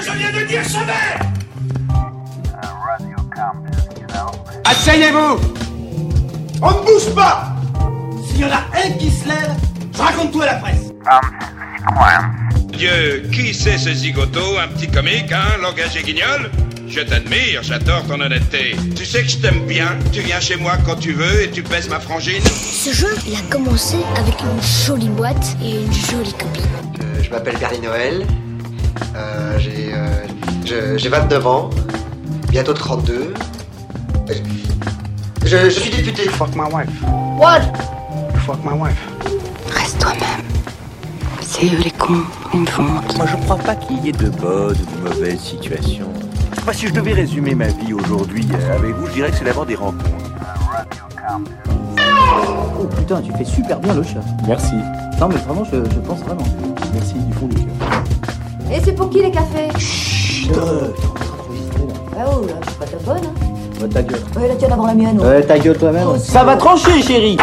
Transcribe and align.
que 0.00 0.06
je 0.06 0.12
viens 0.16 0.32
de 0.32 0.46
dire, 0.46 0.62
Chabert 0.64 1.20
Asseyez-vous 4.64 5.40
On 6.62 6.70
ne 6.70 6.86
bouge 6.86 7.14
pas 7.14 7.54
S'il 8.26 8.40
y 8.40 8.44
en 8.44 8.50
a 8.50 8.64
un 8.74 8.90
qui 8.98 9.10
se 9.10 9.28
lève, 9.28 9.54
je 9.94 9.98
raconte 9.98 10.32
tout 10.32 10.42
à 10.42 10.46
la 10.46 10.54
presse. 10.54 10.92
Dieu, 12.72 13.28
qui 13.32 13.52
c'est 13.52 13.78
ce 13.78 13.92
zigoto, 13.92 14.58
un 14.58 14.68
petit 14.68 14.88
comique, 14.88 15.32
hein, 15.32 15.58
langage 15.60 15.96
et 15.96 16.02
guignol? 16.02 16.50
Je 16.88 17.00
t'admire, 17.00 17.62
j'adore 17.62 18.04
ton 18.06 18.20
honnêteté. 18.20 18.74
Tu 18.96 19.04
sais 19.04 19.22
que 19.22 19.28
je 19.28 19.36
t'aime 19.38 19.66
bien, 19.66 19.96
tu 20.12 20.22
viens 20.22 20.40
chez 20.40 20.56
moi 20.56 20.72
quand 20.84 20.96
tu 20.96 21.12
veux 21.12 21.42
et 21.42 21.50
tu 21.50 21.62
pèses 21.62 21.88
ma 21.88 22.00
frangine. 22.00 22.42
Ce 22.42 22.92
jeu, 22.92 23.14
il 23.28 23.34
a 23.36 23.42
commencé 23.50 23.96
avec 24.16 24.34
une 24.40 24.62
jolie 24.86 25.08
boîte 25.08 25.56
et 25.62 25.82
une 25.82 25.92
jolie 25.92 26.32
copine. 26.32 26.64
Euh, 27.02 27.22
je 27.22 27.30
m'appelle 27.30 27.58
Bernie 27.58 27.80
Noël. 27.80 28.26
J'ai, 29.60 29.92
euh, 29.94 30.08
je- 30.64 30.96
j'ai 30.98 31.08
29 31.08 31.46
ans. 31.46 31.70
Bientôt 32.50 32.72
32. 32.74 33.34
Euh, 34.30 34.34
Je, 35.44 35.56
je 35.64 35.70
suis 35.70 35.90
député. 35.90 36.28
Fuck 36.28 36.54
my 36.54 36.62
wife. 36.72 36.88
What? 37.38 37.60
Fuck 38.46 38.58
my 38.64 38.78
wife. 38.78 39.08
Reste 39.74 39.98
toi-même. 40.00 40.20
C'est 41.40 41.66
eux 41.66 41.78
les 41.82 41.90
cons, 41.90 42.22
ils 42.54 42.60
me 42.60 42.66
font 42.66 42.82
honte. 42.84 43.16
Moi, 43.16 43.26
je 43.26 43.36
crois 43.44 43.56
pas 43.56 43.74
qu'il 43.74 43.98
y 44.04 44.08
ait 44.10 44.12
de 44.12 44.28
bonnes 44.30 44.76
ou 44.76 45.04
de 45.04 45.08
mauvaises 45.08 45.40
situations. 45.40 46.08
Moi, 46.64 46.72
si 46.74 46.86
je 46.88 46.92
devais 46.92 47.12
résumer 47.12 47.54
ma 47.54 47.66
vie 47.68 47.92
aujourd'hui 47.92 48.46
euh, 48.52 48.76
avec 48.78 48.94
vous, 48.94 49.06
je 49.08 49.12
dirais 49.12 49.30
que 49.30 49.36
c'est 49.36 49.44
d'abord 49.44 49.66
des 49.66 49.74
rencontres. 49.74 50.04
Oh 52.78 52.84
putain, 52.96 53.20
tu 53.22 53.32
fais 53.32 53.44
super 53.44 53.78
bien 53.80 53.94
le 53.94 54.02
chat. 54.02 54.20
Merci. 54.46 54.74
Non 55.20 55.28
mais 55.28 55.36
vraiment, 55.36 55.64
je, 55.64 55.76
je 55.76 55.98
pense 56.00 56.20
vraiment. 56.20 56.44
Merci 56.94 57.14
du 57.14 57.32
fond 57.34 57.46
du 57.46 57.56
cœur. 57.56 58.02
Et 58.72 58.80
c'est 58.84 58.92
pour 58.92 59.10
qui 59.10 59.22
les 59.22 59.30
cafés? 59.30 59.68
Chut, 59.78 60.50
euh. 60.56 60.88
Ah 62.16 62.24
oh, 62.32 62.46
là, 62.46 62.54
c'est 62.66 62.78
pas 62.78 62.84
ta 62.86 62.96
bonne. 62.98 63.24
Hein. 63.24 63.82
Ouais, 63.82 63.88
ta 63.88 64.02
gueule. 64.02 64.20
Ouais, 64.36 64.48
la 64.48 64.54
tienne 64.56 64.72
avant 64.72 64.86
la 64.86 64.94
mienne. 64.94 65.20
Ouais, 65.20 65.42
ta 65.42 65.58
gueule 65.58 65.76
toi-même. 65.78 66.08
Oh, 66.14 66.18
Ça 66.18 66.44
va 66.44 66.56
trancher, 66.56 67.02
chérie 67.02 67.36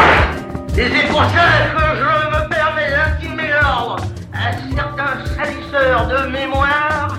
Et 0.77 0.83
c'est 0.83 1.07
pour 1.09 1.19
ça 1.21 1.47
que 1.75 1.81
je 1.97 2.43
me 2.43 2.49
permets 2.49 2.91
d'intimer 2.91 3.49
l'ordre 3.61 3.97
à 4.33 4.53
certains 4.73 5.25
salisseurs 5.35 6.07
de 6.07 6.31
mémoire 6.31 7.17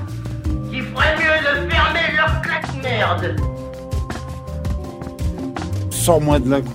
qui 0.71 0.81
feraient 0.81 1.17
mieux 1.17 1.67
de 1.67 1.71
fermer 1.71 2.17
leur 2.17 2.41
claque-merde. 2.43 3.37
Sors-moi 5.91 6.39
de 6.39 6.51
là, 6.51 6.61
quoi. 6.61 6.73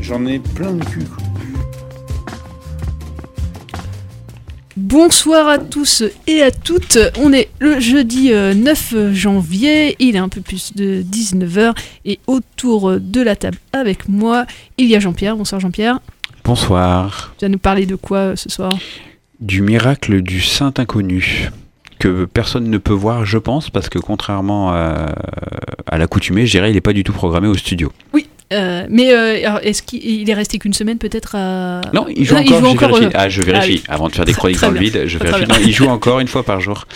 J'en 0.00 0.24
ai 0.26 0.38
plein 0.38 0.70
le 0.72 0.84
cul, 0.84 1.04
quoi. 1.04 1.19
Bonsoir 4.90 5.46
à 5.46 5.58
tous 5.58 6.02
et 6.26 6.42
à 6.42 6.50
toutes. 6.50 6.98
On 7.20 7.32
est 7.32 7.48
le 7.60 7.78
jeudi 7.78 8.32
euh, 8.32 8.54
9 8.54 9.12
janvier. 9.12 9.94
Il 10.00 10.16
est 10.16 10.18
un 10.18 10.28
peu 10.28 10.40
plus 10.40 10.74
de 10.74 11.04
19h. 11.08 11.76
Et 12.04 12.18
autour 12.26 12.98
de 12.98 13.20
la 13.22 13.36
table 13.36 13.58
avec 13.72 14.08
moi, 14.08 14.46
il 14.78 14.86
y 14.86 14.96
a 14.96 14.98
Jean-Pierre. 14.98 15.36
Bonsoir 15.36 15.60
Jean-Pierre. 15.60 16.00
Bonsoir. 16.42 17.32
Tu 17.38 17.44
vas 17.44 17.48
nous 17.50 17.58
parler 17.58 17.86
de 17.86 17.94
quoi 17.94 18.18
euh, 18.18 18.36
ce 18.36 18.48
soir? 18.48 18.76
Du 19.38 19.62
miracle 19.62 20.22
du 20.22 20.40
Saint 20.40 20.74
Inconnu 20.76 21.50
que 22.00 22.24
personne 22.24 22.68
ne 22.68 22.78
peut 22.78 22.92
voir, 22.92 23.24
je 23.24 23.38
pense, 23.38 23.70
parce 23.70 23.88
que 23.88 24.00
contrairement 24.00 24.72
à, 24.72 25.14
à 25.86 25.98
l'accoutumée, 25.98 26.46
je 26.46 26.50
dirais, 26.50 26.70
il 26.70 26.74
n'est 26.74 26.80
pas 26.80 26.94
du 26.94 27.04
tout 27.04 27.12
programmé 27.12 27.46
au 27.46 27.54
studio. 27.54 27.92
Oui. 28.12 28.26
Euh, 28.52 28.86
mais 28.90 29.12
euh, 29.12 29.58
est-ce 29.62 29.82
qu'il 29.82 30.04
il 30.04 30.28
est 30.28 30.34
resté 30.34 30.58
qu'une 30.58 30.72
semaine 30.72 30.98
peut-être 30.98 31.34
à... 31.36 31.80
Non, 31.94 32.06
il 32.14 32.24
joue 32.24 32.34
encore. 32.36 32.60
j'ai 32.62 32.76
vérifié. 32.76 33.06
euh, 33.06 33.10
Ah, 33.14 33.28
je 33.28 33.42
vérifie. 33.42 33.82
ah 33.86 33.90
oui. 33.90 33.94
Avant 33.94 34.08
de 34.08 34.12
faire 34.14 34.24
des 34.24 34.32
chroniques 34.40 34.60
dans 34.60 34.70
le 34.70 34.78
vide, 34.80 35.04
je 35.06 35.18
vérifie. 35.18 35.46
Non, 35.48 35.54
il 35.64 35.72
joue 35.72 35.86
encore 35.86 36.20
une 36.20 36.28
fois 36.28 36.42
par 36.42 36.60
jour 36.60 36.86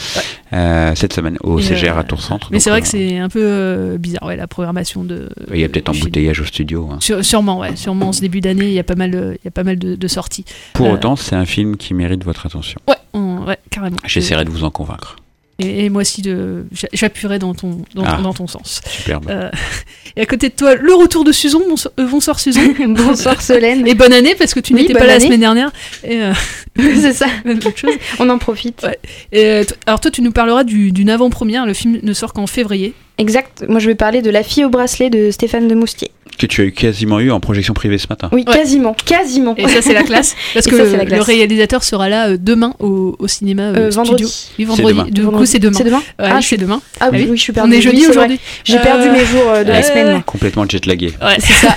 euh, 0.52 0.92
cette 0.94 1.12
semaine 1.12 1.36
au 1.42 1.58
Et, 1.58 1.62
CGR 1.62 1.96
euh, 1.96 2.00
à 2.00 2.04
Tour 2.04 2.20
Centre. 2.20 2.48
Mais 2.50 2.60
c'est 2.60 2.70
vrai 2.70 2.80
que 2.82 2.88
c'est 2.88 3.18
un 3.18 3.28
peu 3.28 3.96
bizarre, 3.98 4.24
ouais, 4.24 4.36
la 4.36 4.46
programmation 4.46 5.04
de. 5.04 5.28
Il 5.52 5.60
y 5.60 5.64
a 5.64 5.68
peut-être 5.68 5.88
embouteillage 5.90 6.40
au 6.40 6.44
studio. 6.44 6.88
hein. 6.92 6.98
Sûrement, 7.22 7.60
ouais, 7.60 7.76
sûrement 7.76 8.08
en 8.08 8.12
ce 8.12 8.20
début 8.20 8.40
d'année, 8.40 8.66
il 8.66 8.72
y 8.72 8.78
a 8.80 8.84
pas 8.84 8.94
mal, 8.96 9.36
il 9.40 9.44
y 9.44 9.48
a 9.48 9.52
pas 9.52 9.64
mal 9.64 9.78
de, 9.78 9.94
de 9.94 10.08
sorties. 10.08 10.44
Pour 10.72 10.90
autant, 10.90 11.16
c'est 11.16 11.36
un 11.36 11.46
film 11.46 11.76
qui 11.76 11.94
mérite 11.94 12.24
votre 12.24 12.46
attention. 12.46 12.80
Ouais, 12.88 12.94
on- 13.12 13.44
ouais, 13.46 13.58
carrément. 13.70 13.96
J'essaierai 14.06 14.44
de 14.44 14.50
vous 14.50 14.64
en 14.64 14.70
convaincre. 14.70 15.16
Et, 15.60 15.84
et 15.84 15.88
moi 15.88 16.02
aussi, 16.02 16.20
de, 16.20 16.66
j'appuierai 16.92 17.38
dans 17.38 17.54
ton, 17.54 17.82
dans, 17.94 18.04
Ah. 18.04 18.20
dans 18.22 18.34
ton 18.34 18.46
sens. 18.48 18.80
Superbe. 18.88 19.26
Euh, 19.30 19.50
et 20.16 20.22
à 20.22 20.26
côté 20.26 20.48
de 20.48 20.54
toi, 20.54 20.74
le 20.74 20.92
retour 20.94 21.22
de 21.24 21.30
Susan. 21.32 21.60
Bonsoir, 21.68 21.92
euh, 22.00 22.08
bonsoir 22.08 22.40
Susan. 22.40 22.60
Bonsoir 22.88 23.40
Solène. 23.40 23.86
Et 23.86 23.94
bonne 23.94 24.12
année 24.12 24.34
parce 24.36 24.52
que 24.52 24.60
tu 24.60 24.74
Oui, 24.74 24.82
n'étais 24.82 24.94
pas 24.94 25.06
là 25.06 25.14
la 25.14 25.20
semaine 25.20 25.40
dernière. 25.40 25.70
Et, 26.02 26.20
euh, 26.22 26.32
c'est 26.76 27.12
ça. 27.12 27.26
même 27.44 27.60
chose. 27.62 27.92
On 28.18 28.28
en 28.30 28.38
profite. 28.38 28.82
Ouais. 28.82 28.98
Et, 29.32 29.64
t- 29.64 29.74
alors 29.86 30.00
toi, 30.00 30.10
tu 30.10 30.22
nous 30.22 30.32
parleras 30.32 30.64
du- 30.64 30.90
d'une 30.92 31.08
avant-première. 31.10 31.66
Le 31.66 31.72
film 31.74 32.00
ne 32.02 32.12
sort 32.12 32.32
qu'en 32.32 32.46
février. 32.48 32.92
Exact. 33.18 33.64
Moi, 33.68 33.78
je 33.80 33.86
vais 33.86 33.94
parler 33.94 34.22
de 34.22 34.30
La 34.30 34.42
fille 34.42 34.64
au 34.64 34.68
bracelet 34.70 35.08
de 35.10 35.30
Stéphane 35.30 35.68
de 35.68 35.74
Moustier. 35.74 36.10
Que 36.36 36.46
tu 36.46 36.62
as 36.62 36.64
eu 36.64 36.72
quasiment 36.72 37.20
eu 37.20 37.30
en 37.30 37.38
projection 37.38 37.74
privée 37.74 37.96
ce 37.98 38.06
matin. 38.10 38.28
Oui, 38.32 38.44
quasiment. 38.44 38.94
Quasiment. 39.06 39.54
Et 39.56 39.68
ça, 39.68 39.82
c'est 39.82 39.94
la 39.94 40.02
classe. 40.04 40.34
Parce 40.52 40.66
que 40.66 40.76
ça, 40.76 41.04
le, 41.04 41.20
réalisateur 41.20 41.84
sera 41.84 42.08
là 42.08 42.30
euh, 42.30 42.36
demain 42.40 42.74
au, 42.80 43.14
au 43.20 43.28
cinéma 43.28 43.62
euh, 43.62 43.86
Euh, 43.86 43.90
vendredi. 43.90 44.24
studio. 44.26 44.48
Oui, 44.58 44.64
vendredi. 44.64 45.10
demain. 45.12 45.30
Du 45.30 45.36
coup, 45.36 45.46
c'est 45.46 45.60
demain. 45.60 45.78
C'est 45.78 45.84
demain 45.84 46.02
Ouais, 46.18 46.28
Ah, 46.32 46.40
c'est 46.42 46.56
demain. 46.56 46.82
Ah 46.98 47.10
oui, 47.12 47.18
oui. 47.20 47.26
oui, 47.30 47.36
je 47.36 47.42
suis 47.42 47.52
On 47.52 47.54
perdue. 47.54 47.74
est 47.76 47.80
jeudi 47.80 48.06
aujourd'hui. 48.08 48.40
J'ai 48.64 48.78
perdu 48.80 49.10
mes 49.10 49.24
jours 49.24 49.52
de 49.64 49.68
la 49.70 49.82
semaine. 49.82 50.22
Complètement 50.24 50.68
jetlagué. 50.68 51.12
Ouais, 51.22 51.36
c'est 51.38 51.52
ça. 51.66 51.76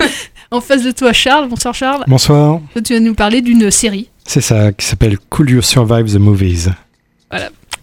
en 0.52 0.60
face 0.60 0.84
de 0.84 0.92
toi, 0.92 1.12
Charles. 1.12 1.48
Bonsoir, 1.48 1.74
Charles. 1.74 2.04
Bonsoir, 2.06 2.60
Toi, 2.72 2.82
tu 2.82 2.94
vas 2.94 3.00
nous 3.00 3.14
parler 3.14 3.40
d'une 3.42 3.70
série 3.70 4.08
c'est 4.28 4.40
ça 4.40 4.72
qui 4.72 4.84
s'appelle 4.84 5.18
Could 5.30 5.50
You 5.50 5.62
Survive 5.62 6.12
the 6.12 6.18
Movies 6.18 6.70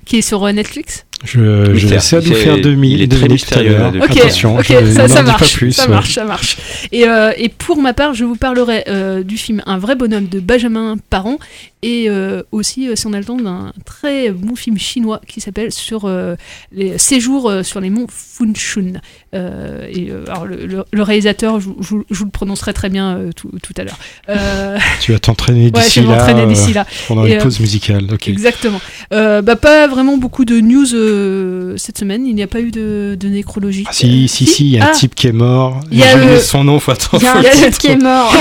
qui 0.05 0.17
est 0.17 0.21
sur 0.21 0.43
Netflix. 0.51 1.05
Je, 1.23 1.39
vais 1.39 1.95
essayer 1.95 2.21
de 2.21 2.27
vous 2.27 2.33
faire 2.35 2.59
deux, 2.59 2.75
mi- 2.75 2.91
il 2.91 3.01
est 3.01 3.11
très 3.11 3.27
mystérieux, 3.29 3.77
là, 3.77 3.91
Ok, 3.95 4.17
Attention, 4.17 4.61
je 4.61 4.73
ça, 4.91 5.07
ça 5.07 5.07
dis 5.07 5.13
pas 5.13 5.23
marche, 5.23 5.55
plus. 5.55 5.71
ça 5.71 5.83
ouais. 5.83 5.89
marche, 5.89 6.13
ça 6.15 6.25
marche. 6.25 6.57
Et, 6.91 7.07
euh, 7.07 7.31
et 7.37 7.47
pour 7.49 7.81
ma 7.81 7.93
part, 7.93 8.13
je 8.13 8.25
vous 8.25 8.35
parlerai 8.35 8.83
euh, 8.89 9.23
du 9.23 9.37
film 9.37 9.61
Un 9.65 9.77
vrai 9.77 9.95
bonhomme 9.95 10.27
de 10.27 10.39
Benjamin 10.41 10.97
Parent 11.09 11.37
et 11.81 12.09
euh, 12.09 12.43
aussi, 12.51 12.89
euh, 12.89 12.95
si 12.95 13.07
on 13.07 13.13
a 13.13 13.19
le 13.19 13.25
temps, 13.25 13.37
d'un 13.37 13.71
très 13.85 14.31
bon 14.31 14.55
film 14.55 14.77
chinois 14.77 15.21
qui 15.27 15.39
s'appelle 15.41 15.71
Sur 15.71 16.05
euh, 16.05 16.35
les 16.73 16.97
séjours 16.97 17.49
euh, 17.49 17.63
sur 17.63 17.79
les 17.79 17.89
monts 17.89 18.07
Funchun. 18.09 18.99
Euh, 19.33 19.87
et 19.89 20.09
euh, 20.11 20.23
alors 20.27 20.45
le, 20.45 20.65
le- 20.65 20.85
le 20.91 21.01
réalisateur, 21.03 21.59
je, 21.59 21.65
vous- 21.65 21.77
je 21.81 21.89
vous- 21.89 22.03
je 22.09 22.19
vous 22.19 22.25
le 22.25 22.31
prononcerai 22.31 22.73
très 22.73 22.89
bien 22.89 23.17
euh, 23.17 23.31
tout, 23.35 23.49
tout 23.63 23.73
à 23.77 23.83
l'heure. 23.83 23.97
Euh, 24.29 24.77
Tu 25.01 25.11
vas 25.11 25.19
t'entraîner 25.19 25.65
Ouais, 25.65 25.71
d'ici 25.71 26.01
je 26.01 26.07
vais 26.07 26.15
là, 26.15 26.45
d'ici 26.45 26.73
là. 26.73 26.85
pendant 27.07 27.25
Et, 27.25 27.37
euh, 27.37 27.41
pauses 27.41 27.59
musicales. 27.59 28.05
Ok. 28.13 28.27
Exactement. 28.27 28.79
Euh, 29.11 29.41
bah, 29.41 29.55
pas 29.55 29.87
vraiment 29.87 30.17
beaucoup 30.17 30.45
de 30.45 30.59
news 30.59 30.93
euh, 30.93 31.75
cette 31.77 31.97
semaine. 31.97 32.25
Il 32.27 32.35
n'y 32.35 32.43
a 32.43 32.47
pas 32.47 32.59
eu 32.61 32.71
de, 32.71 33.17
de 33.19 33.27
nécrologie. 33.27 33.85
Ah, 33.87 33.93
si, 33.93 34.27
si, 34.27 34.45
si, 34.45 34.65
il 34.65 34.71
y 34.75 34.79
a 34.79 34.85
un 34.85 34.87
Ah, 34.89 34.95
type 34.95 35.15
qui 35.15 35.27
est 35.27 35.31
mort. 35.31 35.79
Il 35.91 35.97
y 35.97 36.03
a 36.03 36.15
le- 36.15 36.39
son 36.39 36.63
nom, 36.63 36.79
faut 36.79 36.91
attendre. 36.91 37.23
Il 37.23 37.25
y 37.25 37.27
a 37.27 37.31
un 37.37 37.41
faut 37.43 37.49
type 37.49 37.57
attendre. 37.63 37.77
qui 37.77 37.87
est 37.87 37.95
mort. 37.97 38.35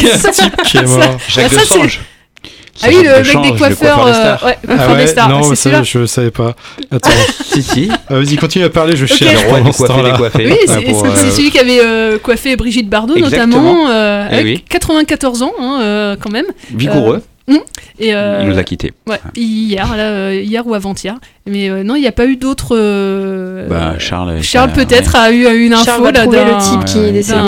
Il 0.00 0.06
y 0.06 0.10
a 0.10 0.14
un 0.14 0.30
type 0.32 0.56
qui 0.64 0.76
est 0.78 0.86
mort. 0.86 1.18
Jacques 1.28 1.46
Ah, 1.52 1.54
ça, 1.54 1.60
Desange. 1.74 2.00
Ah 2.82 2.86
oui, 2.88 2.94
le 3.02 3.40
mec 3.40 3.52
des 3.52 3.58
coiffeurs. 3.58 4.06
euh, 4.06 4.12
stars. 4.14 4.44
ouais, 4.44 4.58
Ah 4.62 4.66
coiffeur 4.66 4.88
des 4.96 5.00
ouais, 5.02 5.06
stars. 5.06 5.28
non, 5.28 5.42
c'est 5.42 5.56
ça, 5.56 5.82
je 5.82 6.06
savais 6.06 6.30
pas. 6.30 6.54
Attends, 6.90 7.10
Si, 7.44 7.62
si. 7.62 7.90
Ah, 8.08 8.14
vas-y, 8.14 8.36
continue 8.36 8.64
à 8.64 8.70
parler, 8.70 8.96
je 8.96 9.04
Ok. 9.04 9.12
cherche 9.12 9.42
Le 9.44 9.48
roi 9.48 9.60
du 9.60 9.70
coiffé 9.72 10.02
décoiffé. 10.02 10.46
Oui, 10.46 10.56
c'est 10.66 10.76
Ouais, 10.76 10.84
c'est- 11.14 11.26
euh, 11.26 11.30
celui 11.30 11.50
qui 11.50 11.58
avait 11.58 11.80
euh, 11.84 12.18
coiffé 12.18 12.56
Brigitte 12.56 12.88
Bardot, 12.88 13.16
Exactement. 13.16 13.46
notamment, 13.46 13.90
euh, 13.90 14.26
Eh 14.30 14.34
avec 14.34 14.44
oui. 14.46 14.64
94 14.68 15.42
ans, 15.42 15.52
hein, 15.60 15.78
euh, 15.82 16.16
quand 16.18 16.30
même. 16.30 16.46
Vigoureux. 16.74 17.22
Et, 17.98 18.14
euh, 18.14 18.42
Il 18.44 18.48
nous 18.50 18.58
a 18.58 18.62
quittés. 18.62 18.92
Ouais, 19.08 19.18
hier, 19.34 19.96
là, 19.96 20.04
euh, 20.04 20.40
hier 20.40 20.64
ou 20.66 20.72
avant-hier. 20.72 21.16
Mais 21.48 21.68
euh, 21.68 21.82
non, 21.82 21.96
il 21.96 22.00
n'y 22.00 22.06
a 22.06 22.12
pas 22.12 22.26
eu 22.26 22.36
d'autres. 22.36 22.76
euh, 22.76 23.66
Bah, 23.68 23.94
Charles. 23.98 24.40
Charles 24.42 24.70
peut-être 24.70 25.16
a 25.16 25.32
eu, 25.32 25.46
a 25.48 25.52
eu 25.52 25.66
une 25.66 25.74
info 25.74 25.84
Charles 25.84 26.04
là 26.04 26.12
d'un- 26.12 26.26
le 26.26 26.62
type 26.62 26.84
qui 26.84 26.98
est 26.98 27.06
Ouais, 27.06 27.12
décédé. 27.12 27.38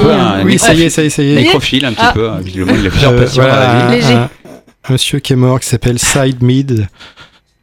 Oui, 0.45 0.59
ça 0.59 0.75
y 0.75 0.83
est, 0.83 0.91
ça 0.91 1.03
y 1.03 1.07
est, 1.07 1.11
ça 1.11 1.23
y 1.23 1.33
est. 1.33 1.37
Nécrophile 1.37 1.85
un 1.85 1.93
petit 1.93 2.03
Ah. 2.05 2.11
peu. 2.13 2.29
hein, 2.29 2.39
Visiblement, 2.43 2.73
il 2.79 2.87
a 2.87 2.91
plusieurs 2.91 3.13
Euh, 3.13 3.19
passions 3.23 3.43
dans 3.45 3.49
la 3.49 3.87
vie. 3.91 3.95
Léger. 3.97 4.15
Monsieur 4.91 5.19
qui 5.21 5.33
est 5.33 5.37
mort 5.37 5.61
qui 5.61 5.69
s'appelle 5.69 5.99
Side 5.99 6.43
Mead, 6.43 6.89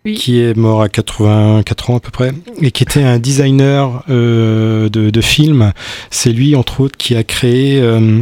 Oui. 0.06 0.16
qui 0.16 0.40
est 0.40 0.56
mort 0.56 0.82
à 0.82 0.90
84 0.90 1.90
ans 1.90 1.98
à 1.98 2.00
peu 2.00 2.12
près, 2.12 2.32
et 2.62 2.72
qui 2.72 2.84
était 2.84 3.04
un 3.04 3.20
designer 3.20 4.04
euh, 4.10 4.90
de, 4.90 5.10
de 5.10 5.22
films. 5.22 5.74
C'est 6.10 6.32
lui, 6.32 6.56
entre 6.56 6.82
autres, 6.82 6.98
qui 6.98 7.16
a 7.16 7.24
créé 7.24 7.80
euh, 7.82 8.22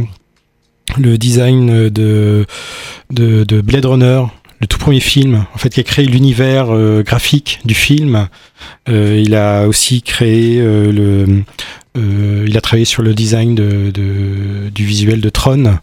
le 0.98 1.18
design 1.18 1.88
de, 1.88 2.46
de, 3.10 3.44
de 3.44 3.60
Blade 3.60 3.84
Runner. 3.86 4.22
Le 4.60 4.66
tout 4.66 4.78
premier 4.78 4.98
film, 4.98 5.46
en 5.54 5.58
fait, 5.58 5.68
qui 5.68 5.78
a 5.78 5.84
créé 5.84 6.04
l'univers 6.06 6.66
euh, 6.74 7.04
graphique 7.04 7.60
du 7.64 7.74
film. 7.74 8.26
Euh, 8.88 9.22
il 9.24 9.36
a 9.36 9.68
aussi 9.68 10.02
créé 10.02 10.58
euh, 10.60 10.90
le, 10.90 11.44
euh, 11.96 12.44
il 12.48 12.56
a 12.56 12.60
travaillé 12.60 12.84
sur 12.84 13.02
le 13.04 13.14
design 13.14 13.54
de, 13.54 13.92
de- 13.92 14.68
du 14.74 14.84
visuel 14.84 15.20
de 15.20 15.28
Tron 15.28 15.78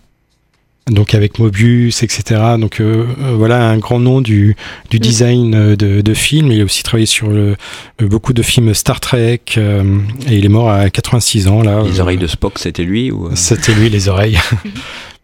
donc 0.90 1.16
avec 1.16 1.40
Mobius, 1.40 2.04
etc. 2.04 2.42
Donc 2.60 2.80
euh, 2.80 3.06
euh, 3.22 3.34
voilà 3.36 3.68
un 3.70 3.78
grand 3.80 4.00
nom 4.00 4.22
du, 4.22 4.56
du 4.92 5.00
design 5.00 5.56
euh, 5.56 5.76
de, 5.76 6.02
de 6.02 6.14
films. 6.14 6.52
Il 6.52 6.62
a 6.62 6.64
aussi 6.64 6.84
travaillé 6.84 7.08
sur 7.08 7.30
le, 7.30 7.56
euh, 8.02 8.08
beaucoup 8.08 8.34
de 8.34 8.44
films 8.44 8.74
Star 8.76 9.00
Trek 9.00 9.42
euh, 9.58 10.00
et 10.30 10.38
il 10.38 10.46
est 10.46 10.50
mort 10.50 10.70
à 10.70 10.90
86 10.92 11.48
ans 11.48 11.64
là. 11.64 11.82
Les 11.84 12.00
oreilles 12.00 12.18
de 12.20 12.28
Spock, 12.28 12.60
c'était 12.60 12.84
lui 12.84 13.10
ou... 13.12 13.30
C'était 13.36 13.74
lui 13.74 13.90
les 13.90 14.10
oreilles. 14.10 14.38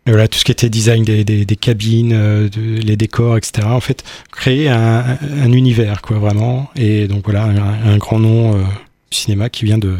Et 0.08 0.10
voilà, 0.10 0.28
tout 0.28 0.40
ce 0.40 0.44
qui 0.46 0.52
était 0.52 0.68
design 0.68 1.04
des, 1.04 1.24
des, 1.24 1.46
des 1.46 1.56
cabines, 1.56 2.12
euh, 2.12 2.50
de- 2.50 2.82
les 2.82 2.98
décors, 2.98 3.38
etc. 3.38 3.68
En 3.68 3.82
fait, 3.82 4.04
créer 4.32 4.68
un, 4.68 5.04
un 5.22 5.52
univers, 5.52 6.02
quoi, 6.02 6.18
vraiment. 6.18 6.72
Et 6.76 7.08
donc 7.08 7.22
voilà, 7.26 7.44
un, 7.44 7.92
un 7.94 7.98
grand 7.98 8.18
nom 8.18 8.56
euh, 8.56 8.62
du 9.12 9.18
cinéma 9.20 9.50
qui 9.52 9.66
vient 9.66 9.78
de, 9.78 9.98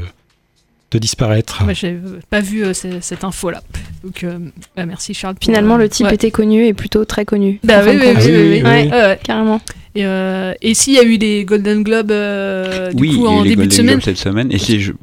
de 0.92 1.00
disparaître. 1.00 1.64
J'ai 1.74 1.98
pas 2.30 2.42
vu 2.42 2.64
euh, 2.64 2.74
ce- 2.74 3.00
cette 3.02 3.24
info-là. 3.24 3.62
Donc, 4.04 4.24
euh, 4.24 4.38
bah, 4.76 4.86
merci 4.86 5.14
Charles. 5.14 5.36
Finalement, 5.42 5.76
euh, 5.76 5.80
le 5.80 5.90
type 5.90 6.08
ouais. 6.08 6.16
était 6.16 6.32
connu 6.32 6.66
et 6.66 6.74
plutôt 6.74 7.06
très 7.06 7.24
connu. 7.26 7.60
Bah 7.64 7.82
oui, 7.86 7.98
oui, 8.00 8.14
oui, 8.18 8.62
ouais. 8.64 9.20
Carrément. 9.24 9.62
Et, 9.96 10.06
euh, 10.06 10.54
et 10.62 10.74
s'il 10.74 10.94
y 10.94 11.00
a 11.00 11.04
eu 11.04 11.18
des 11.18 11.44
Golden 11.46 11.84
Globes 11.84 12.12
euh, 12.12 12.92
du 12.94 13.02
oui, 13.02 13.10
coup 13.10 13.16
il 13.16 13.22
y 13.24 13.28
a 13.28 13.30
eu 13.30 13.40
en 13.40 13.44
début 13.44 13.50
de 13.56 13.56
Golden 13.58 13.72
semaine. 13.78 13.88
Globes 13.96 14.04
cette 14.04 14.18
semaine. 14.18 14.52
Et 14.52 14.58
c'est, 14.58 14.80
je- 14.80 14.94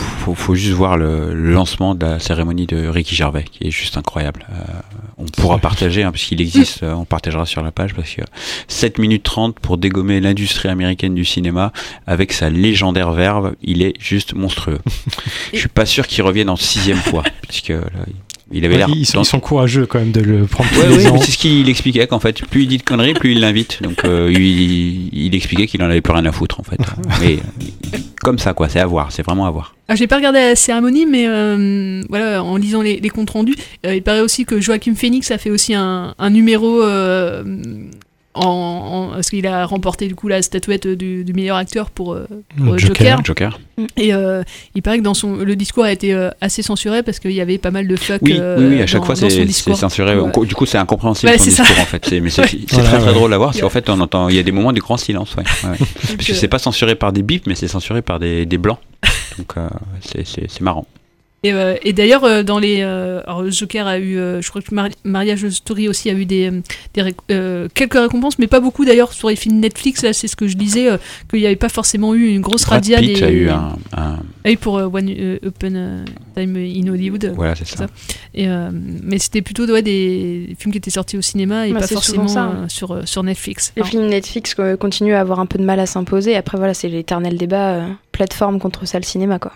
faut, 0.00 0.34
faut 0.34 0.54
juste 0.54 0.74
voir 0.74 0.96
le, 0.96 1.34
le 1.34 1.52
lancement 1.52 1.94
de 1.94 2.04
la 2.06 2.18
cérémonie 2.18 2.66
de 2.66 2.86
Ricky 2.86 3.14
Gervais, 3.14 3.44
qui 3.44 3.66
est 3.66 3.70
juste 3.70 3.96
incroyable. 3.96 4.46
Euh, 4.50 4.62
on 5.18 5.24
pourra 5.24 5.58
partager, 5.58 6.02
hein, 6.02 6.12
puisqu'il 6.12 6.40
existe, 6.40 6.82
euh, 6.82 6.92
on 6.92 7.04
partagera 7.04 7.46
sur 7.46 7.62
la 7.62 7.70
page, 7.70 7.94
parce 7.94 8.10
que 8.10 8.22
7 8.68 8.98
minutes 8.98 9.22
30 9.22 9.58
pour 9.58 9.78
dégommer 9.78 10.20
l'industrie 10.20 10.68
américaine 10.68 11.14
du 11.14 11.24
cinéma 11.24 11.72
avec 12.06 12.32
sa 12.32 12.50
légendaire 12.50 13.12
verve, 13.12 13.54
il 13.62 13.82
est 13.82 13.94
juste 14.00 14.34
monstrueux. 14.34 14.80
Je 15.52 15.58
suis 15.58 15.68
pas 15.68 15.86
sûr 15.86 16.06
qu'il 16.06 16.22
revienne 16.22 16.50
en 16.50 16.56
sixième 16.56 16.98
fois, 16.98 17.22
puisque 17.42 17.68
là, 17.68 18.06
il 18.52 18.64
avait 18.64 18.74
Ouais, 18.74 18.78
l'air. 18.78 18.88
ils, 18.94 19.06
sont, 19.06 19.18
dans- 19.18 19.22
ils 19.22 19.26
sont 19.26 19.40
courageux 19.40 19.86
quand 19.86 19.98
même 19.98 20.12
de 20.12 20.20
le 20.20 20.44
prendre 20.46 20.68
Ouais, 20.78 20.88
mais 21.12 21.18
c'est 21.20 21.30
ce 21.32 21.38
qu'il 21.38 21.68
expliquait 21.68 22.06
qu'en 22.06 22.20
fait, 22.20 22.44
plus 22.46 22.62
il 22.62 22.68
dit 22.68 22.78
de 22.78 22.82
conneries, 22.82 23.14
plus 23.14 23.32
il 23.32 23.40
l'invite. 23.40 23.82
Donc 23.82 24.04
euh, 24.04 24.32
il, 24.34 25.08
il 25.12 25.34
expliquait 25.34 25.66
qu'il 25.66 25.82
en 25.82 25.86
avait 25.86 26.00
plus 26.00 26.12
rien 26.12 26.24
à 26.26 26.32
foutre 26.32 26.60
en 26.60 26.62
fait. 26.64 26.78
Mais 27.20 27.38
comme 28.22 28.38
ça 28.38 28.52
quoi, 28.54 28.68
c'est 28.68 28.80
à 28.80 28.86
voir, 28.86 29.12
c'est 29.12 29.22
vraiment 29.22 29.46
à 29.46 29.50
voir. 29.50 29.74
Ah, 29.88 29.94
j'ai 29.96 30.06
pas 30.06 30.16
regardé 30.16 30.38
la 30.38 30.54
cérémonie, 30.56 31.06
mais 31.06 31.24
euh, 31.26 32.02
voilà, 32.08 32.44
en 32.44 32.56
lisant 32.56 32.82
les, 32.82 33.00
les 33.00 33.08
comptes 33.08 33.30
rendus, 33.30 33.56
euh, 33.86 33.94
il 33.96 34.02
paraît 34.02 34.20
aussi 34.20 34.44
que 34.44 34.60
Joaquin 34.60 34.94
Phoenix 34.94 35.30
a 35.32 35.38
fait 35.38 35.50
aussi 35.50 35.74
un, 35.74 36.14
un 36.18 36.30
numéro 36.30 36.82
euh, 36.82 37.42
en, 38.34 38.42
en- 38.44 39.08
parce 39.14 39.28
qu'il 39.30 39.46
a 39.46 39.66
remporté 39.66 40.06
du 40.06 40.14
coup 40.14 40.28
la 40.28 40.40
statuette 40.40 40.86
du, 40.86 41.24
du 41.24 41.32
meilleur 41.32 41.56
acteur 41.56 41.90
pour, 41.90 42.12
euh, 42.14 42.26
pour 42.56 42.78
Joker. 42.78 43.24
Joker. 43.24 43.58
Et 43.96 44.14
euh, 44.14 44.42
il 44.74 44.82
paraît 44.82 44.98
que 44.98 45.02
dans 45.02 45.14
son 45.14 45.36
le 45.36 45.56
discours 45.56 45.84
a 45.84 45.90
été 45.92 46.14
euh, 46.14 46.30
assez 46.40 46.62
censuré 46.62 47.02
parce 47.02 47.18
qu'il 47.18 47.32
y 47.32 47.40
avait 47.40 47.58
pas 47.58 47.70
mal 47.72 47.88
de 47.88 47.96
fuck. 47.96 48.20
Oui, 48.22 48.36
euh, 48.38 48.56
oui, 48.58 48.76
oui, 48.76 48.82
à 48.82 48.86
chaque 48.86 49.00
dans- 49.00 49.06
fois 49.06 49.16
c'est 49.16 49.44
discours. 49.44 49.76
censuré. 49.76 50.16
Ouais. 50.16 50.46
Du 50.46 50.54
coup, 50.54 50.64
c'est 50.66 50.78
incompréhensible 50.78 51.32
Ouais, 51.32 51.38
son 51.38 51.44
c'est 51.44 51.50
ça. 51.50 51.62
discours 51.64 51.82
en 51.82 51.86
fait. 51.86 52.06
C'est 52.06 52.20
mais 52.20 52.30
c'est 52.30 52.42
Ouais. 52.42 52.48
c'est 52.48 52.70
Voilà, 52.74 52.88
très 52.88 52.98
très 52.98 53.08
ouais. 53.08 53.14
drôle 53.14 53.32
à 53.34 53.38
voir 53.38 53.50
parce 53.50 53.60
qu'en 53.60 53.68
fait, 53.70 53.88
on 53.90 54.00
entend, 54.00 54.28
il 54.28 54.36
y 54.36 54.38
a 54.38 54.42
des 54.44 54.52
moments 54.52 54.72
de 54.72 54.80
grand 54.80 54.96
silence. 54.96 55.34
Ouais, 55.34 55.42
ouais. 55.64 55.76
parce 56.02 56.14
que 56.26 56.32
euh, 56.32 56.34
c'est 56.36 56.48
pas 56.48 56.58
censuré 56.60 56.94
par 56.94 57.12
des 57.12 57.22
bips, 57.22 57.46
mais 57.46 57.54
c'est 57.56 57.68
censuré 57.68 58.00
par 58.02 58.18
des, 58.20 58.46
des 58.46 58.58
blancs. 58.58 58.78
Donc 59.38 59.54
euh, 59.56 59.68
c'est 60.02 60.60
marrant. 60.60 60.86
Et, 61.42 61.54
euh, 61.54 61.74
et 61.82 61.94
d'ailleurs, 61.94 62.24
euh, 62.24 62.42
dans 62.42 62.58
les. 62.58 62.80
euh, 62.82 63.22
alors, 63.26 63.50
Joker 63.50 63.86
a 63.86 63.98
eu. 63.98 64.18
euh, 64.18 64.42
je 64.42 64.50
crois 64.50 64.60
que 64.60 64.74
Mari- 64.74 64.92
Mariage 65.04 65.48
Story 65.48 65.88
aussi 65.88 66.10
a 66.10 66.12
eu 66.12 66.26
des, 66.26 66.50
des 66.92 67.02
réc- 67.02 67.68
quelques 67.72 67.94
récompenses, 67.98 68.38
mais 68.38 68.46
pas 68.46 68.60
beaucoup 68.60 68.84
d'ailleurs 68.84 69.14
sur 69.14 69.30
les 69.30 69.36
films 69.36 69.58
Netflix. 69.58 70.02
Là, 70.02 70.12
c'est 70.12 70.28
ce 70.28 70.36
que 70.36 70.46
je 70.48 70.56
disais, 70.58 70.90
euh, 70.90 70.98
qu'il 71.30 71.38
n'y 71.40 71.46
avait 71.46 71.56
pas 71.56 71.70
forcément 71.70 72.14
eu 72.14 72.28
une 72.28 72.42
grosse 72.42 72.64
Brad 72.66 72.80
radia 72.82 72.98
Pitt 72.98 73.16
des. 73.16 73.22
a 73.24 73.30
eu 73.30 73.48
un, 73.48 73.74
un- 73.96 74.18
Ah 74.18 74.18
oui, 74.44 74.56
pour 74.56 74.76
euh, 74.76 74.84
One 74.92 75.08
euh, 75.08 75.38
Open 75.46 76.04
Time 76.36 76.56
in 76.56 76.88
Hollywood. 76.92 77.32
Voilà, 77.34 77.54
c'est 77.54 77.66
ça. 77.66 77.86
Et, 78.34 78.46
euh, 78.46 78.68
mais 78.72 79.18
c'était 79.18 79.40
plutôt 79.40 79.64
ouais, 79.66 79.80
des 79.82 80.54
films 80.58 80.72
qui 80.72 80.78
étaient 80.78 80.90
sortis 80.90 81.16
au 81.16 81.22
cinéma 81.22 81.66
et 81.68 81.72
Bah, 81.72 81.80
pas 81.80 81.86
forcément 81.86 82.28
ça, 82.28 82.52
sur, 82.68 82.90
euh, 82.92 83.02
sur 83.06 83.22
Netflix. 83.22 83.72
Les 83.76 83.80
Alors, 83.80 83.90
films 83.90 84.06
Netflix 84.08 84.54
continuent 84.78 85.14
à 85.14 85.20
avoir 85.20 85.40
un 85.40 85.46
peu 85.46 85.58
de 85.58 85.64
mal 85.64 85.80
à 85.80 85.86
s'imposer. 85.86 86.36
Après, 86.36 86.58
voilà, 86.58 86.74
c'est 86.74 86.88
l'éternel 86.88 87.38
débat 87.38 87.70
euh, 87.76 87.86
plateforme 88.12 88.58
contre 88.58 88.86
salle 88.86 89.06
cinéma, 89.06 89.38
quoi. 89.38 89.52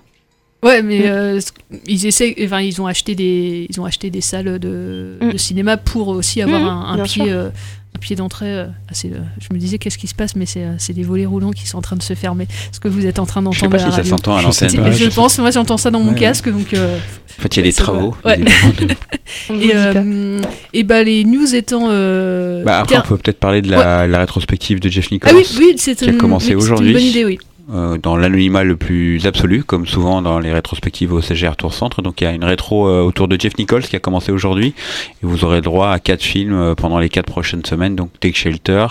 Ouais, 0.64 0.82
mais 0.82 1.00
Mm. 1.00 1.02
euh, 1.06 1.40
ils 1.86 2.06
essaient, 2.06 2.34
enfin, 2.44 2.60
ils 2.60 2.80
ont 2.80 2.86
acheté 2.86 3.14
des, 3.14 3.66
ils 3.68 3.80
ont 3.80 3.84
acheté 3.84 4.08
des 4.10 4.20
salles 4.22 4.58
de, 4.58 5.18
Mm. 5.20 5.30
de 5.32 5.36
cinéma 5.36 5.76
pour 5.76 6.08
aussi 6.08 6.40
avoir 6.42 6.60
Mm, 6.60 7.00
un, 7.00 7.02
pied, 7.04 7.24
euh, 7.30 7.50
un 7.94 7.98
pied 7.98 8.16
d'entrée. 8.16 8.46
euh, 8.52 8.66
assez, 8.90 9.08
euh, 9.10 9.18
je 9.40 9.52
me 9.54 9.58
disais, 9.58 9.76
qu'est-ce 9.78 9.98
qui 9.98 10.06
se 10.06 10.14
passe 10.14 10.34
Mais 10.36 10.46
c'est, 10.46 10.64
euh, 10.64 10.74
c'est 10.78 10.92
des 10.94 11.02
volets 11.02 11.26
roulants 11.26 11.50
qui 11.52 11.66
sont 11.68 11.76
en 11.78 11.82
train 11.82 11.96
de 11.96 12.02
se 12.02 12.14
fermer. 12.14 12.46
Ce 12.72 12.80
que 12.80 12.88
vous 12.88 13.04
êtes 13.06 13.18
en 13.18 13.26
train 13.26 13.40
Je 13.52 13.58
sais 13.58 13.66
d'entendre 13.66 13.70
pas 13.72 13.76
à 13.76 13.78
si 13.80 13.84
la 13.84 13.90
ça 13.90 13.96
radio. 13.98 14.10
s'entend 14.10 14.36
à 14.36 14.40
Je 14.42 14.50
sais 14.52 14.66
l'antenne. 14.68 14.84
pas. 14.84 14.90
Je 14.92 15.04
pense, 15.10 15.38
moi 15.38 15.50
j'entends 15.50 15.76
ça 15.76 15.90
dans 15.90 16.00
mon 16.00 16.12
Ouais. 16.12 16.18
casque, 16.18 16.48
donc. 16.50 16.72
euh, 16.74 16.96
En 17.38 17.42
fait, 17.42 17.56
il 17.56 17.58
y 17.58 17.60
a 17.60 17.64
des 17.64 17.72
ça 17.72 17.82
va. 17.82 17.92
travaux. 17.92 18.16
Ouais. 18.24 18.34
évidemment. 18.40 18.72
On 19.50 19.54
vous 19.54 19.60
et, 19.60 19.66
dit 19.66 19.68
pas. 19.72 19.76
euh, 19.96 20.40
et 20.72 20.82
bah 20.84 21.02
les 21.02 21.24
news 21.24 21.54
étant. 21.54 21.88
euh, 21.90 22.62
Bah, 22.64 22.78
après, 22.80 22.94
ter- 22.94 23.02
on 23.04 23.08
peut 23.08 23.18
peut-être 23.18 23.40
parler 23.40 23.60
de 23.60 23.70
la, 23.70 24.06
la 24.06 24.18
rétrospective 24.20 24.80
de 24.80 24.88
Jeff 24.88 25.10
Nichols. 25.10 25.30
Ah 25.32 25.36
oui, 25.36 25.44
oui, 25.58 25.74
c'est 25.76 25.94
qui 25.96 26.04
a 26.04 26.08
une, 26.12 26.16
commencé 26.18 26.54
oui, 26.54 26.60
c'est 26.62 26.64
aujourd'hui. 26.64 26.88
une 26.88 26.94
bonne 26.94 27.02
idée, 27.02 27.24
oui. 27.24 27.38
Euh, 27.72 27.96
dans 27.96 28.16
l'anonymat 28.16 28.62
le 28.62 28.76
plus 28.76 29.26
absolu, 29.26 29.64
comme 29.64 29.86
souvent 29.86 30.20
dans 30.20 30.38
les 30.38 30.52
rétrospectives 30.52 31.12
au 31.12 31.22
CGR 31.22 31.56
Tour 31.56 31.72
Centre. 31.72 32.02
Donc 32.02 32.20
il 32.20 32.24
y 32.24 32.26
a 32.26 32.32
une 32.32 32.44
rétro 32.44 32.88
euh, 32.88 33.00
autour 33.00 33.26
de 33.26 33.40
Jeff 33.40 33.56
Nichols 33.56 33.84
qui 33.84 33.96
a 33.96 34.00
commencé 34.00 34.32
aujourd'hui. 34.32 34.74
Et 35.22 35.26
vous 35.26 35.44
aurez 35.44 35.62
droit 35.62 35.90
à 35.90 35.98
quatre 35.98 36.22
films 36.22 36.52
euh, 36.52 36.74
pendant 36.74 36.98
les 36.98 37.08
quatre 37.08 37.30
prochaines 37.30 37.64
semaines. 37.64 37.96
Donc 37.96 38.10
Take 38.20 38.36
Shelter, 38.36 38.88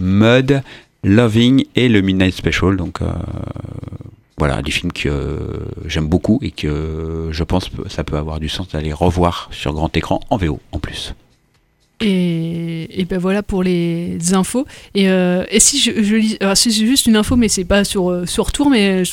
Mud, 0.00 0.62
Loving 1.02 1.64
et 1.76 1.88
le 1.88 2.02
Midnight 2.02 2.34
Special. 2.34 2.76
Donc 2.76 3.00
voilà, 4.36 4.60
des 4.62 4.70
films 4.70 4.92
que 4.92 5.38
j'aime 5.86 6.06
beaucoup 6.06 6.38
et 6.42 6.50
que 6.50 7.28
je 7.30 7.44
pense 7.44 7.68
que 7.68 7.88
ça 7.88 8.04
peut 8.04 8.16
avoir 8.16 8.40
du 8.40 8.48
sens 8.48 8.68
d'aller 8.68 8.92
revoir 8.92 9.48
sur 9.50 9.72
grand 9.72 9.94
écran 9.96 10.20
en 10.28 10.36
VO 10.36 10.60
en 10.72 10.78
plus. 10.78 11.14
Et, 12.06 13.06
ben 13.08 13.18
voilà 13.18 13.42
pour 13.42 13.62
les 13.62 14.34
infos. 14.34 14.66
Et, 14.94 15.08
euh, 15.08 15.44
si 15.58 15.78
je, 15.78 15.90
lis, 16.14 16.36
alors 16.40 16.56
c'est 16.56 16.70
juste 16.70 17.06
une 17.06 17.16
info, 17.16 17.36
mais 17.36 17.48
c'est 17.48 17.64
pas 17.64 17.84
sur 17.84 18.10
euh, 18.10 18.26
sur 18.26 18.52
Tour, 18.52 18.70
mais 18.70 19.04
je 19.04 19.12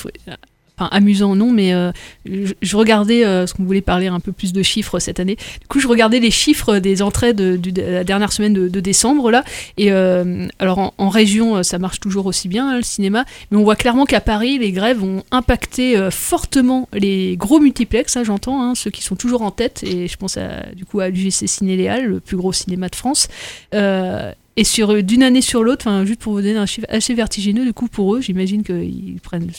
amusant 0.87 1.35
non, 1.35 1.51
mais 1.51 1.73
euh, 1.73 1.91
je, 2.25 2.75
regardais 2.75 3.25
euh, 3.25 3.47
ce 3.47 3.53
qu'on 3.53 3.63
voulait 3.63 3.81
parler 3.81 4.07
un 4.07 4.19
peu 4.19 4.31
plus 4.31 4.53
de 4.53 4.63
chiffres 4.63 4.99
cette 4.99 5.19
année. 5.19 5.35
Du 5.35 5.67
coup, 5.67 5.79
je 5.79 5.87
regardais 5.87 6.19
les 6.19 6.31
chiffres 6.31 6.79
des 6.79 7.01
entrées 7.01 7.33
de, 7.33 7.59
la 7.81 8.03
dernière 8.03 8.31
semaine 8.31 8.53
de, 8.53 8.79
décembre 8.79 9.31
là. 9.31 9.43
Et 9.77 9.91
euh, 9.91 10.47
alors 10.59 10.93
en, 10.97 11.09
région, 11.09 11.57
euh, 11.57 11.63
ça 11.63 11.77
marche 11.79 11.99
toujours 11.99 12.25
aussi 12.25 12.47
bien 12.47 12.69
hein, 12.69 12.77
le 12.77 12.83
cinéma, 12.83 13.25
mais 13.51 13.57
on 13.57 13.63
voit 13.63 13.75
clairement 13.75 14.05
qu'à 14.05 14.21
Paris, 14.21 14.57
les 14.57 14.71
grèves 14.71 15.03
ont 15.03 15.23
impacté 15.31 15.97
euh, 15.97 16.11
fortement 16.11 16.89
les 16.93 17.37
gros 17.37 17.59
multiplex. 17.59 18.17
hein, 18.17 18.23
J'entends 18.23 18.61
hein, 18.61 18.75
ceux 18.75 18.91
qui 18.91 19.03
sont 19.03 19.15
toujours 19.15 19.41
en 19.41 19.51
tête, 19.51 19.83
et 19.83 20.07
je 20.07 20.17
pense 20.17 20.37
à, 20.37 20.65
du 20.75 20.85
coup 20.85 20.99
à 20.99 21.09
l'UGC 21.09 21.47
Ciné 21.47 21.75
Léal, 21.75 22.05
le 22.05 22.19
plus 22.19 22.37
gros 22.37 22.53
cinéma 22.53 22.89
de 22.89 22.95
France. 22.95 23.27
Euh, 23.73 24.31
et 24.57 24.63
sur 24.63 24.91
euh, 24.91 25.01
d'une 25.01 25.23
année 25.23 25.41
sur 25.41 25.63
l'autre, 25.63 25.87
juste 26.05 26.19
pour 26.19 26.33
vous 26.33 26.41
donner 26.41 26.57
un 26.57 26.65
chiffre 26.65 26.87
assez 26.89 27.13
vertigineux, 27.13 27.65
du 27.65 27.73
coup 27.73 27.87
pour 27.87 28.15
eux, 28.15 28.21
j'imagine 28.21 28.63
qu'ils 28.63 29.19
prennent 29.21 29.49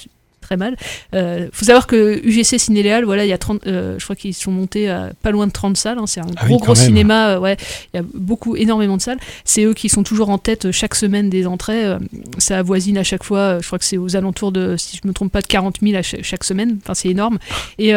très 0.52 0.56
mal. 0.58 0.76
Euh, 1.14 1.48
faut 1.52 1.64
savoir 1.64 1.86
que 1.86 2.20
UGC 2.24 2.58
Cinéléal, 2.58 3.04
voilà, 3.04 3.24
il 3.24 3.28
y 3.28 3.32
a 3.32 3.38
30, 3.38 3.66
euh, 3.66 3.96
je 3.98 4.04
crois 4.04 4.16
qu'ils 4.16 4.34
sont 4.34 4.50
montés 4.50 4.88
à 4.90 5.12
pas 5.22 5.30
loin 5.30 5.46
de 5.46 5.52
30 5.52 5.76
salles. 5.76 5.98
hein, 5.98 6.06
c'est 6.06 6.20
un 6.20 6.26
Ah 6.36 6.46
gros 6.46 6.58
gros 6.58 6.74
même. 6.74 6.84
cinéma. 6.84 7.30
euh, 7.30 7.38
ouais, 7.38 7.56
il 7.94 7.96
y 7.96 8.00
a 8.00 8.04
beaucoup, 8.14 8.54
énormément 8.56 8.96
de 8.98 9.02
salles. 9.02 9.18
C'est 9.44 9.64
eux 9.64 9.74
qui 9.74 9.88
sont 9.88 10.02
toujours 10.02 10.28
en 10.28 10.38
tête 10.38 10.70
chaque 10.72 10.94
semaine 10.94 11.30
des 11.30 11.46
entrées. 11.46 11.96
ça 12.38 12.58
avoisine 12.58 12.98
à 12.98 13.04
chaque 13.04 13.24
fois. 13.24 13.58
je 13.60 13.66
crois 13.66 13.78
que 13.78 13.84
c'est 13.84 13.98
aux 13.98 14.14
alentours 14.16 14.52
de, 14.52 14.76
si 14.76 14.98
je 15.02 15.08
me 15.08 15.12
trompe 15.14 15.32
pas, 15.32 15.40
de 15.40 15.46
40 15.46 15.76
000 15.82 15.96
à 15.96 16.02
chaque, 16.02 16.22
chaque 16.24 16.44
semaine. 16.44 16.78
Enfin, 16.82 16.94
c'est 16.94 17.08
énorme. 17.08 17.38
Et 17.78 17.92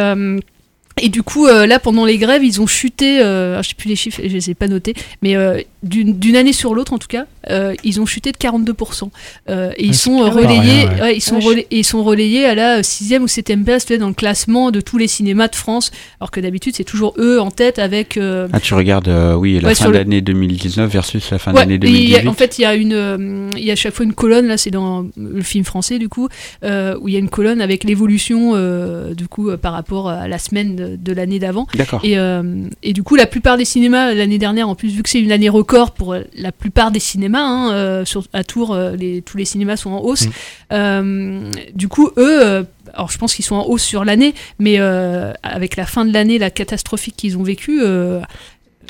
et 1.01 1.09
du 1.09 1.23
coup, 1.23 1.45
euh, 1.47 1.65
là, 1.67 1.77
pendant 1.79 2.05
les 2.05 2.17
grèves, 2.17 2.41
ils 2.45 2.61
ont 2.61 2.67
chuté, 2.67 3.19
euh, 3.19 3.51
alors, 3.51 3.63
je 3.63 3.69
sais 3.69 3.75
plus 3.75 3.89
les 3.89 3.97
chiffres, 3.97 4.21
je 4.23 4.29
les 4.29 4.49
ai 4.49 4.53
pas 4.53 4.69
notés, 4.69 4.93
mais 5.21 5.35
euh, 5.35 5.59
d'une 5.83 6.17
d'une 6.17 6.37
année 6.37 6.53
sur 6.53 6.73
l'autre, 6.73 6.93
en 6.93 6.97
tout 6.99 7.09
cas, 7.09 7.25
euh, 7.49 7.73
ils 7.83 7.99
ont 8.01 8.05
chuté 8.05 8.31
de 8.31 8.37
42%. 8.37 9.09
Euh, 9.49 9.71
et 9.77 9.83
ils 9.85 9.87
Ouais, 9.89 9.93
sont 9.93 10.21
euh, 10.21 10.29
relayés, 10.29 10.59
rien, 10.85 10.89
ouais. 10.95 11.01
ouais, 11.01 11.15
ils 11.17 11.21
sont 11.21 11.35
Vache. 11.35 11.45
relais- 11.45 11.67
et 11.71 11.79
ils 11.79 11.83
sont 11.83 12.03
relayés 12.03 12.45
à 12.45 12.55
la 12.55 12.83
sixième 12.83 13.23
ou 13.23 13.27
septième 13.27 13.63
place 13.63 13.85
peut-être, 13.85 13.99
dans 14.01 14.07
le 14.07 14.13
classement 14.13 14.71
de 14.71 14.81
tous 14.81 14.97
les 14.97 15.07
cinémas 15.07 15.47
de 15.47 15.55
France, 15.55 15.91
alors 16.19 16.31
que 16.31 16.39
d'habitude 16.39 16.75
c'est 16.75 16.83
toujours 16.83 17.13
eux 17.17 17.39
en 17.39 17.51
tête 17.51 17.79
avec. 17.79 18.17
euh, 18.17 18.47
Ah, 18.53 18.59
tu 18.59 18.73
regardes, 18.73 19.07
euh, 19.07 19.33
oui, 19.35 19.59
la 19.59 19.69
Ouais, 19.69 19.75
fin 19.75 19.83
sur 19.85 19.91
le- 19.91 19.97
d'année 19.99 20.21
2019 20.21 20.91
versus 20.91 21.29
la 21.31 21.39
fin 21.39 21.53
Ouais, 21.53 21.61
d'année 21.61 21.75
et 21.75 21.77
il 21.77 21.83
y 21.95 22.13
2018. 22.13 22.27
a- 22.27 22.29
en 22.29 22.33
fait, 22.33 22.57
il 22.57 22.61
y 22.61 22.65
a 22.65 22.75
une, 22.75 22.93
euh, 22.93 23.49
il 23.57 23.63
y 23.63 23.69
a 23.69 23.73
à 23.73 23.75
chaque 23.75 23.93
fois 23.93 24.05
une 24.05 24.13
colonne. 24.13 24.47
Là, 24.47 24.57
c'est 24.57 24.71
dans 24.71 25.05
le 25.17 25.41
film 25.41 25.63
français 25.65 25.99
du 25.99 26.09
coup, 26.09 26.27
euh, 26.63 26.97
où 27.01 27.07
il 27.07 27.13
y 27.13 27.17
a 27.17 27.19
une 27.19 27.29
colonne 27.29 27.61
avec 27.61 27.83
l'évolution 27.83 28.53
euh, 28.55 29.13
du 29.13 29.27
coup 29.27 29.49
euh, 29.49 29.57
par 29.57 29.73
rapport 29.73 30.09
à 30.09 30.27
la 30.27 30.37
semaine 30.39 30.75
de, 30.75 30.95
de 30.95 31.13
l'année 31.13 31.39
d'avant. 31.39 31.67
D'accord. 31.75 32.01
Et, 32.03 32.17
euh, 32.17 32.43
et 32.83 32.93
du 32.93 33.03
coup, 33.03 33.15
la 33.15 33.25
plupart 33.27 33.57
des 33.57 33.65
cinémas 33.65 34.13
l'année 34.13 34.37
dernière, 34.37 34.69
en 34.69 34.75
plus 34.75 34.89
vu 34.89 35.03
que 35.03 35.09
c'est 35.09 35.19
une 35.21 35.31
année 35.31 35.49
record 35.49 35.91
pour 35.91 36.13
euh, 36.13 36.21
la 36.37 36.51
plupart 36.51 36.91
des 36.91 36.99
cinémas, 36.99 37.34
hein, 37.39 37.73
euh, 37.73 38.05
sur, 38.05 38.23
à 38.33 38.43
Tours, 38.43 38.73
euh, 38.73 38.95
les, 38.95 39.21
tous 39.21 39.37
les 39.37 39.45
cinémas 39.45 39.77
sont 39.77 39.91
en 39.91 39.99
hausse. 39.99 40.27
Mm. 40.27 40.31
Euh, 40.73 41.51
du 41.73 41.87
coup, 41.87 42.11
eux. 42.17 42.65
alors 42.93 43.11
je 43.11 43.17
pense 43.17 43.33
qu'ils 43.33 43.45
sont 43.45 43.55
en 43.55 43.65
hausse 43.65 43.83
sur 43.83 44.05
l'année, 44.05 44.33
mais 44.59 44.77
avec 44.77 45.75
la 45.75 45.85
fin 45.85 46.05
de 46.05 46.13
l'année, 46.13 46.37
la 46.37 46.49
catastrophique 46.49 47.15
qu'ils 47.15 47.37
ont 47.37 47.43
vécue, 47.43 47.81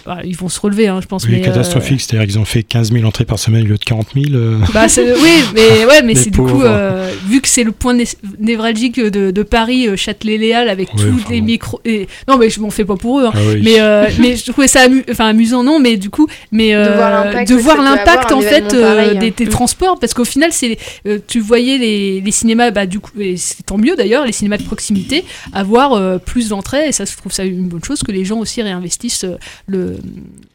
bah, 0.05 0.19
ils 0.23 0.35
vont 0.35 0.49
se 0.49 0.59
relever, 0.59 0.87
hein, 0.87 0.99
je 1.01 1.07
pense. 1.07 1.25
Oui, 1.25 1.31
mais, 1.33 1.41
euh, 1.41 1.45
catastrophique, 1.45 2.01
c'est-à-dire 2.01 2.27
qu'ils 2.27 2.39
ont 2.39 2.45
fait 2.45 2.63
15 2.63 2.91
000 2.91 3.05
entrées 3.05 3.25
par 3.25 3.39
semaine 3.39 3.63
au 3.63 3.67
lieu 3.67 3.77
de 3.77 3.83
40 3.83 4.07
000. 4.15 4.25
euh. 4.35 4.59
Bah, 4.73 4.87
c'est- 4.87 5.13
oui, 5.13 5.31
mais, 5.53 5.85
ouais, 5.85 6.01
mais 6.03 6.15
c'est 6.15 6.29
du 6.29 6.37
coup, 6.39 6.61
euh, 6.61 7.11
vu 7.27 7.41
que 7.41 7.47
c'est 7.47 7.63
le 7.63 7.71
point 7.71 7.93
né- 7.93 8.03
névralgique 8.39 8.99
de, 8.99 9.31
de 9.31 9.43
Paris, 9.43 9.87
euh, 9.87 9.95
Châtelet-Léal, 9.95 10.69
avec 10.69 10.93
Ouais, 10.93 11.01
tous 11.03 11.09
enfin 11.15 11.31
les 11.33 11.41
micros. 11.41 11.79
Et... 11.85 12.07
Non, 12.27 12.37
mais 12.37 12.49
je 12.49 12.59
m'en 12.59 12.69
fais 12.69 12.85
pas 12.85 12.95
pour 12.95 13.19
eux. 13.19 13.25
hein. 13.25 13.31
Ah 13.33 13.39
oui. 13.47 13.61
mais, 13.63 13.79
euh, 13.79 14.07
mais 14.19 14.35
je 14.35 14.51
trouvais 14.51 14.67
ça 14.67 14.81
amu- 14.87 15.03
enfin, 15.09 15.27
amusant, 15.27 15.63
non, 15.63 15.79
mais 15.79 15.97
du 15.97 16.09
coup, 16.09 16.27
mais, 16.51 16.75
euh, 16.75 16.95
voir 16.95 17.25
l'impact 17.25 17.49
de 17.49 17.55
voir 17.55 17.81
l'impact 17.81 18.31
en 18.31 18.41
fait 18.41 18.73
euh, 18.73 18.81
pareil, 18.81 19.17
des, 19.17 19.27
hein. 19.27 19.31
des 19.37 19.45
Mm. 19.45 19.49
transports, 19.49 19.99
parce 19.99 20.13
qu'au 20.13 20.25
final, 20.25 20.51
c'est 20.51 20.77
euh, 21.07 21.19
tu 21.27 21.39
voyais 21.39 21.77
les, 21.77 22.21
les 22.21 22.31
cinémas, 22.31 22.71
bah, 22.71 22.85
du 22.85 22.99
coup, 22.99 23.11
et 23.19 23.37
c'est 23.37 23.63
tant 23.65 23.77
mieux 23.77 23.95
d'ailleurs, 23.95 24.25
les 24.25 24.31
cinémas 24.31 24.57
de 24.57 24.63
proximité, 24.63 25.23
avoir 25.53 25.93
euh, 25.93 26.17
plus 26.17 26.49
d'entrées, 26.49 26.87
et 26.87 26.91
ça, 26.91 27.05
je 27.05 27.15
trouve 27.15 27.31
ça 27.31 27.43
une 27.43 27.67
bonne 27.67 27.83
chose 27.83 28.01
que 28.03 28.11
les 28.11 28.25
gens 28.25 28.39
aussi 28.39 28.61
réinvestissent 28.61 29.23
euh, 29.25 29.37
le, 29.85 29.97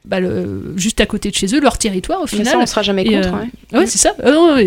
bah, 0.05 0.21
le, 0.21 0.75
juste 0.77 1.01
à 1.01 1.07
côté 1.07 1.31
de 1.31 1.35
chez 1.35 1.47
eux, 1.55 1.61
leur 1.61 1.79
territoire 1.79 2.21
au 2.21 2.25
Mais 2.25 2.29
final. 2.39 2.47
ça, 2.47 2.59
on 2.59 2.67
sera 2.67 2.83
jamais 2.83 3.03
Et, 3.03 3.13
contre, 3.15 3.29
euh, 3.35 3.39
ouais. 3.73 3.79
ouais, 3.81 3.87
c'est 3.87 3.99
ça. 3.99 4.15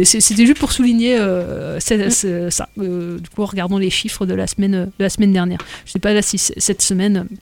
C'était 0.03 0.45
juste 0.45 0.59
pour 0.59 0.71
souligner 0.71 1.17
euh, 1.17 1.79
c'est- 1.79 2.09
c'est- 2.09 2.49
ça. 2.51 2.69
Euh, 2.79 3.17
du 3.19 3.29
coup, 3.29 3.41
en 3.43 3.45
regardant 3.45 3.77
les 3.77 3.89
chiffres 3.89 4.25
de 4.25 4.33
la 4.33 4.47
semaine, 4.47 4.75
euh, 4.75 4.85
de 4.85 4.91
la 5.03 5.09
semaine 5.09 5.33
dernière. 5.33 5.59
Je 5.85 5.91
sais 5.91 5.99
pas 5.99 6.13
là 6.13 6.21
si 6.21 6.37
cette 6.37 6.81
semaine, 6.81 7.17
euh, 7.29 7.35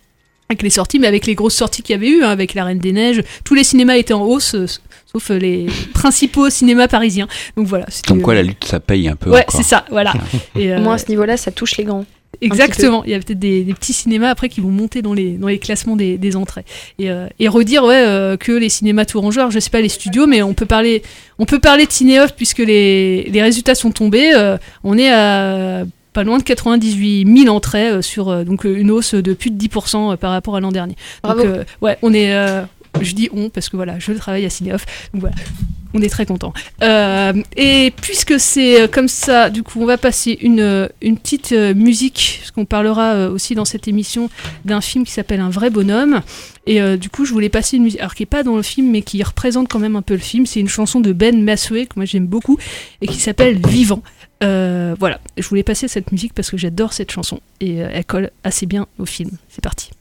avec 0.49 0.63
les 0.63 0.69
sorties, 0.69 0.99
mais 0.99 1.07
avec 1.07 1.25
les 1.27 1.35
grosses 1.35 1.55
sorties 1.55 1.81
qu'il 1.81 1.93
y 1.93 1.95
avait 1.97 2.09
eu, 2.09 2.23
hein, 2.23 2.29
avec 2.29 2.53
La 2.55 2.65
Reine 2.65 2.79
des 2.79 2.91
Neiges, 2.91 3.23
tous 3.45 3.53
les 3.55 3.63
cinémas 3.63 3.95
étaient 3.95 4.13
en 4.13 4.23
hausse, 4.23 4.53
euh, 4.55 4.65
sauf 5.11 5.31
euh, 5.31 5.37
les 5.37 5.67
principaux 5.93 6.49
cinémas 6.49 6.87
parisiens. 6.89 7.27
Donc 7.55 7.67
voilà. 7.67 7.85
Comme 8.07 8.21
quoi 8.21 8.33
euh, 8.33 8.37
la 8.37 8.43
lutte, 8.43 8.65
ça 8.65 8.79
paye 8.81 9.07
un 9.07 9.15
peu. 9.15 9.29
Ouais, 9.29 9.41
encore. 9.47 9.55
c'est 9.61 9.67
ça, 9.67 9.85
voilà. 9.89 10.13
Et, 10.55 10.69
Au 10.71 10.75
euh, 10.75 10.79
moins 10.81 10.95
à 10.95 10.97
ce 10.97 11.07
niveau-là, 11.07 11.37
ça 11.37 11.51
touche 11.51 11.77
les 11.77 11.83
grands. 11.85 12.05
Exactement, 12.39 13.03
il 13.03 13.11
y 13.11 13.13
a 13.13 13.19
peut-être 13.19 13.39
des, 13.39 13.63
des 13.63 13.73
petits 13.73 13.93
cinémas 13.93 14.29
après 14.29 14.50
qui 14.50 14.61
vont 14.61 14.69
monter 14.69 15.01
dans 15.01 15.13
les, 15.13 15.33
dans 15.33 15.47
les 15.47 15.59
classements 15.59 15.95
des, 15.95 16.17
des 16.17 16.35
entrées. 16.35 16.65
Et, 16.97 17.11
euh, 17.11 17.27
et 17.39 17.47
redire 17.47 17.83
ouais, 17.83 18.03
euh, 18.03 18.38
que 18.38 18.51
les 18.51 18.69
cinémas 18.69 19.05
tourangeurs, 19.05 19.51
je 19.51 19.59
sais 19.59 19.69
pas 19.69 19.81
les 19.81 19.89
studios, 19.89 20.25
mais 20.27 20.41
on 20.41 20.53
peut 20.53 20.65
parler, 20.65 21.03
on 21.39 21.45
peut 21.45 21.59
parler 21.59 21.85
de 21.85 21.91
cinéoff 21.91 22.33
puisque 22.35 22.59
les, 22.59 23.23
les 23.23 23.41
résultats 23.41 23.75
sont 23.75 23.91
tombés. 23.91 24.31
euh, 24.33 24.57
on 24.83 24.97
est 24.97 25.11
à 25.11 25.83
pas 26.13 26.23
loin 26.23 26.39
de 26.39 26.43
98 26.43 27.43
000 27.43 27.55
entrées 27.55 28.01
sur 28.01 28.43
donc 28.43 28.65
une 28.65 28.91
hausse 28.91 29.13
de 29.13 29.33
plus 29.33 29.50
de 29.50 29.57
10% 29.57 30.17
par 30.17 30.31
rapport 30.31 30.57
à 30.57 30.59
l'an 30.59 30.71
dernier. 30.73 30.95
Bravo. 31.23 31.43
Donc 31.43 31.65
ouais, 31.81 31.97
on 32.01 32.13
est, 32.13 32.33
je 33.00 33.13
dis 33.13 33.29
on 33.33 33.50
parce 33.50 33.69
que 33.69 33.75
voilà, 33.77 34.00
je 34.00 34.12
travaille 34.13 34.45
à 34.45 34.50
Cinéoff, 34.50 34.86
donc 35.13 35.21
voilà. 35.21 35.36
On 35.93 36.01
est 36.01 36.10
très 36.10 36.25
content. 36.25 36.53
et 36.81 37.93
puisque 38.01 38.39
c'est 38.39 38.81
euh, 38.81 38.88
comme 38.88 39.10
ça, 39.10 39.50
du 39.50 39.62
coup, 39.62 39.81
on 39.81 39.86
va 39.86 39.98
passer 39.98 40.38
une, 40.41 40.62
euh, 40.62 40.88
une 41.01 41.17
petite 41.17 41.51
euh, 41.51 41.74
musique, 41.74 42.38
parce 42.39 42.51
qu'on 42.51 42.63
parlera 42.63 43.13
euh, 43.13 43.29
aussi 43.29 43.55
dans 43.55 43.65
cette 43.65 43.89
émission 43.89 44.29
d'un 44.63 44.79
film 44.79 45.03
qui 45.03 45.12
s'appelle 45.12 45.41
Un 45.41 45.50
vrai 45.50 45.69
bonhomme. 45.69 46.21
Et 46.65 46.81
euh, 46.81 46.95
du 46.95 47.10
coup, 47.10 47.25
je 47.25 47.33
voulais 47.33 47.50
passer 47.50 47.75
une 47.75 47.83
musique, 47.83 48.00
alors 48.00 48.15
qui 48.15 48.21
n'est 48.21 48.27
pas 48.27 48.43
dans 48.43 48.55
le 48.55 48.62
film, 48.62 48.89
mais 48.89 49.01
qui 49.01 49.21
représente 49.21 49.67
quand 49.67 49.79
même 49.79 49.98
un 49.98 50.01
peu 50.01 50.13
le 50.13 50.21
film. 50.21 50.45
C'est 50.45 50.62
une 50.62 50.69
chanson 50.69 51.01
de 51.01 51.12
Ben 51.12 51.43
Massoué, 51.43 51.88
que 51.88 51.93
moi 51.98 52.05
j'aime 52.05 52.27
beaucoup, 52.27 52.57
et 53.01 53.07
qui 53.07 53.17
s'appelle 53.19 53.60
Vivant. 53.67 54.01
Euh, 54.43 54.95
voilà, 54.98 55.19
je 55.38 55.48
voulais 55.48 55.63
passer 55.63 55.88
cette 55.88 56.12
musique 56.12 56.33
parce 56.33 56.50
que 56.50 56.57
j'adore 56.57 56.93
cette 56.93 57.12
chanson, 57.12 57.41
et 57.60 57.81
euh, 57.81 57.89
elle 57.91 58.05
colle 58.05 58.31
assez 58.43 58.65
bien 58.65 58.88
au 58.98 59.05
film. 59.05 59.31
C'est 59.50 59.62
parti. 59.62 59.91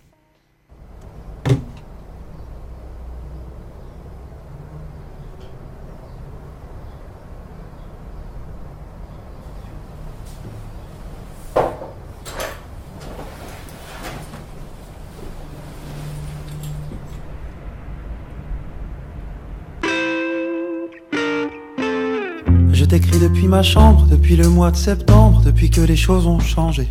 T'écris 22.91 23.21
depuis 23.21 23.47
ma 23.47 23.63
chambre, 23.63 24.05
depuis 24.11 24.35
le 24.35 24.49
mois 24.49 24.73
de 24.73 24.77
septembre, 24.77 25.43
depuis 25.45 25.71
que 25.71 25.81
les 25.81 25.95
choses 25.95 26.27
ont 26.27 26.41
changé. 26.41 26.89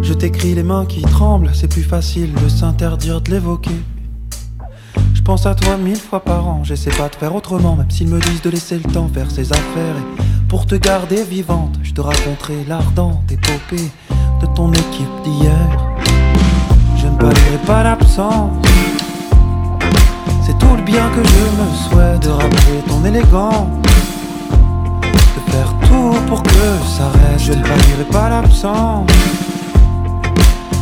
Je 0.00 0.14
t'écris 0.14 0.54
les 0.54 0.62
mains 0.62 0.86
qui 0.86 1.02
tremblent, 1.02 1.50
c'est 1.52 1.68
plus 1.68 1.82
facile 1.82 2.32
de 2.32 2.48
s'interdire 2.48 3.20
de 3.20 3.30
l'évoquer. 3.30 3.78
Je 5.12 5.20
pense 5.20 5.44
à 5.44 5.54
toi 5.54 5.76
mille 5.76 5.98
fois 5.98 6.20
par 6.20 6.48
an, 6.48 6.64
j'essaie 6.64 6.92
pas 6.92 7.10
de 7.10 7.14
faire 7.14 7.34
autrement, 7.34 7.76
même 7.76 7.90
s'ils 7.90 8.08
me 8.08 8.18
disent 8.20 8.40
de 8.40 8.48
laisser 8.48 8.78
le 8.78 8.90
temps 8.90 9.06
faire 9.12 9.30
ses 9.30 9.52
affaires. 9.52 9.96
Et 9.98 10.48
pour 10.48 10.64
te 10.64 10.76
garder 10.76 11.24
vivante, 11.24 11.78
je 11.82 11.92
te 11.92 12.00
raconterai 12.00 12.64
l'ardente 12.66 13.30
épopée 13.30 13.90
de 14.40 14.46
ton 14.54 14.72
équipe 14.72 15.22
d'hier. 15.24 15.68
Je 16.96 17.06
ne 17.06 17.18
palierai 17.18 17.58
pas 17.66 17.82
l'absence. 17.82 18.64
C'est 20.46 20.56
tout 20.56 20.74
le 20.74 20.82
bien 20.82 21.06
que 21.10 21.22
je 21.22 21.60
me 21.60 21.90
souhaite 21.90 22.22
de 22.22 22.30
rappeler 22.30 22.80
ton 22.88 23.04
élégance 23.04 23.86
pour 26.26 26.42
que 26.42 26.48
ça 26.86 27.08
reste. 27.08 27.46
Je 27.46 27.52
ne 27.52 27.62
palierai 27.62 28.04
pas 28.10 28.28
l'absence. 28.28 29.08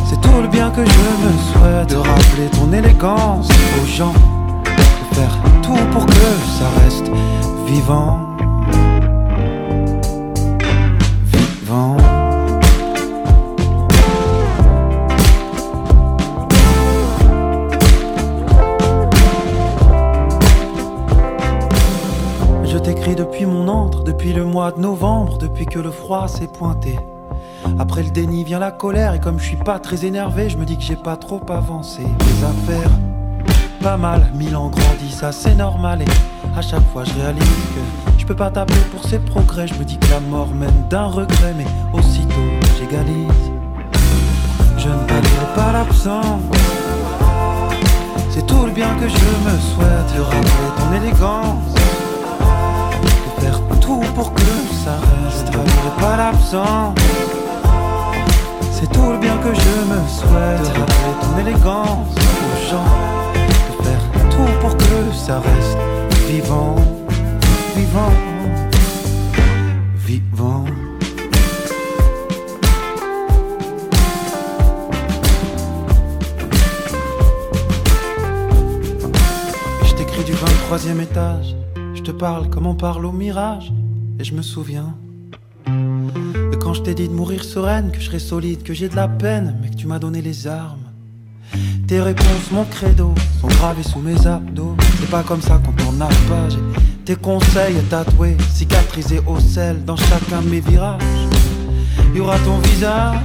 C'est 0.07 0.19
tout 0.21 0.41
le 0.41 0.47
bien 0.47 0.69
que 0.71 0.83
je 0.85 1.25
me 1.25 1.31
souhaite 1.51 1.89
de 1.89 1.97
rappeler 1.97 2.47
ton 2.51 2.71
élégance 2.71 3.49
aux 3.81 3.85
gens. 3.85 4.13
De 5.11 5.15
faire 5.15 5.37
tout 5.61 5.85
pour 5.91 6.05
que 6.05 6.27
ça 6.57 6.67
reste. 6.83 7.11
Vivant. 7.65 8.34
Depuis 24.25 24.39
le 24.39 24.45
mois 24.45 24.71
de 24.71 24.79
novembre, 24.79 25.37
depuis 25.37 25.67
que 25.67 25.77
le 25.77 25.91
froid 25.91 26.27
s'est 26.27 26.47
pointé. 26.47 26.97
Après 27.77 28.01
le 28.01 28.09
déni 28.09 28.43
vient 28.43 28.57
la 28.57 28.71
colère 28.71 29.13
et 29.13 29.19
comme 29.19 29.37
je 29.39 29.45
suis 29.45 29.55
pas 29.55 29.77
très 29.77 30.03
énervé, 30.03 30.49
je 30.49 30.57
me 30.57 30.65
dis 30.65 30.77
que 30.77 30.83
j'ai 30.83 30.95
pas 30.95 31.15
trop 31.15 31.41
avancé. 31.47 32.01
Les 32.01 32.43
affaires, 32.43 32.89
pas 33.83 33.97
mal, 33.97 34.31
mille 34.33 34.55
ans 34.55 34.69
grandissent, 34.69 35.19
ça 35.19 35.31
c'est 35.31 35.53
normal 35.53 36.01
et 36.01 36.57
à 36.57 36.63
chaque 36.63 36.81
fois 36.91 37.03
je 37.03 37.13
réalise 37.13 37.43
que 37.43 38.17
je 38.17 38.25
peux 38.25 38.35
pas 38.35 38.49
taper 38.49 38.73
pour 38.91 39.07
ces 39.07 39.19
progrès. 39.19 39.67
Je 39.67 39.75
me 39.75 39.83
dis 39.83 39.99
que 39.99 40.09
la 40.09 40.19
mort 40.21 40.49
mène 40.55 40.87
d'un 40.89 41.05
regret, 41.05 41.53
mais 41.55 41.67
aussitôt 41.93 42.49
j'égalise. 42.79 43.51
Je 44.79 44.89
ne 44.89 45.05
palierai 45.05 45.53
pas 45.55 45.71
l'absence. 45.71 46.41
C'est 48.31 48.47
tout 48.47 48.65
le 48.65 48.71
bien 48.71 48.95
que 48.95 49.07
je 49.07 49.15
me 49.15 49.59
souhaite 49.59 50.15
de 50.15 50.21
rappeler 50.21 50.71
ton 50.77 50.93
élégance. 51.03 51.74
Tout 53.85 54.01
pour 54.15 54.33
que 54.33 54.41
ça 54.83 54.93
reste. 54.93 55.47
Je 55.53 56.01
pas 56.01 56.17
l'absence. 56.17 56.97
C'est 58.71 58.91
tout 58.91 59.11
le 59.11 59.17
bien 59.19 59.37
que 59.37 59.53
je 59.53 59.73
me 59.91 60.07
souhaite 60.07 60.61
de 60.61 60.79
rappeler 60.79 61.13
ton 61.21 61.37
élégance 61.37 62.15
aux 62.15 62.69
gens. 62.69 62.91
De 63.69 63.83
faire 63.83 64.29
tout 64.31 64.59
pour 64.59 64.75
que 64.75 65.15
ça 65.15 65.39
reste 65.39 65.77
vivant, 66.27 66.75
vivant, 67.75 68.11
vivant. 69.97 70.65
Je 79.83 79.93
t'écris 79.93 80.23
du 80.23 80.33
23e 80.33 81.01
étage. 81.01 81.55
Je 82.05 82.11
te 82.11 82.17
parle 82.17 82.51
comme 82.51 82.67
on 82.67 82.75
parle 82.75 83.03
au 83.07 83.11
mirage. 83.11 83.73
Et 84.19 84.23
je 84.23 84.35
me 84.35 84.43
souviens 84.43 84.93
de 85.65 86.55
quand 86.55 86.75
je 86.75 86.83
t'ai 86.83 86.93
dit 86.93 87.07
de 87.07 87.13
mourir 87.13 87.43
sereine, 87.43 87.89
que 87.91 87.99
je 87.99 88.05
serais 88.05 88.19
solide, 88.19 88.61
que 88.61 88.75
j'ai 88.75 88.89
de 88.89 88.95
la 88.95 89.07
peine, 89.07 89.57
mais 89.59 89.71
que 89.71 89.75
tu 89.75 89.87
m'as 89.87 89.97
donné 89.97 90.21
les 90.21 90.45
armes. 90.45 90.83
Tes 91.87 91.99
réponses, 91.99 92.51
mon 92.51 92.63
credo, 92.65 93.15
sont 93.41 93.47
gravées 93.47 93.81
sous 93.81 93.97
mes 93.97 94.27
abdos. 94.27 94.75
C'est 94.99 95.09
pas 95.09 95.23
comme 95.23 95.41
ça 95.41 95.59
qu'on 95.65 95.93
la 95.93 96.05
page. 96.05 96.53
Et 96.53 97.05
tes 97.05 97.15
conseils 97.15 97.81
tatoués, 97.89 98.37
cicatrisés 98.53 99.21
au 99.25 99.39
sel 99.39 99.83
dans 99.83 99.97
chacun 99.97 100.43
de 100.43 100.49
mes 100.49 100.59
virages. 100.59 101.01
Y 102.13 102.19
aura 102.19 102.37
ton 102.37 102.59
visage. 102.59 103.17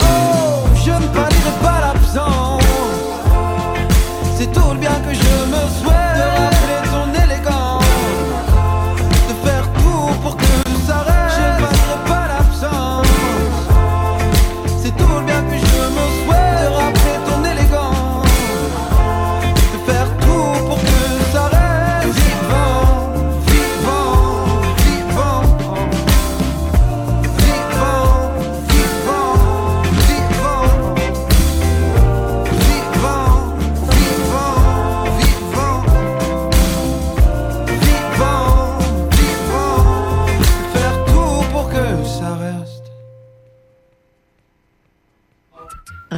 Oh, 0.00 0.64
je 0.82 0.92
ne 0.92 1.08
palierai 1.08 1.54
pas 1.60 1.80
l'absence. 1.82 2.62
C'est 4.34 4.50
tout 4.50 4.70
le 4.72 4.78
bien 4.78 4.94
que 5.06 5.12
je 5.12 5.50
me 5.50 5.84
souhaite 5.84 6.09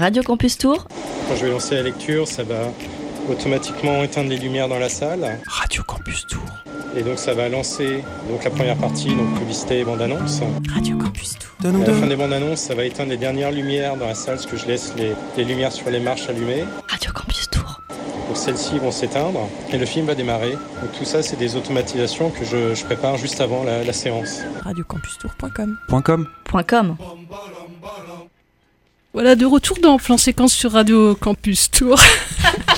Radio 0.02 0.24
Campus 0.24 0.58
Tour. 0.58 0.88
Quand 1.28 1.36
je 1.36 1.46
vais 1.46 1.52
lancer 1.52 1.76
la 1.76 1.82
lecture, 1.84 2.26
ça 2.26 2.42
va 2.42 2.72
automatiquement 3.30 4.02
éteindre 4.02 4.30
les 4.30 4.36
lumières 4.36 4.66
dans 4.66 4.80
la 4.80 4.88
salle. 4.88 5.38
Radio 5.46 5.84
Campus 5.84 6.26
Tour. 6.26 6.42
Et 6.96 7.02
donc 7.04 7.20
ça 7.20 7.34
va 7.34 7.48
lancer 7.48 8.02
donc 8.28 8.42
la 8.42 8.50
première 8.50 8.76
partie, 8.76 9.14
donc 9.14 9.38
publicité 9.38 9.78
et 9.78 9.84
bande-annonce. 9.84 10.40
Radio 10.74 10.96
Campus 10.96 11.38
Tour. 11.38 11.50
À 11.64 11.70
la 11.70 11.94
fin 11.94 12.08
des 12.08 12.16
bandes-annonces, 12.16 12.58
ça 12.58 12.74
va 12.74 12.84
éteindre 12.84 13.10
les 13.10 13.16
dernières 13.16 13.52
lumières 13.52 13.96
dans 13.96 14.08
la 14.08 14.16
salle, 14.16 14.34
parce 14.38 14.46
que 14.46 14.56
je 14.56 14.66
laisse 14.66 14.92
les, 14.96 15.12
les 15.36 15.44
lumières 15.44 15.70
sur 15.70 15.88
les 15.88 16.00
marches 16.00 16.28
allumées. 16.28 16.64
Radio 16.88 17.12
Campus 17.12 17.48
Tour. 17.50 17.80
Donc 18.26 18.36
celles-ci 18.36 18.80
vont 18.80 18.90
s'éteindre 18.90 19.48
et 19.72 19.78
le 19.78 19.86
film 19.86 20.06
va 20.06 20.16
démarrer. 20.16 20.50
Donc 20.50 20.90
tout 20.98 21.04
ça, 21.04 21.22
c'est 21.22 21.38
des 21.38 21.54
automatisations 21.54 22.30
que 22.30 22.44
je, 22.44 22.74
je 22.74 22.84
prépare 22.84 23.18
juste 23.18 23.40
avant 23.40 23.62
la, 23.62 23.84
la 23.84 23.92
séance. 23.92 24.40
Radiocampustour.com. 24.64 25.76
Point 25.86 26.02
.com. 26.02 26.26
Point 26.42 26.64
.com. 26.64 26.96
Voilà, 29.14 29.34
de 29.34 29.44
retour 29.44 29.76
dans 29.82 29.98
Plan 29.98 30.16
Séquence 30.16 30.54
sur 30.54 30.72
Radio 30.72 31.14
Campus 31.14 31.70
Tour. 31.70 32.00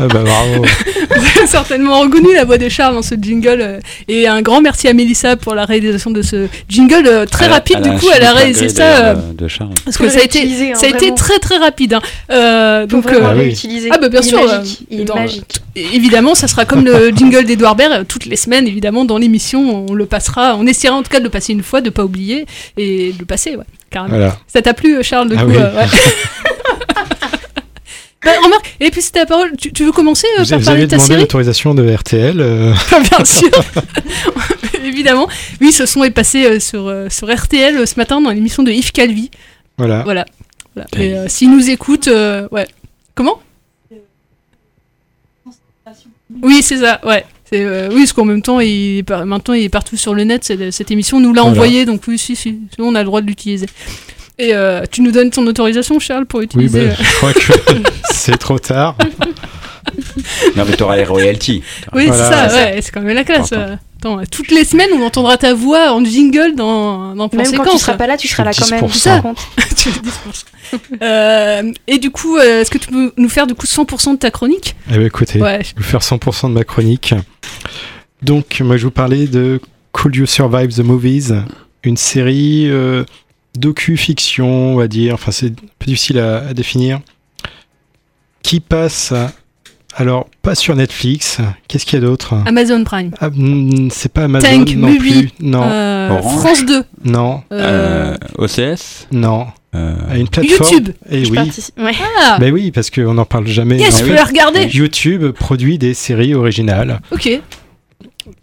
Ah 0.00 0.06
bah 0.08 0.20
bravo. 0.24 0.62
Vous 0.64 1.14
avez 1.38 1.46
certainement 1.46 2.00
reconnu 2.00 2.34
la 2.34 2.44
voix 2.44 2.58
de 2.58 2.68
Charles 2.68 2.94
dans 2.94 3.02
ce 3.02 3.14
jingle. 3.20 3.60
euh, 3.60 3.80
et 4.08 4.26
un 4.26 4.42
grand 4.42 4.60
merci 4.60 4.88
à 4.88 4.92
Mélissa 4.92 5.36
pour 5.36 5.54
la 5.54 5.64
réalisation 5.64 6.10
de 6.10 6.22
ce 6.22 6.46
jingle 6.68 7.06
euh, 7.06 7.26
très 7.26 7.46
Elle 7.46 7.52
rapide. 7.52 7.76
elle 7.84 7.92
Du 7.92 7.98
coup, 7.98 8.06
elle 8.14 8.24
a 8.24 8.32
réalisé 8.32 8.68
ça. 8.68 8.82
euh, 9.06 9.14
de- 9.14 9.44
de 9.44 9.48
Charles. 9.48 9.70
Parce 9.84 9.96
que 9.96 10.08
ça 10.08 10.18
a 10.20 10.22
été, 10.22 10.40
hein, 10.42 10.74
ça 10.74 10.86
a 10.86 10.88
été 10.90 11.14
très 11.14 11.38
très 11.38 11.56
rapide. 11.58 11.94
hein. 11.94 12.02
Euh, 12.30 12.86
donc, 12.86 13.04
vraiment 13.04 13.28
euh. 13.28 13.50
Ah 13.90 13.98
bah 13.98 14.08
bien 14.08 14.20
Il 14.20 14.26
est 14.26 14.28
sûr. 14.28 14.44
magique, 14.46 14.78
euh, 14.82 14.84
il 14.90 15.00
est 15.00 15.04
dans- 15.04 15.14
magique. 15.16 15.56
Évidemment, 15.76 16.34
ça 16.34 16.48
sera 16.48 16.64
comme 16.64 16.84
le 16.84 17.10
jingle 17.16 17.44
d'Edouard 17.44 17.76
Baird 17.76 18.06
toutes 18.06 18.26
les 18.26 18.36
semaines. 18.36 18.66
Évidemment, 18.66 19.04
dans 19.04 19.18
l'émission, 19.18 19.86
on 19.88 19.94
le 19.94 20.06
passera. 20.06 20.56
On 20.58 20.66
essaiera 20.66 20.94
en 20.96 21.02
tout 21.02 21.10
cas 21.10 21.18
de 21.18 21.24
le 21.24 21.30
passer 21.30 21.52
une 21.52 21.62
fois, 21.62 21.80
de 21.80 21.90
pas 21.90 22.04
oublier 22.04 22.46
et 22.76 23.12
de 23.12 23.18
le 23.18 23.24
passer, 23.24 23.56
ouais, 23.56 23.64
carrément. 23.90 24.16
Voilà. 24.16 24.36
Ça 24.46 24.62
t'a 24.62 24.74
plu, 24.74 25.02
Charles, 25.02 25.28
de 25.30 25.36
Ah 25.38 25.42
coup 25.42 25.50
oui. 25.50 25.56
euh, 25.58 25.76
ouais. 25.76 25.86
Bah, 28.24 28.30
remarque, 28.42 28.74
et 28.80 28.90
puis 28.90 29.02
c'était 29.02 29.20
la 29.20 29.26
parole. 29.26 29.52
Tu, 29.56 29.72
tu 29.72 29.84
veux 29.84 29.92
commencer 29.92 30.26
euh, 30.38 30.42
Vous, 30.42 30.48
par 30.50 30.58
vous 30.58 30.64
parler 30.64 30.78
avez 30.82 30.86
de 30.86 30.90
ta 30.90 30.96
demandé 30.96 31.16
l'autorisation 31.16 31.74
de 31.74 31.88
RTL. 31.92 32.40
euh, 32.40 32.72
Bien 33.10 33.24
sûr, 33.24 33.50
évidemment. 34.84 35.28
Oui, 35.60 35.72
ce 35.72 35.86
son 35.86 36.04
est 36.04 36.10
passé 36.10 36.44
euh, 36.46 36.60
sur, 36.60 36.88
euh, 36.88 37.08
sur 37.10 37.32
RTL 37.34 37.86
ce 37.86 37.94
matin 37.96 38.20
dans 38.20 38.30
l'émission 38.30 38.62
de 38.62 38.70
Yves 38.72 38.92
Calvi. 38.92 39.30
Voilà. 39.78 40.02
Voilà. 40.02 40.24
Voilà. 40.74 40.88
Et 40.98 41.28
s'il 41.28 41.50
nous 41.50 41.70
écoute, 41.70 42.08
ouais. 42.50 42.66
Comment? 43.14 43.40
Oui, 46.42 46.62
c'est 46.62 46.78
ça, 46.78 47.00
ouais. 47.04 47.24
Euh, 47.52 47.88
oui, 47.92 47.98
parce 48.00 48.12
qu'en 48.12 48.24
même 48.24 48.42
temps, 48.42 48.58
il 48.58 48.98
est 48.98 49.02
par- 49.04 49.24
maintenant, 49.26 49.54
il 49.54 49.62
est 49.62 49.68
partout 49.68 49.96
sur 49.96 50.14
le 50.14 50.24
net, 50.24 50.42
cette, 50.42 50.72
cette 50.72 50.90
émission. 50.90 51.20
nous 51.20 51.32
l'a 51.32 51.42
Voilà. 51.42 51.52
envoyé, 51.54 51.84
donc 51.84 52.02
oui, 52.08 52.18
si, 52.18 52.58
on 52.78 52.94
a 52.96 53.00
le 53.00 53.04
droit 53.04 53.20
de 53.20 53.26
l'utiliser. 53.26 53.66
Et 54.38 54.52
euh, 54.54 54.82
tu 54.90 55.00
nous 55.02 55.12
donnes 55.12 55.30
ton 55.30 55.46
autorisation, 55.46 55.98
Charles, 56.00 56.26
pour 56.26 56.38
Oui, 56.40 56.46
utiliser. 56.46 56.86
bah, 56.88 56.94
je 57.00 57.16
crois 57.16 57.32
que 57.32 57.40
c'est 58.12 58.36
trop 58.36 58.58
tard. 58.58 58.96
Non, 60.56 60.64
mais 60.68 60.74
t'auras 60.76 60.96
les 60.96 61.04
royalties. 61.04 61.62
Oui, 61.92 62.06
Voilà. 62.06 62.24
c'est 62.24 62.48
ça, 62.50 62.54
ouais, 62.64 62.80
c'est 62.82 62.90
quand 62.90 63.00
même 63.00 63.14
la 63.14 63.22
classe. 63.24 63.50
euh. 63.52 63.76
Attends, 64.00 64.20
toutes 64.30 64.50
les 64.50 64.64
semaines, 64.64 64.90
on 64.94 65.02
entendra 65.02 65.36
ta 65.38 65.54
voix 65.54 65.92
en 65.92 66.04
jingle 66.04 66.54
dans, 66.56 67.14
dans 67.14 67.28
Plan 67.28 67.42
Même 67.42 67.52
quand 67.56 67.70
tu 67.70 67.78
seras 67.78 67.94
pas 67.94 68.06
là, 68.06 68.16
tu 68.16 68.26
Je 68.28 68.32
seras 68.32 68.44
là 68.44 68.50
quand 68.58 68.70
même. 68.70 68.84
10%. 68.84 68.92
Tu 68.92 68.98
te 69.00 69.08
rends 69.08 69.20
compte 69.22 69.38
Tu 69.76 69.90
fais 69.90 70.00
10%. 70.00 70.78
Euh, 71.02 71.72
et 71.86 71.98
du 71.98 72.10
coup, 72.10 72.36
est-ce 72.38 72.70
que 72.70 72.78
tu 72.78 72.88
peux 72.88 73.12
nous 73.16 73.28
faire 73.28 73.46
du 73.46 73.54
coup 73.54 73.66
100% 73.66 74.12
de 74.12 74.18
ta 74.18 74.30
chronique? 74.30 74.74
Eh 74.90 74.96
ben, 74.98 75.06
écoutez, 75.06 75.40
Ouais. 75.40 75.60
je 75.64 75.80
vais 75.80 75.88
faire 75.88 76.00
100% 76.02 76.48
de 76.48 76.54
ma 76.54 76.64
chronique. 76.64 77.14
Donc, 78.22 78.60
moi, 78.60 78.76
je 78.76 78.82
vais 78.82 78.86
vous 78.86 78.90
parler 78.90 79.26
de 79.26 79.60
Could 79.92 80.16
You 80.16 80.26
Survive 80.26 80.74
the 80.74 80.80
Movies, 80.84 81.32
une 81.84 81.96
série 81.96 82.66
euh, 82.70 83.04
docu-fiction, 83.58 84.72
on 84.72 84.76
va 84.76 84.88
dire. 84.88 85.14
Enfin, 85.14 85.30
c'est 85.32 85.46
un 85.46 85.54
peu 85.78 85.86
difficile 85.86 86.18
à, 86.18 86.48
à 86.48 86.54
définir. 86.54 87.00
Qui 88.42 88.60
passe, 88.60 89.12
alors, 89.96 90.28
pas 90.42 90.54
sur 90.54 90.74
Netflix. 90.76 91.38
Qu'est-ce 91.68 91.86
qu'il 91.86 91.98
y 92.00 92.02
a 92.02 92.06
d'autre? 92.06 92.34
Amazon 92.46 92.82
Prime. 92.84 93.12
Ah, 93.20 93.30
hmm, 93.32 93.88
C'est 93.90 94.12
pas 94.12 94.24
Amazon 94.24 94.46
Tank, 94.64 94.74
non 94.76 94.96
plus. 94.96 95.30
Non. 95.40 95.62
euh. 95.64 96.20
France 96.20 96.64
2. 96.66 96.82
Non. 97.04 97.42
Euh, 97.52 98.16
Euh, 98.38 98.44
OCS 98.74 99.06
Non. 99.12 99.46
euh, 99.74 99.94
À 100.10 100.18
une 100.18 100.28
plateforme. 100.28 100.68
YouTube. 100.70 100.90
Et 101.10 101.24
Je 101.24 101.30
oui. 101.30 101.38
Ouais. 101.78 101.92
Ah, 102.20 102.38
Ben 102.40 102.52
oui, 102.52 102.70
parce 102.72 102.90
qu'on 102.90 103.14
n'en 103.14 103.24
parle 103.24 103.46
jamais. 103.46 103.78
je 103.78 104.04
peux 104.04 104.12
la 104.14 104.24
regarder. 104.24 104.66
YouTube 104.66 105.30
produit 105.30 105.78
des 105.78 105.94
séries 105.94 106.34
originales 106.34 107.00
Ok. 107.12 107.28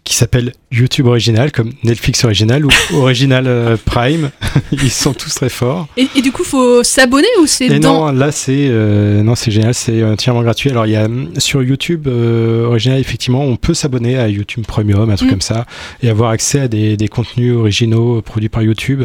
Qui 0.04 0.14
s'appellent 0.14 0.52
YouTube 0.70 1.06
Original, 1.06 1.50
comme 1.50 1.72
Netflix 1.82 2.24
Original 2.24 2.64
ou 2.64 2.70
Original 2.94 3.46
euh, 3.46 3.76
Prime. 3.84 4.30
Ils 4.72 4.90
sont 4.90 5.12
tous 5.12 5.34
très 5.34 5.48
forts. 5.48 5.88
Et, 5.96 6.06
et 6.14 6.22
du 6.22 6.30
coup, 6.30 6.44
faut 6.44 6.82
s'abonner 6.84 7.26
ou 7.40 7.46
c'est 7.46 7.80
dans. 7.80 8.12
non, 8.12 8.12
là 8.12 8.30
c'est 8.30 8.68
euh, 8.68 9.22
non 9.22 9.34
c'est 9.34 9.50
génial, 9.50 9.74
c'est 9.74 10.04
entièrement 10.04 10.42
gratuit. 10.42 10.70
Alors 10.70 10.86
il 10.86 10.92
y 10.92 10.96
a 10.96 11.06
hum, 11.06 11.30
sur 11.38 11.62
YouTube 11.62 12.06
euh, 12.06 12.66
Original 12.66 13.00
effectivement, 13.00 13.42
on 13.42 13.56
peut 13.56 13.74
s'abonner 13.74 14.18
à 14.18 14.28
YouTube 14.28 14.64
Premium, 14.66 15.10
un 15.10 15.16
truc 15.16 15.28
Mm. 15.28 15.30
comme 15.30 15.40
ça, 15.40 15.66
et 16.02 16.08
avoir 16.08 16.30
accès 16.30 16.60
à 16.60 16.68
des, 16.68 16.96
des 16.96 17.08
contenus 17.08 17.54
originaux 17.54 18.18
euh, 18.18 18.22
produits 18.22 18.48
par 18.48 18.62
YouTube, 18.62 19.02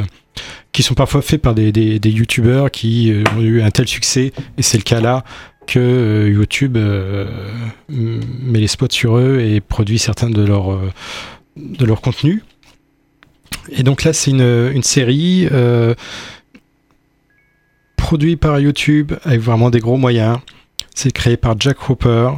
qui 0.71 0.83
sont 0.83 0.93
parfois 0.93 1.21
faits 1.21 1.41
par 1.41 1.55
des, 1.55 1.71
des, 1.71 1.99
des 1.99 2.09
YouTubeurs 2.09 2.71
qui 2.71 3.11
euh, 3.11 3.23
ont 3.35 3.41
eu 3.41 3.61
un 3.61 3.71
tel 3.71 3.87
succès, 3.87 4.31
et 4.57 4.61
c'est 4.61 4.77
le 4.77 4.83
cas 4.83 4.99
là 4.99 5.23
que 5.67 5.79
euh, 5.79 6.29
YouTube 6.29 6.77
euh, 6.77 7.25
met 7.89 8.59
les 8.59 8.67
spots 8.67 8.87
sur 8.89 9.17
eux 9.17 9.39
et 9.39 9.61
produit 9.61 9.99
certains 9.99 10.29
de 10.29 10.41
leurs 10.43 10.73
euh, 10.73 10.91
de. 11.57 11.85
Et 13.69 13.83
donc 13.83 14.03
là, 14.03 14.13
c'est 14.13 14.31
une, 14.31 14.71
une 14.73 14.83
série 14.83 15.47
produite 17.97 18.39
par 18.39 18.59
YouTube 18.59 19.13
avec 19.23 19.41
vraiment 19.41 19.69
des 19.69 19.79
gros 19.79 19.97
moyens. 19.97 20.39
C'est 20.95 21.11
créé 21.11 21.37
par 21.37 21.59
Jack 21.59 21.89
Hopper, 21.89 22.31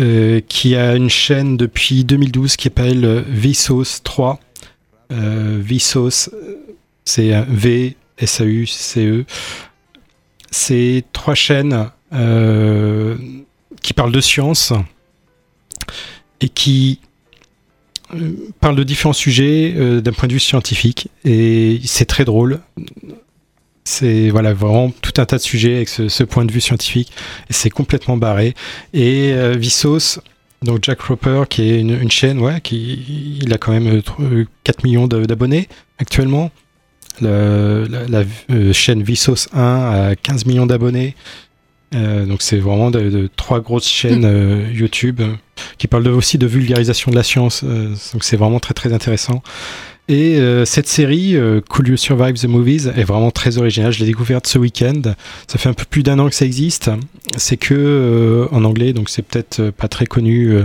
euh, 0.00 0.40
qui 0.48 0.74
a 0.74 0.96
une 0.96 1.10
chaîne 1.10 1.56
depuis 1.56 2.04
2012 2.04 2.56
qui 2.56 2.64
s'appelle 2.64 3.24
Vsauce 3.28 4.02
3. 4.02 4.40
Euh, 5.12 5.62
Vsauce, 5.62 6.30
c'est 7.04 7.44
V 7.48 7.96
S 8.18 8.40
A 8.40 8.44
U 8.44 8.66
C 8.66 9.06
E. 9.06 9.24
C'est 10.50 11.04
trois 11.12 11.34
chaînes 11.34 11.90
euh, 12.14 13.16
qui 13.82 13.92
parlent 13.92 14.12
de 14.12 14.20
science 14.20 14.72
et 16.40 16.48
qui 16.48 17.00
euh, 18.14 18.32
parlent 18.60 18.76
de 18.76 18.84
différents 18.84 19.12
sujets 19.12 19.74
euh, 19.76 20.00
d'un 20.00 20.12
point 20.12 20.28
de 20.28 20.32
vue 20.32 20.40
scientifique 20.40 21.08
et 21.24 21.80
c'est 21.84 22.04
très 22.06 22.24
drôle. 22.24 22.60
C'est 23.84 24.30
voilà 24.30 24.54
vraiment 24.54 24.90
tout 25.02 25.12
un 25.18 25.26
tas 25.26 25.36
de 25.36 25.42
sujets 25.42 25.76
avec 25.76 25.88
ce, 25.88 26.22
point 26.24 26.44
de 26.46 26.52
vue 26.52 26.60
scientifique 26.60 27.12
et 27.50 27.52
c'est 27.52 27.70
complètement 27.70 28.16
barré. 28.16 28.54
Et 28.94 29.32
euh, 29.32 29.56
donc 30.62 30.78
Jack 30.82 31.02
Roper, 31.02 31.42
qui 31.48 31.62
est 31.70 31.80
une, 31.80 32.10
chaîne, 32.10 32.38
ouais, 32.38 32.60
qui 32.62 33.38
il 33.42 33.52
a 33.52 33.58
quand 33.58 33.72
même 33.72 33.86
euh, 33.86 34.00
tr- 34.00 34.22
euh, 34.22 34.46
4 34.64 34.84
millions 34.84 35.06
d'abonnés 35.06 35.68
actuellement. 35.98 36.50
Le- 37.20 37.86
la 38.08 38.24
chaîne 38.72 39.02
Vsauce 39.02 39.48
1 39.52 39.60
a 39.60 40.16
15 40.16 40.46
millions 40.46 40.66
d'abonnés. 40.66 41.14
Euh, 41.94 42.26
donc 42.26 42.42
c'est 42.42 42.56
vraiment 42.58 42.90
de, 42.90 43.08
de 43.10 43.28
trois 43.36 43.60
grosses 43.60 43.86
chaînes 43.86 44.24
euh, 44.24 44.68
YouTube 44.72 45.20
euh, 45.20 45.34
qui 45.78 45.86
parlent 45.86 46.02
de- 46.04 46.10
aussi 46.10 46.38
de 46.38 46.46
vulgarisation 46.46 47.10
de 47.10 47.16
la 47.16 47.22
science. 47.22 47.62
donc 47.64 48.24
c'est 48.24 48.36
vraiment 48.36 48.58
très 48.60 48.74
très 48.74 48.92
intéressant. 48.92 49.42
Et 50.06 50.38
cette 50.66 50.86
série, 50.86 51.34
Could 51.70 51.88
You 51.88 51.96
Survive 51.96 52.34
the 52.34 52.44
Movies, 52.44 52.88
est 52.94 53.04
vraiment 53.04 53.30
très 53.30 53.56
originale. 53.56 53.90
Je 53.90 54.00
l'ai 54.00 54.04
découverte 54.04 54.46
ce 54.46 54.58
week-end. 54.58 55.00
Ça 55.48 55.56
fait 55.58 55.70
un 55.70 55.72
peu 55.72 55.86
plus 55.88 56.02
d'un 56.02 56.18
an 56.18 56.28
que 56.28 56.34
ça 56.34 56.44
existe. 56.44 56.90
C'est 57.38 57.56
que 57.56 58.46
en 58.52 58.64
anglais, 58.64 58.92
donc 58.92 59.08
c'est 59.08 59.22
peut-être 59.22 59.70
pas 59.70 59.88
très 59.88 60.04
connu 60.04 60.58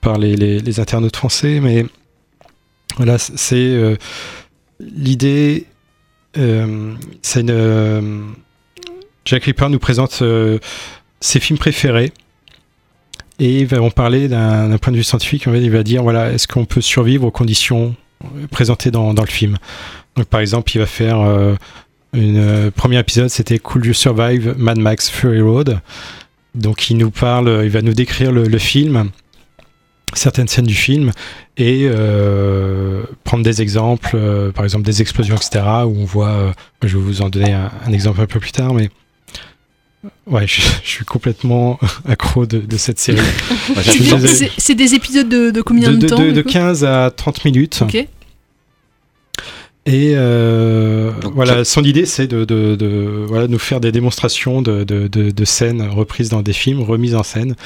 par 0.00 0.18
les, 0.18 0.36
les- 0.36 0.60
les 0.60 0.78
internautes 0.78 1.16
français, 1.16 1.58
mais 1.60 1.84
voilà, 2.96 3.18
c'est 3.18 3.96
l'idée. 4.78 5.64
c'est 6.34 7.40
une. 7.40 8.34
Euh, 9.20 9.26
Jack 9.26 9.44
Ripper 9.44 9.68
nous 9.68 9.78
présente 9.78 10.20
euh, 10.22 10.58
ses 11.20 11.40
films 11.40 11.58
préférés. 11.58 12.12
Et 13.38 13.60
il 13.60 13.66
va 13.66 13.80
en 13.80 13.90
parler 13.90 14.28
d'un 14.28 14.76
point 14.76 14.92
de 14.92 14.98
vue 14.98 15.04
scientifique. 15.04 15.48
En 15.48 15.52
fait, 15.52 15.62
il 15.62 15.70
va 15.70 15.82
dire 15.82 16.02
voilà, 16.02 16.30
est-ce 16.30 16.46
qu'on 16.46 16.66
peut 16.66 16.82
survivre 16.82 17.24
aux 17.24 17.30
conditions 17.30 17.94
euh, 18.24 18.46
présentées 18.50 18.90
dans, 18.90 19.12
le 19.12 19.26
film? 19.26 19.56
Par 20.28 20.40
exemple, 20.40 20.70
il 20.74 20.78
va 20.78 20.86
faire 20.86 21.20
euh, 21.20 21.54
une 22.12 22.38
euh, 22.38 22.70
premier 22.70 22.98
épisode, 22.98 23.28
c'était 23.28 23.58
Could 23.58 23.86
You 23.86 23.94
Survive 23.94 24.54
Mad 24.58 24.78
Max 24.78 25.08
Fury 25.08 25.40
Road? 25.40 25.80
Donc, 26.54 26.90
il 26.90 26.98
nous 26.98 27.10
parle, 27.10 27.62
il 27.64 27.70
va 27.70 27.80
nous 27.80 27.94
décrire 27.94 28.32
le, 28.32 28.58
film, 28.58 29.10
certaines 30.14 30.48
scènes 30.48 30.66
du 30.66 30.74
film, 30.74 31.12
et 31.56 31.86
euh, 31.88 33.04
prendre 33.22 33.44
des 33.44 33.62
exemples, 33.62 34.10
euh, 34.14 34.50
par 34.50 34.64
exemple 34.64 34.84
des 34.84 35.00
explosions, 35.00 35.36
etc. 35.36 35.64
On 35.84 36.04
voit, 36.04 36.28
euh, 36.28 36.52
je 36.82 36.98
vais 36.98 37.02
vous 37.02 37.22
en 37.22 37.28
donner 37.28 37.52
un, 37.52 37.70
un 37.86 37.92
exemple 37.92 38.20
un 38.20 38.26
peu 38.26 38.40
plus 38.40 38.50
tard, 38.50 38.74
mais 38.74 38.90
Ouais, 40.26 40.46
je, 40.46 40.60
je 40.84 40.88
suis 40.88 41.04
complètement 41.04 41.78
accro 42.08 42.46
de, 42.46 42.58
de 42.58 42.76
cette 42.76 42.98
série. 42.98 43.18
C'est 44.58 44.74
des 44.74 44.94
épisodes 44.94 45.28
de, 45.28 45.50
de 45.50 45.62
combien 45.62 45.90
de, 45.90 45.96
de, 45.96 46.08
temps 46.08 46.18
de- 46.18 46.26
du 46.28 46.32
de 46.32 46.42
coup? 46.42 46.50
15 46.50 46.84
à 46.84 47.10
30 47.14 47.44
minutes. 47.44 47.80
Ok. 47.82 48.06
Et 49.92 50.12
euh, 50.14 51.10
Donc, 51.20 51.34
voilà, 51.34 51.64
son 51.64 51.82
idée, 51.82 52.06
c'est 52.06 52.28
de, 52.28 52.44
de, 52.44 52.76
de- 52.76 53.24
voilà, 53.26 53.48
nous 53.48 53.58
faire 53.58 53.80
des 53.80 53.90
démonstrations 53.90 54.62
de, 54.62 54.84
de, 54.84 55.08
de, 55.08 55.30
de 55.32 55.44
scènes 55.44 55.82
reprises 55.82 56.28
dans 56.28 56.42
des 56.42 56.52
films, 56.52 56.80
remises 56.82 57.16
en 57.16 57.24
scène, 57.24 57.56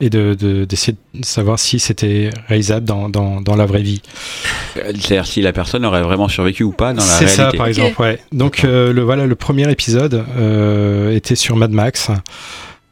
et 0.00 0.08
de- 0.08 0.34
de- 0.38 0.64
d'essayer 0.64 0.96
de, 1.14 1.24
savoir 1.24 1.58
si 1.58 1.80
c'était 1.80 2.30
réalisable 2.46 2.86
dans, 2.86 3.08
dans, 3.08 3.40
dans 3.40 3.56
la 3.56 3.66
vraie 3.66 3.82
vie. 3.82 4.00
Euh, 4.76 4.92
C'est-à-dire 4.94 5.26
si 5.26 5.42
la 5.42 5.52
personne 5.52 5.84
aurait 5.84 6.02
vraiment 6.02 6.28
survécu 6.28 6.62
ou 6.62 6.70
pas 6.72 6.92
dans 6.92 7.02
la 7.02 7.08
C'est 7.08 7.24
réalité. 7.24 7.36
ça, 7.36 7.50
par 7.56 7.66
exemple, 7.66 8.00
ouais. 8.00 8.20
Donc, 8.30 8.62
euh, 8.64 8.92
le, 8.92 9.02
voilà, 9.02 9.26
le 9.26 9.34
premier 9.34 9.68
épisode 9.68 10.24
euh, 10.36 11.10
était 11.16 11.34
sur 11.34 11.56
Mad 11.56 11.72
Max. 11.72 12.10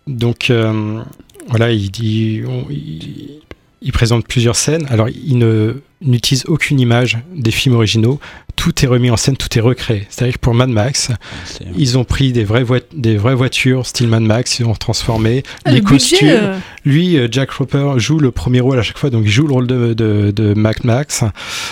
Donc, 0.09 0.51
euh, 0.51 1.01
voilà, 1.49 1.71
il 1.71 1.91
dit. 1.93 2.43
on- 2.45 2.67
il, 2.71 3.41
il 3.83 3.93
présente 3.93 4.27
plusieurs 4.27 4.57
scènes. 4.57 4.87
Alors, 4.91 5.09
il 5.09 5.39
ne 5.39 5.83
n'utilise 6.03 6.45
aucune 6.47 6.81
image 6.81 7.19
des 7.35 7.51
films 7.51 7.75
originaux. 7.75 8.21
Tout 8.57 8.85
est 8.85 8.87
remis 8.89 9.11
en 9.11 9.19
scène, 9.19 9.37
tout 9.37 9.59
est 9.59 9.61
recréé. 9.61 10.07
C'est-à-dire 10.09 10.35
que 10.35 10.39
pour 10.41 10.55
Mad 10.55 10.71
Max, 10.71 11.11
C'est- 11.45 11.65
ils 11.77 11.99
ont 11.99 12.05
pris 12.05 12.33
des 12.33 12.43
vraies, 12.45 12.65
des 12.95 13.19
vraies 13.19 13.35
voitures 13.35 13.85
style 13.87 14.09
Mad 14.09 14.23
Max, 14.23 14.59
ils 14.61 14.67
ont 14.67 14.75
transformé 14.75 15.43
Ah, 15.67 15.71
les 15.73 15.81
le 15.81 15.85
budget, 15.85 16.09
costumes. 16.11 16.29
euh. 16.31 16.59
Lui, 16.87 17.19
euh, 17.19 17.29
Jack 17.31 17.51
Roper 17.51 17.93
joue 17.99 18.19
le 18.19 18.31
premier 18.31 18.61
rôle 18.61 18.79
à 18.79 18.83
chaque 18.83 18.97
fois, 18.97 19.11
donc 19.11 19.25
il 19.27 19.31
joue 19.31 19.47
le 19.47 19.53
rôle 19.53 19.67
de, 19.67 19.93
de, 19.93 20.31
de 20.31 20.55
Mad 20.55 20.77
Max. 20.85 21.23
En 21.23 21.31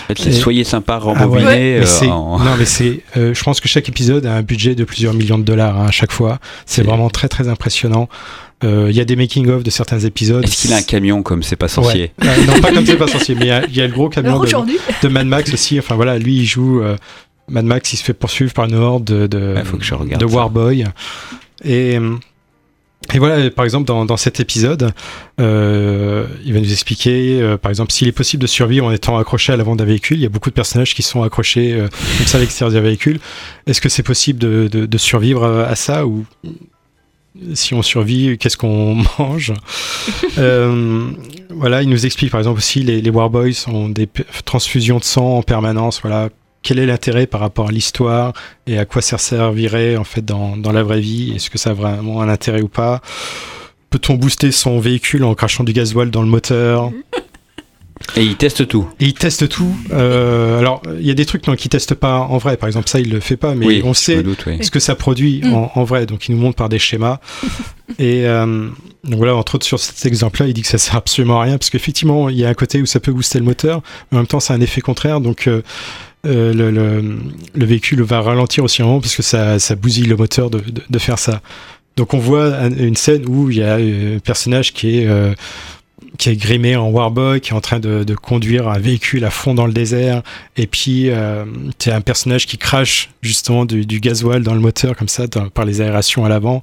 fait, 0.09 0.19
c'est 0.19 0.29
Et- 0.29 0.33
soyez 0.33 0.65
sympa, 0.65 0.99
Ah 1.03 1.07
ouais. 1.07 1.15
rembobiné. 1.15 1.45
Mais 1.47 1.81
euh, 1.83 2.09
en- 2.11 2.39
Non, 2.39 2.55
mais 2.59 2.67
c'est. 2.67 3.01
euh, 3.17 3.33
je 3.33 3.43
pense 3.43 3.61
que 3.61 3.69
chaque 3.69 3.89
épisode 3.89 4.27
a 4.27 4.35
un 4.35 4.43
budget 4.43 4.75
de 4.75 4.85
plusieurs 4.85 5.15
millions 5.15 5.39
de 5.39 5.45
dollars 5.45 5.79
hein, 5.81 5.87
à 5.89 5.91
chaque 5.91 6.13
fois. 6.13 6.39
C'est 6.67 6.83
vraiment 6.83 7.09
très 7.09 7.29
très 7.29 7.49
impressionnant. 7.49 8.11
Euh, 8.65 8.89
Il 8.91 8.97
y 8.97 9.01
a 9.01 9.05
des 9.05 9.15
making 9.17 9.49
of 9.49 9.63
de 9.63 9.71
certains 9.71 10.01
épisodes. 10.01 10.43
Est-ce 10.45 10.57
qu'il 10.63 10.73
a 10.73 10.77
un 10.77 10.83
camion 10.83 11.23
comme 11.23 11.43
c'est 11.43 11.57
pas 11.57 11.69
sorcier 11.69 12.13
Ouais. 12.21 12.29
Euh, 12.29 12.47
Non, 12.47 12.61
pas 12.61 12.73
comme 12.73 12.85
c'est 12.87 12.97
pas 12.97 13.07
sorcier, 13.07 13.35
mais 13.37 13.43
il 13.45 13.49
y 13.49 13.51
a- 13.53 13.65
il 13.67 13.77
y, 13.77 13.81
a 13.81 13.87
le 13.87 13.93
gros 13.93 14.09
camion 14.09 14.41
de, 14.43 15.09
Mad 15.09 15.27
Max 15.27 15.53
aussi. 15.55 15.79
Enfin 15.79 15.95
voilà, 15.95 16.19
lui 16.19 16.37
il 16.39 16.45
joue. 16.45 16.83
euh, 16.83 16.97
Mad 17.49 17.65
Max, 17.65 17.93
il 17.93 17.97
se 17.97 18.05
fait 18.05 18.13
poursuivre 18.15 18.53
par 18.53 18.65
une 18.67 18.75
horde 18.75 19.05
de, 19.05 19.27
de, 19.27 19.55
Ouais, 19.55 19.65
faut 19.65 19.77
que 19.79 19.85
je 19.85 19.95
regarde 19.95 20.21
de 20.23 20.29
ça. 20.29 20.35
Warboy. 20.35 20.85
Et. 21.65 21.97
euh, 21.99 22.17
et 23.15 23.19
voilà, 23.21 23.49
par 23.51 23.65
exemple, 23.65 23.87
dans, 23.87 24.05
dans 24.05 24.17
cet 24.19 24.39
épisode, 24.41 24.93
euh, 25.41 26.27
il 26.45 26.53
va 26.53 26.61
nous 26.61 26.73
expliquer, 26.73 27.41
euh, 27.41 27.57
par 27.57 27.71
exemple, 27.71 27.93
s'il 27.93 28.07
est 28.09 28.13
possible 28.13 28.43
de 28.43 28.47
survivre 28.49 28.85
en 28.87 28.93
étant 28.93 29.17
accroché 29.17 29.53
à 29.53 29.57
l'avant 29.57 29.77
d'un 29.77 29.85
véhicule. 29.85 30.19
Il 30.19 30.23
y 30.23 30.27
a 30.27 30.29
beaucoup 30.29 30.51
de 30.51 30.55
personnages 30.55 30.95
qui 30.95 31.03
sont 31.03 31.23
accrochés 31.23 31.73
euh, 31.75 31.89
comme 32.19 32.27
ça 32.27 32.37
à 32.39 32.41
l'extérieur 32.41 32.75
du 32.75 32.81
véhicule. 32.87 33.19
Est-ce 33.67 33.81
que 33.81 33.89
c'est 33.89 34.03
possible 34.03 34.39
de, 34.41 34.69
de- 34.71 34.85
de 34.85 34.99
survivre 34.99 35.47
à 35.47 35.75
ça 35.77 36.07
ou 36.07 36.27
si 37.55 37.75
on 37.75 37.83
survit, 37.83 38.37
qu'est-ce 38.39 38.57
qu'on 38.57 38.97
mange 39.19 39.53
Euh, 40.39 41.11
Voilà, 41.51 41.83
il 41.83 41.89
nous 41.89 42.07
explique 42.07 42.31
par 42.31 42.41
exemple 42.41 42.59
aussi 42.59 42.83
les, 42.83 43.01
les 43.01 43.11
Warboys 43.11 43.55
ont 43.69 43.89
des 43.89 44.09
transfusions 44.45 44.99
de 44.99 45.05
sang 45.05 45.39
en 45.39 45.43
permanence. 45.43 46.01
Voilà, 46.03 46.29
quel 46.63 46.79
est 46.79 46.87
l'intérêt 46.87 47.27
par 47.27 47.41
rapport 47.41 47.69
à 47.69 47.73
l'histoire 47.73 48.33
et 48.67 48.79
à 48.79 48.85
quoi 48.85 49.03
ça 49.03 49.19
servirait 49.19 49.97
en 49.97 50.05
fait 50.05 50.25
dans, 50.25 50.57
dans 50.57 50.73
la 50.73 50.83
vraie 50.83 51.01
vie? 51.01 51.33
Est-ce 51.37 51.51
que 51.51 51.59
ça 51.59 51.71
a 51.71 51.75
vraiment 51.75 52.21
un 52.21 52.29
intérêt 52.29 52.63
ou 52.63 52.69
pas? 52.69 53.01
Peut-on 53.91 54.15
booster 54.15 54.53
son 54.53 54.81
véhicule 54.81 55.25
en 55.25 55.35
crachant 55.35 55.65
du 55.65 55.73
gasoil 55.73 56.11
dans 56.11 56.21
le 56.23 56.29
moteur? 56.29 56.91
Et 58.17 58.23
il 58.23 58.37
teste 58.37 58.67
tout. 58.67 58.89
et 59.01 59.07
il 59.07 59.15
teste 59.15 59.49
tout. 59.49 59.75
Euh, 59.93 60.59
alors, 60.59 60.83
il 60.99 61.07
y 61.07 61.11
a 61.11 61.15
des 61.15 61.27
trucs 61.27 61.47
non, 61.47 61.55
qu'il 61.57 61.69
teste 61.69 61.95
pas 61.95 62.19
en 62.21 62.39
vrai. 62.39 62.57
Par 62.57 62.67
exemple, 62.69 62.89
ça, 62.89 63.01
il 63.01 63.11
le 63.11 63.21
fait 63.21 63.37
pas, 63.37 63.55
mais 63.55 63.67
Oui, 63.67 63.83
on 63.85 63.95
sait 63.95 64.17
me 64.17 64.23
doute, 64.23 64.45
oui. 64.47 64.59
ce 64.65 64.71
que 64.71 64.81
ça 64.81 64.95
produit 64.95 65.41
Mm. 65.45 65.55
en, 65.55 65.73
en 65.75 65.85
vrai. 65.85 66.07
Donc, 66.07 66.29
il 66.29 66.35
nous 66.35 66.41
montre 66.41 66.57
par 66.57 66.69
des 66.69 66.79
schémas. 66.79 67.19
et 67.99 68.27
euh, 68.27 68.69
donc 69.05 69.17
voilà, 69.19 69.35
entre 69.37 69.55
autres 69.57 69.67
sur 69.67 69.79
cet 69.79 70.07
exemple-là, 70.07 70.47
il 70.49 70.55
dit 70.55 70.63
que 70.63 70.69
ça 70.69 70.79
sert 70.79 70.97
absolument 70.97 71.41
à 71.41 71.45
rien 71.45 71.59
parce 71.59 71.71
qu'effectivement, 71.71 72.29
il 72.29 72.37
y 72.39 72.45
a 72.45 72.49
un 72.49 72.55
côté 72.55 72.81
où 72.83 72.87
ça 72.87 73.01
peut 73.01 73.13
booster 73.13 73.39
le 73.39 73.45
moteur, 73.45 73.83
mais 74.11 74.19
en 74.19 74.21
même 74.23 74.27
temps, 74.27 74.41
c'est 74.41 74.53
un 74.53 74.61
effet 74.61 74.81
contraire. 74.81 75.21
Donc 75.21 75.47
euh, 75.47 75.63
euh, 76.27 76.53
le, 76.53 76.71
le- 76.71 77.19
le 77.55 77.65
véhicule 77.67 78.03
va 78.03 78.21
ralentir 78.21 78.65
aussi 78.65 78.83
un 78.83 78.87
moment 78.87 79.01
parce 79.01 79.15
que 79.17 79.23
ça, 79.23 79.59
ça 79.59 79.75
bousille 79.77 80.07
le 80.07 80.17
moteur 80.17 80.51
de, 80.51 80.59
de- 80.59 80.83
de 80.89 80.99
faire 80.99 81.19
ça. 81.19 81.41
Donc 81.97 82.13
on 82.15 82.19
voit 82.19 82.55
un- 82.55 82.71
une 82.77 82.97
scène 82.97 83.25
où 83.29 83.51
il 83.51 83.59
y 83.59 83.63
a 83.63 83.75
un 83.77 84.19
personnage 84.19 84.73
qui 84.73 84.99
est 84.99 85.07
euh, 85.07 85.33
qui 86.19 86.31
est 86.31 86.37
grimé 86.37 86.77
en 86.77 86.89
Warboy, 86.89 87.41
qui 87.41 87.51
est 87.51 87.55
en 87.55 87.61
train 87.61 87.79
de, 87.79 88.15
conduire 88.15 88.69
un 88.69 88.79
véhicule 88.79 89.25
à 89.25 89.31
fond 89.31 89.55
dans 89.55 89.67
le 89.67 89.73
désert, 89.73 90.23
et 90.57 90.67
puis 90.67 91.11
euh, 91.11 91.45
un 91.87 92.01
personnage 92.01 92.47
qui 92.47 92.59
crache 92.59 93.11
justement 93.23 93.65
du, 93.65 94.01
gasoil 94.01 94.43
dans 94.43 94.55
le 94.55 94.61
moteur 94.61 94.97
comme 94.97 95.09
ça 95.09 95.25
par 95.55 95.65
les 95.65 95.81
aérations 95.81 96.25
à 96.25 96.29
l'avant. 96.29 96.61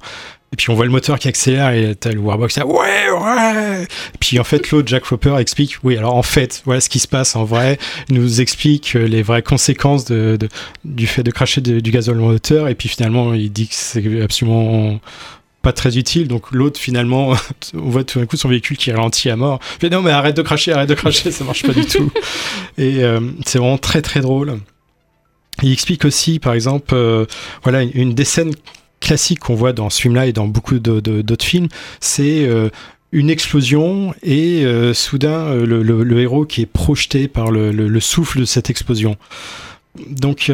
Et 0.52 0.56
puis 0.56 0.70
on 0.70 0.74
voit 0.74 0.84
le 0.84 0.92
moteur 0.92 1.18
qui 1.18 1.26
accélère 1.26 1.70
et 1.70 1.96
t'as 1.96 2.12
le 2.12 2.20
Warboy 2.20 2.48
qui 2.48 2.60
dit 2.60 2.64
ouais 2.64 3.10
ouais. 3.10 3.82
Et 3.82 4.18
puis 4.20 4.38
en 4.38 4.44
fait 4.44 4.70
l'autre 4.70 4.86
Jack 4.86 5.04
Roper 5.04 5.36
explique 5.38 5.78
oui 5.82 5.96
alors 5.96 6.14
en 6.14 6.22
fait 6.22 6.62
voilà 6.64 6.80
ce 6.80 6.88
qui 6.88 7.00
se 7.00 7.08
passe 7.08 7.34
en 7.34 7.44
vrai. 7.44 7.78
Il 8.08 8.14
nous 8.14 8.40
explique 8.40 8.94
euh, 8.94 9.08
les 9.08 9.22
vraies 9.22 9.42
conséquences 9.42 10.04
du 10.04 11.06
fait 11.08 11.24
de 11.24 11.30
cracher 11.32 11.60
du 11.60 11.90
gasoil 11.90 12.16
dans 12.16 12.26
le 12.26 12.32
moteur 12.34 12.68
et 12.68 12.76
puis 12.76 12.88
finalement 12.88 13.34
il 13.34 13.50
dit 13.50 13.66
que 13.66 13.74
c'est 13.74 14.22
absolument 14.22 15.00
pas 15.66 15.72
très 15.72 15.98
utile. 15.98 16.28
Donc 16.28 16.52
l'autre 16.52 16.78
finalement, 16.78 17.34
on 17.74 17.90
voit 17.90 18.04
tout 18.04 18.20
d'un 18.20 18.26
coup 18.26 18.36
son 18.36 18.48
véhicule 18.48 18.76
qui 18.76 18.92
ralentit 18.92 19.28
à 19.30 19.36
mort. 19.36 19.58
Fait 19.80 19.90
non 19.90 20.00
mais 20.00 20.12
arrête 20.12 20.36
de 20.36 20.42
cracher, 20.42 20.72
arrête 20.72 20.88
de 20.88 20.94
cracher, 20.94 21.32
ça 21.32 21.42
marche 21.44 21.64
pas 21.64 21.72
du 21.72 21.84
tout. 21.86 22.10
Et 22.78 23.02
euh, 23.02 23.20
c'est 23.44 23.58
vraiment 23.58 23.78
très 23.78 24.00
très 24.02 24.20
drôle. 24.20 24.60
Il 25.62 25.72
explique 25.72 26.04
aussi, 26.04 26.38
par 26.38 26.52
exemple, 26.54 26.94
euh, 26.94 27.24
voilà 27.64 27.82
une, 27.82 27.90
une 27.94 28.14
des 28.14 28.24
scènes 28.24 28.54
classiques 29.00 29.40
qu'on 29.40 29.54
voit 29.56 29.72
dans 29.72 29.90
ce 29.90 30.00
film-là 30.02 30.26
et 30.26 30.32
dans 30.32 30.46
beaucoup 30.46 30.78
de- 30.78 31.00
de- 31.00 31.22
d'autres 31.22 31.44
films, 31.44 31.68
c'est 32.00 32.46
euh, 32.46 32.68
une 33.12 33.28
explosion 33.30 34.14
et 34.22 34.64
euh, 34.64 34.94
soudain 34.94 35.54
le, 35.54 35.82
le- 35.82 36.04
le 36.04 36.20
héros 36.20 36.44
qui 36.44 36.62
est 36.62 36.66
projeté 36.66 37.26
par 37.28 37.50
le, 37.50 37.72
le- 37.72 37.88
le 37.88 38.00
souffle 38.00 38.38
de 38.40 38.44
cette 38.44 38.70
explosion. 38.70 39.16
Donc 40.10 40.52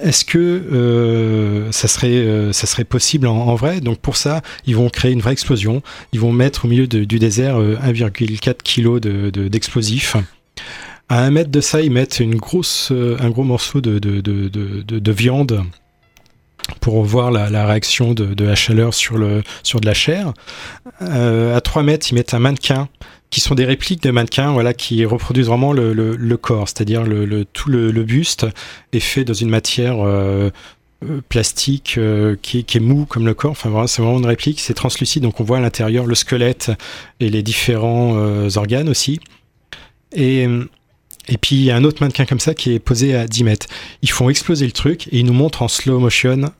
est-ce 0.00 0.24
que 0.24 0.38
euh, 0.38 1.70
ça, 1.72 1.88
serait, 1.88 2.08
euh, 2.08 2.52
ça 2.52 2.66
serait 2.66 2.84
possible 2.84 3.26
en, 3.26 3.54
vrai? 3.54 3.80
Donc 3.80 3.98
pour 3.98 4.16
ça, 4.16 4.42
ils 4.66 4.74
vont 4.76 4.88
créer 4.88 5.12
une 5.12 5.20
vraie 5.20 5.32
explosion. 5.32 5.82
Ils 6.12 6.20
vont 6.20 6.32
mettre 6.32 6.64
au 6.64 6.68
milieu 6.68 6.86
de- 6.86 7.04
du 7.04 7.18
désert 7.18 7.60
euh, 7.60 7.76
1,4 7.82 8.62
kg 8.62 8.98
de- 9.00 9.30
de- 9.30 9.48
d'explosifs. 9.48 10.16
à 11.10 11.20
un 11.22 11.30
mètre 11.30 11.50
de 11.50 11.60
ça, 11.60 11.82
ils 11.82 11.90
mettent 11.90 12.20
euh, 12.92 13.16
un 13.20 13.30
gros 13.30 13.44
morceau 13.44 13.80
de, 13.82 13.98
de, 13.98 14.20
de, 14.22 14.48
de, 14.48 14.82
de- 14.82 14.98
de 14.98 15.12
viande 15.12 15.62
pour 16.80 17.02
voir 17.04 17.30
la, 17.30 17.50
réaction 17.66 18.14
de, 18.14 18.32
de 18.32 18.44
la 18.44 18.54
chaleur 18.54 18.94
sur, 18.94 19.18
de 19.18 19.86
la 19.86 19.94
chair. 19.94 20.32
À 21.00 21.60
3 21.60 21.82
mètres, 21.82 22.06
ils 22.10 22.14
mettent 22.14 22.32
un 22.32 22.38
mannequin 22.38 22.88
qui 23.34 23.40
sont 23.40 23.56
des 23.56 23.64
répliques 23.64 24.00
de 24.00 24.12
mannequins 24.12 24.52
voilà, 24.52 24.72
qui 24.74 25.04
reproduisent 25.04 25.48
vraiment 25.48 25.72
le, 25.72 26.36
corps, 26.36 26.68
c'est-à-dire 26.68 27.02
le, 27.02 27.44
tout 27.44 27.68
le, 27.68 27.90
buste 28.04 28.46
est 28.92 29.00
fait 29.00 29.24
dans 29.24 29.34
une 29.34 29.48
matière 29.48 29.96
euh, 30.06 30.50
euh, 31.04 31.20
plastique 31.28 31.96
euh, 31.98 32.36
qui, 32.40 32.58
est- 32.60 32.78
mou 32.78 33.06
comme 33.06 33.26
le 33.26 33.34
corps. 33.34 33.50
Enfin, 33.50 33.70
voilà, 33.70 33.88
c'est 33.88 34.02
vraiment 34.02 34.18
une 34.18 34.26
réplique, 34.26 34.60
c'est 34.60 34.74
translucide, 34.74 35.24
donc 35.24 35.40
on 35.40 35.44
voit 35.44 35.58
à 35.58 35.60
l'intérieur 35.60 36.06
le 36.06 36.14
squelette 36.14 36.70
et 37.18 37.28
les 37.28 37.42
différents 37.42 38.16
organes 38.56 38.88
aussi. 38.88 39.18
Et, 40.14 40.46
puis 41.40 41.56
il 41.56 41.64
y 41.64 41.72
a 41.72 41.76
un 41.76 41.82
autre 41.82 42.04
mannequin 42.04 42.26
comme 42.26 42.38
ça 42.38 42.54
qui 42.54 42.72
est 42.72 42.78
posé 42.78 43.16
à 43.16 43.26
10 43.26 43.42
mètres. 43.42 43.66
Ils 44.02 44.10
font 44.10 44.30
exploser 44.30 44.66
le 44.66 44.72
truc 44.72 45.08
et 45.08 45.18
ils 45.18 45.26
nous 45.26 45.32
montrent 45.32 45.62
en 45.62 45.68
slow 45.68 45.98
motion 45.98 46.52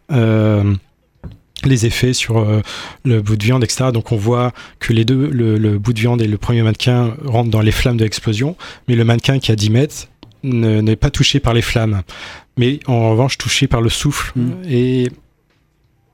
les 1.68 1.86
effets 1.86 2.12
sur 2.12 2.38
euh, 2.38 2.60
le 3.04 3.20
bout 3.22 3.36
de 3.36 3.44
viande, 3.44 3.62
etc. 3.64 3.86
Donc 3.92 4.12
on 4.12 4.16
voit 4.16 4.52
que 4.80 4.92
les 4.92 5.04
deux, 5.04 5.28
le, 5.28 5.56
le 5.58 5.78
bout 5.78 5.92
de 5.92 6.00
viande 6.00 6.20
et 6.22 6.26
le 6.26 6.38
premier 6.38 6.62
mannequin 6.62 7.16
rentrent 7.24 7.50
dans 7.50 7.60
les 7.60 7.72
flammes 7.72 7.96
de 7.96 8.04
l'explosion, 8.04 8.56
mais 8.88 8.94
le 8.96 9.04
mannequin 9.04 9.38
qui 9.38 9.52
à 9.52 9.56
10 9.56 9.70
mètres 9.70 10.08
ne- 10.42 10.80
n'est 10.80 10.96
pas 10.96 11.10
touché 11.10 11.40
par 11.40 11.54
les 11.54 11.62
flammes, 11.62 12.02
mais 12.56 12.80
en 12.86 13.10
revanche 13.10 13.38
touché 13.38 13.66
par 13.66 13.80
le 13.80 13.88
souffle. 13.88 14.32
Et, 14.68 15.08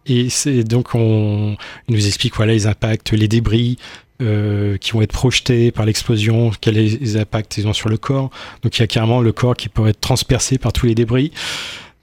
et 0.07 0.31
c'est 0.31 0.65
donc 0.65 0.95
on 0.95 1.57
il 1.89 1.95
nous 1.95 2.07
explique 2.07 2.35
voilà 2.37 2.53
les 2.53 2.67
impacts, 2.67 3.13
les 3.13 3.29
débris. 3.29 3.77
euh, 4.23 4.77
qui 4.77 4.93
vont 4.93 5.01
être 5.01 5.13
projetés 5.13 5.71
par 5.71 5.87
l'explosion, 5.87 6.51
quels 6.61 6.75
les 6.75 7.17
impacts 7.17 7.57
ils 7.57 7.67
ont 7.67 7.73
sur 7.73 7.89
le 7.89 7.97
corps. 7.97 8.29
Donc 8.63 8.77
il 8.77 8.81
y 8.81 8.85
a 8.85 8.87
carrément 8.87 9.23
le 9.23 9.33
corps 9.33 9.57
qui 9.57 9.71
pourrait 9.71 9.93
être 9.93 10.01
transpercé 10.01 10.59
par 10.59 10.75
tous 10.75 10.85
les 10.85 10.95
débris. 10.95 11.33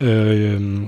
Euh, 0.01 0.79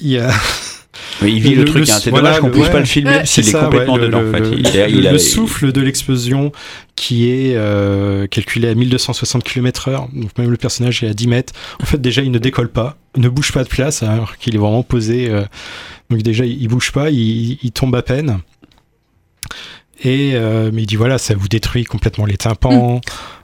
il 0.00 0.08
y 0.08 0.18
a 0.18 0.30
Oui, 1.22 1.32
il 1.36 1.40
vit 1.42 1.54
le 1.54 1.64
truc, 1.64 1.88
hein. 1.88 1.98
C'est 2.00 2.10
dommage 2.10 2.40
qu'on 2.40 2.50
puisse 2.50 2.68
pas 2.68 2.78
le 2.80 2.84
filmer, 2.84 3.20
c'est 3.24 3.42
s'il 3.42 3.48
est 3.48 3.52
ça, 3.52 3.64
complètement 3.64 3.96
le- 3.96 4.06
dedans, 4.06 4.20
le- 4.20 4.28
en 4.28 4.32
fait. 4.32 4.40
le- 4.40 4.58
Il 4.58 4.66
a- 4.78 4.86
le- 4.88 4.94
il 4.94 5.06
a- 5.06 5.12
le 5.12 5.18
souffle 5.18 5.72
de 5.72 5.80
l'explosion 5.80 6.52
qui 6.96 7.28
est 7.30 7.54
euh, 7.56 8.26
calculé 8.26 8.68
à 8.68 8.74
1260 8.74 9.42
km/h, 9.44 10.08
donc 10.12 10.36
même 10.38 10.50
le 10.50 10.56
personnage 10.56 11.02
est 11.02 11.08
à 11.08 11.14
10 11.14 11.26
mètres. 11.28 11.52
En 11.82 11.84
fait, 11.86 12.00
déjà, 12.00 12.22
il 12.22 12.30
ne 12.30 12.38
décolle 12.38 12.68
pas, 12.70 12.96
ne 13.16 13.28
bouge 13.28 13.52
pas 13.52 13.64
de 13.64 13.68
place, 13.68 14.02
alors 14.02 14.36
qu'il 14.36 14.54
est 14.54 14.58
vraiment 14.58 14.82
posé. 14.82 15.28
euh, 15.30 15.42
donc 16.10 16.22
déjà, 16.22 16.44
il, 16.46 16.68
bouge 16.68 16.92
pas, 16.92 17.10
il, 17.10 17.58
il 17.62 17.72
tombe 17.72 17.94
à 17.96 18.02
peine. 18.02 18.38
Et 20.02 20.32
euh, 20.34 20.70
mais 20.72 20.82
il 20.82 20.86
dit 20.86 20.96
voilà, 20.96 21.18
ça 21.18 21.34
vous 21.34 21.48
détruit 21.48 21.84
complètement 21.84 22.26
les 22.26 22.36
tympans. 22.36 23.00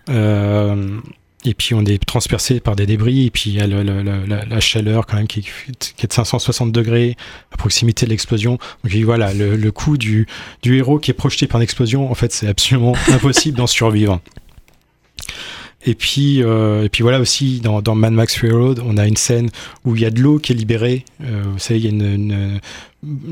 Euh, 0.08 0.98
et 1.44 1.54
puis 1.54 1.74
on 1.74 1.84
est 1.84 2.04
transpercé 2.04 2.60
par 2.60 2.76
des 2.76 2.84
débris, 2.86 3.26
et 3.26 3.30
puis 3.30 3.44
il 3.50 3.54
y 3.56 3.60
a 3.60 3.66
le- 3.66 3.82
le- 3.82 4.02
le- 4.02 4.26
la, 4.26 4.44
la 4.44 4.60
chaleur 4.60 5.06
quand 5.06 5.16
même 5.16 5.26
qui, 5.26 5.40
qui 5.42 6.04
est 6.04 6.06
de 6.06 6.12
560 6.12 6.70
degrés 6.72 7.16
à 7.52 7.56
proximité 7.56 8.04
de 8.06 8.10
l'explosion. 8.10 8.58
Donc 8.84 8.92
voilà, 9.04 9.32
le, 9.32 9.56
le 9.56 9.72
coup 9.72 9.96
du, 9.96 10.26
du 10.62 10.76
héros 10.76 10.98
qui 10.98 11.10
est 11.10 11.14
projeté 11.14 11.46
par 11.46 11.60
une 11.60 11.64
explosion, 11.64 12.10
en 12.10 12.14
fait 12.14 12.32
c'est 12.32 12.48
absolument 12.48 12.94
impossible 13.12 13.56
d'en 13.56 13.66
survivre. 13.66 14.20
Et 15.86 15.94
puis, 15.94 16.42
euh, 16.42 16.84
et 16.84 16.88
puis 16.90 17.02
voilà 17.02 17.20
aussi 17.20 17.60
dans, 17.60 17.80
dans 17.80 17.94
Mad 17.94 18.12
Max 18.12 18.36
Fury 18.36 18.52
Road, 18.52 18.82
on 18.84 18.98
a 18.98 19.06
une 19.06 19.16
scène 19.16 19.48
où 19.86 19.96
il 19.96 20.02
y 20.02 20.04
a 20.04 20.10
de 20.10 20.20
l'eau 20.20 20.38
qui 20.38 20.52
est 20.52 20.54
libérée. 20.54 21.06
Euh, 21.24 21.42
vous 21.50 21.58
savez, 21.58 21.80
il 21.80 21.84
y 21.86 21.88
a 21.88 21.90
une, 21.90 22.02
une- 22.02 22.60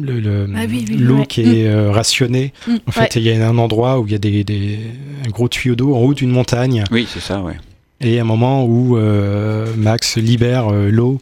le- 0.01 0.19
le- 0.19 0.49
Ah 0.57 0.61
oui, 0.67 0.87
oui, 0.89 0.97
l'eau 0.97 1.19
ouais. 1.19 1.27
qui 1.27 1.43
est 1.43 1.67
euh, 1.69 1.91
rationnée. 1.93 2.55
Mm. 2.67 2.77
En 2.87 2.91
fait, 2.91 3.01
Ouais. 3.01 3.09
il 3.17 3.23
y 3.25 3.31
a 3.33 3.47
un 3.47 3.59
endroit 3.59 4.01
où 4.01 4.07
il 4.07 4.13
y 4.13 4.15
a 4.15 4.19
des, 4.19 4.45
des- 4.45 4.79
un 5.27 5.29
gros 5.29 5.49
tuyau 5.51 5.75
d'eau 5.75 5.95
en 5.95 5.99
haut 6.01 6.15
d'une 6.15 6.31
montagne. 6.31 6.85
Oui, 6.91 7.07
c'est 7.13 7.21
ça, 7.21 7.43
ouais. 7.43 7.59
Et 8.01 8.21
un 8.21 8.25
moment 8.25 8.65
où 8.65 8.97
euh, 8.97 9.67
Max 9.77 10.17
libère 10.17 10.73
euh, 10.73 10.89
l'eau 10.91 11.21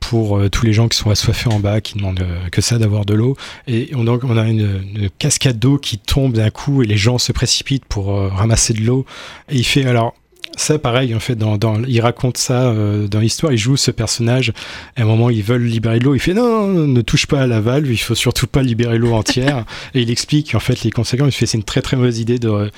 pour 0.00 0.38
euh, 0.38 0.48
tous 0.48 0.64
les 0.64 0.72
gens 0.72 0.88
qui 0.88 0.96
sont 0.96 1.10
assoiffés 1.10 1.52
en 1.52 1.60
bas, 1.60 1.80
qui 1.80 1.98
demandent 1.98 2.24
que 2.50 2.60
ça 2.60 2.78
d'avoir 2.78 3.04
de 3.04 3.14
l'eau. 3.14 3.36
Et 3.66 3.90
on, 3.94 4.04
donc, 4.04 4.24
on 4.24 4.36
a 4.36 4.48
une, 4.48 5.10
cascade 5.18 5.58
d'eau 5.58 5.78
qui 5.78 5.98
tombe 5.98 6.32
d'un 6.32 6.50
coup 6.50 6.82
et 6.82 6.86
les 6.86 6.96
gens 6.96 7.18
se 7.18 7.32
précipitent 7.32 7.84
pour 7.84 8.06
ramasser 8.32 8.72
de 8.72 8.82
l'eau. 8.82 9.04
Et 9.50 9.56
il 9.56 9.64
fait 9.64 9.84
alors. 9.84 10.14
Ça, 10.56 10.78
pareil, 10.78 11.14
en 11.14 11.20
fait, 11.20 11.34
dans, 11.36 11.58
dans, 11.58 11.82
il 11.84 12.00
raconte 12.00 12.38
ça 12.38 12.68
euh, 12.70 13.06
dans 13.08 13.20
l'histoire. 13.20 13.52
Il 13.52 13.58
joue 13.58 13.76
ce 13.76 13.90
personnage. 13.90 14.52
À 14.96 15.02
un 15.02 15.04
moment, 15.04 15.28
ils 15.28 15.42
veulent 15.42 15.64
libérer 15.66 15.98
de 15.98 16.04
l'eau. 16.04 16.14
Il 16.14 16.18
fait 16.20 16.32
non, 16.34 16.66
non, 16.66 16.86
ne 16.86 17.00
touche 17.02 17.26
pas 17.26 17.42
à 17.42 17.46
la 17.46 17.60
valve. 17.60 17.90
Il 17.90 17.98
faut 17.98 18.14
surtout 18.14 18.46
pas 18.46 18.62
libérer 18.62 18.96
l'eau 18.96 19.12
entière. 19.12 19.64
et 19.94 20.00
il 20.00 20.10
explique 20.10 20.54
en 20.54 20.60
fait 20.60 20.82
les 20.82 20.90
conséquences. 20.90 21.34
Il 21.34 21.36
fait 21.38 21.46
c'est 21.46 21.58
une 21.58 21.64
très 21.64 21.82
très 21.82 21.96
mauvaise 21.96 22.18
idée 22.18 22.38
de 22.38 22.70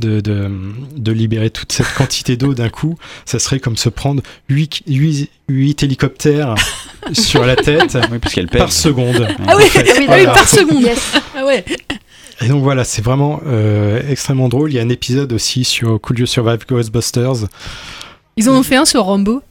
de, 0.00 0.20
de, 0.20 0.50
de 0.96 1.12
libérer 1.12 1.50
toute 1.50 1.72
cette 1.72 1.92
quantité 1.94 2.36
d'eau 2.36 2.54
d'un 2.54 2.70
coup. 2.70 2.96
Ça 3.26 3.38
serait 3.38 3.60
comme 3.60 3.76
se 3.76 3.90
prendre 3.90 4.22
8, 4.48 4.82
hélicoptères 5.82 6.54
sur 7.12 7.44
la 7.44 7.54
tête 7.54 7.92
parce 7.92 8.34
par 8.50 8.72
seconde. 8.72 9.28
Ah 9.46 9.54
oui, 9.56 9.64
en 9.64 9.66
fait. 9.66 9.94
oui, 9.98 10.06
Voilà. 10.06 10.32
par 10.32 10.48
seconde. 10.48 10.86
Ah 11.36 11.44
ouais. 11.44 11.64
Et 12.42 12.48
donc 12.48 12.62
voilà, 12.62 12.84
c'est 12.84 13.02
vraiment 13.02 13.40
euh, 13.46 14.00
extrêmement 14.08 14.48
drôle. 14.48 14.70
Il 14.72 14.76
y 14.76 14.78
a 14.78 14.82
un 14.82 14.88
épisode 14.88 15.32
aussi 15.32 15.64
sur 15.64 16.00
Could 16.00 16.18
You 16.18 16.26
Survive 16.26 16.64
Ghostbusters 16.66 17.46
Ils 18.36 18.48
en 18.48 18.54
ont 18.58 18.62
fait 18.62 18.76
un 18.76 18.84
sur 18.86 19.02
Rambo. 19.04 19.42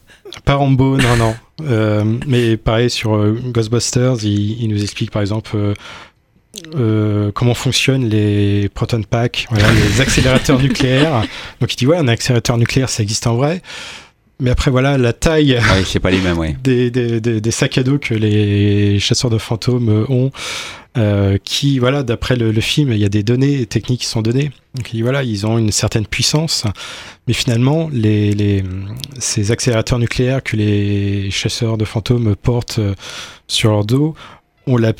Pas 0.44 0.54
Rambo, 0.54 0.96
non, 0.96 1.16
non. 1.16 1.34
Euh, 1.62 2.04
mais 2.26 2.56
pareil, 2.56 2.90
sur 2.90 3.14
euh, 3.16 3.38
Ghostbusters, 3.52 4.16
il, 4.24 4.62
il 4.62 4.68
nous 4.68 4.82
explique 4.82 5.10
par 5.10 5.22
exemple 5.22 5.50
euh, 5.54 5.74
euh, 6.76 7.30
comment 7.32 7.54
fonctionnent 7.54 8.08
les 8.08 8.68
proton 8.70 9.02
packs, 9.02 9.46
voilà, 9.50 9.68
les 9.72 10.00
accélérateurs 10.00 10.58
nucléaires. 10.60 11.22
Donc 11.60 11.72
il 11.72 11.76
dit, 11.76 11.86
ouais, 11.86 11.96
un 11.96 12.08
accélérateur 12.08 12.58
nucléaire, 12.58 12.88
ça 12.88 13.02
existe 13.02 13.26
en 13.26 13.34
vrai. 13.36 13.62
Mais 14.42 14.50
après, 14.50 14.70
voilà, 14.70 14.96
la 14.96 15.12
taille 15.12 15.60
Oui, 15.76 15.82
c'est 15.84 16.00
pas 16.00 16.10
les 16.10 16.18
mêmes, 16.20 16.38
ouais. 16.38 16.56
des, 16.64 16.90
des, 16.90 17.20
des- 17.20 17.40
des 17.42 17.50
sacs 17.50 17.76
à 17.76 17.82
dos 17.82 17.98
que 17.98 18.14
les 18.14 18.98
chasseurs 18.98 19.30
de 19.30 19.36
fantômes 19.36 20.06
ont, 20.08 20.30
euh, 20.98 21.38
qui, 21.44 21.78
voilà, 21.78 22.02
d'après 22.02 22.34
le, 22.34 22.50
le 22.50 22.60
film, 22.60 22.92
il 22.92 22.98
y 22.98 23.04
a 23.04 23.08
des 23.08 23.22
données 23.22 23.64
techniques 23.66 24.00
qui 24.00 24.06
sont 24.06 24.22
données. 24.22 24.50
Donc, 24.74 24.90
voilà, 25.02 25.22
ils 25.22 25.46
ont 25.46 25.56
une 25.56 25.70
certaine 25.70 26.06
puissance, 26.06 26.64
mais 27.28 27.32
finalement, 27.32 27.88
les, 27.92 28.32
les, 28.32 28.64
ces 29.18 29.52
accélérateurs 29.52 30.00
nucléaires 30.00 30.42
que 30.42 30.56
les 30.56 31.30
chasseurs 31.30 31.78
de 31.78 31.84
fantômes 31.84 32.34
portent 32.34 32.80
euh, 32.80 32.94
sur 33.46 33.70
leur 33.70 33.84
dos 33.84 34.14
ont, 34.66 34.76
la 34.76 34.92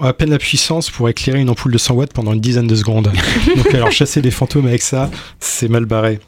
à 0.00 0.12
peine 0.12 0.30
la 0.30 0.38
puissance 0.38 0.90
pour 0.90 1.08
éclairer 1.08 1.40
une 1.40 1.50
ampoule 1.50 1.72
de 1.72 1.78
100 1.78 1.94
watts 1.94 2.12
pendant 2.12 2.32
une 2.32 2.40
dizaine 2.40 2.68
de 2.68 2.76
secondes. 2.76 3.10
Donc, 3.56 3.74
alors, 3.74 3.90
chasser 3.90 4.22
des 4.22 4.30
fantômes 4.30 4.66
avec 4.66 4.82
ça, 4.82 5.10
c'est 5.40 5.68
mal 5.68 5.86
barré. 5.86 6.20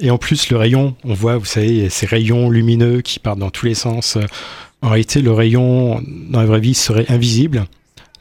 Et 0.00 0.10
en 0.10 0.18
plus, 0.18 0.48
le 0.50 0.56
rayon, 0.56 0.94
on 1.04 1.14
voit, 1.14 1.38
vous 1.38 1.44
savez, 1.44 1.88
ces 1.88 2.06
rayons 2.06 2.50
lumineux 2.50 3.00
qui 3.00 3.18
partent 3.18 3.38
dans 3.38 3.50
tous 3.50 3.66
les 3.66 3.74
sens. 3.74 4.16
En 4.80 4.90
réalité, 4.90 5.22
le 5.22 5.32
rayon, 5.32 6.02
dans 6.30 6.40
la 6.40 6.46
vraie 6.46 6.60
vie, 6.60 6.74
serait 6.74 7.06
invisible. 7.08 7.66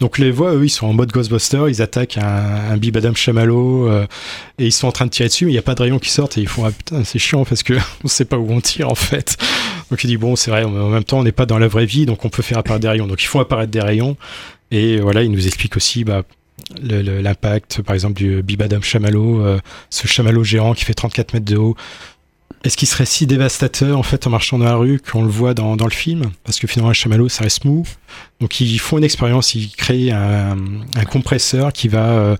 Donc 0.03 0.17
les 0.17 0.31
voix, 0.31 0.53
eux, 0.53 0.65
ils 0.65 0.69
sont 0.69 0.85
en 0.85 0.91
mode 0.91 1.13
Ghostbuster, 1.13 1.63
ils 1.69 1.81
attaquent 1.81 2.17
un, 2.17 2.75
bibadam 2.75 3.15
chamallow 3.15 3.87
euh, 3.87 4.05
et 4.59 4.65
ils 4.65 4.73
sont 4.73 4.85
en 4.85 4.91
train 4.91 5.05
de 5.05 5.11
tirer 5.11 5.29
dessus, 5.29 5.45
mais 5.45 5.51
il 5.51 5.55
n'y 5.55 5.59
a 5.59 5.61
pas 5.61 5.75
de 5.75 5.81
rayon 5.81 5.97
qui 5.97 6.09
sortent 6.09 6.37
et 6.37 6.41
ils 6.41 6.47
font 6.49 6.65
ah 6.65 6.71
putain 6.71 7.05
c'est 7.05 7.19
chiant 7.19 7.45
parce 7.45 7.63
que 7.63 7.75
on 8.03 8.09
sait 8.09 8.25
pas 8.25 8.35
où 8.35 8.51
on 8.51 8.59
tire 8.59 8.89
en 8.89 8.95
fait. 8.95 9.37
Donc 9.89 10.03
il 10.03 10.07
dit 10.07 10.17
bon 10.17 10.35
c'est 10.35 10.51
vrai, 10.51 10.65
mais 10.65 10.77
en 10.77 10.89
même 10.89 11.05
temps 11.05 11.19
on 11.19 11.23
n'est 11.23 11.31
pas 11.31 11.45
dans 11.45 11.57
la 11.57 11.69
vraie 11.69 11.85
vie 11.85 12.05
donc 12.05 12.25
on 12.25 12.29
peut 12.29 12.41
faire 12.41 12.57
apparaître 12.57 12.81
des 12.81 12.89
rayons. 12.89 13.07
Donc 13.07 13.23
ils 13.23 13.27
font 13.27 13.39
apparaître 13.39 13.71
des 13.71 13.79
rayons 13.79 14.17
et 14.71 14.99
voilà 14.99 15.23
il 15.23 15.31
nous 15.31 15.47
explique 15.47 15.77
aussi 15.77 16.03
bah, 16.03 16.23
l'impact 16.81 17.81
par 17.81 17.93
exemple 17.93 18.15
du 18.15 18.43
bibadam 18.43 18.83
chamallow, 18.83 19.41
euh, 19.41 19.59
ce 19.89 20.05
chamallow 20.05 20.43
géant 20.43 20.73
qui 20.73 20.83
fait 20.83 20.93
34 20.93 21.33
mètres 21.33 21.45
de 21.45 21.55
haut. 21.55 21.77
Est-ce 22.63 22.77
qu'il 22.77 22.87
serait 22.87 23.05
si 23.05 23.27
dévastateur 23.27 23.99
en 23.99 24.03
fait 24.03 24.25
en 24.25 24.29
marchant 24.29 24.57
dans 24.57 24.65
la 24.65 24.75
rue 24.75 24.99
qu'on 24.99 25.23
le 25.23 25.29
voit 25.29 25.53
dans, 25.53 25.75
dans 25.75 25.85
le 25.85 25.91
film? 25.91 26.31
Parce 26.45 26.59
que 26.59 26.67
finalement 26.67 26.91
un 26.91 26.93
chamallow 26.93 27.27
ça 27.27 27.43
reste 27.43 27.65
mou. 27.65 27.85
Donc 28.39 28.61
ils 28.61 28.79
font 28.79 28.97
une 28.97 29.03
expérience, 29.03 29.53
ils 29.55 29.69
créent 29.69 30.11
un, 30.11 30.55
compresseur 31.09 31.73
qui 31.73 31.89
va 31.89 32.05
euh, 32.11 32.35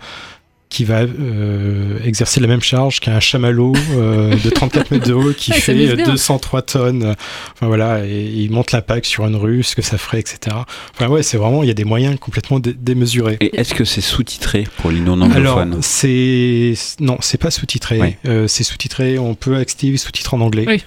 qui 0.74 0.84
va 0.86 1.02
euh, 1.04 2.00
exercer 2.04 2.40
la 2.42 2.48
même 2.48 2.62
charge 2.62 3.00
qu'un 3.00 3.20
chamallow 3.20 3.74
euh, 3.92 4.36
de 4.44 4.50
34 4.54 4.92
mètres 4.92 5.08
de 5.08 5.14
haut 5.14 5.32
qui 5.32 5.52
Ouais, 5.52 5.60
fait 5.60 5.74
mise 5.76 5.92
euh, 5.92 5.96
bien. 5.96 6.06
203 6.06 6.62
tonnes. 6.64 7.16
Enfin 7.54 7.68
voilà, 7.68 8.06
et 8.06 8.24
ils 8.24 8.52
montent 8.52 8.72
l'impact 8.72 9.06
sur 9.06 9.26
une 9.26 9.36
rue, 9.36 9.64
ce 9.64 9.76
que 9.76 9.82
ça 9.82 9.98
ferait, 9.98 10.20
etc. 10.20 10.56
Enfin 10.94 11.08
ouais, 11.08 11.22
c'est 11.24 11.38
vraiment, 11.38 11.64
il 11.64 11.68
y 11.68 11.72
a 11.72 11.76
des 11.76 11.86
moyens 11.86 12.18
complètement 12.20 12.60
dé- 12.60 12.74
démesurés. 12.74 13.38
Et 13.40 13.56
est-ce 13.60 13.74
que 13.74 13.86
c'est 13.86 14.02
sous-titré 14.02 14.66
pour 14.78 14.90
les 14.92 15.00
non 15.00 15.22
Alors, 15.32 15.64
c'est 15.82 16.74
non, 17.00 17.18
c'est 17.22 17.38
pas 17.40 17.52
sous-titré. 17.52 18.00
Ouais. 18.00 18.18
Euh, 18.26 18.48
c'est 18.48 18.64
sous-titré. 18.64 19.20
On 19.20 19.36
peut 19.36 19.56
activer 19.58 19.98
sous-titres 19.98 20.34
en 20.34 20.42
anglais. 20.42 20.66
Oui. 20.68 20.84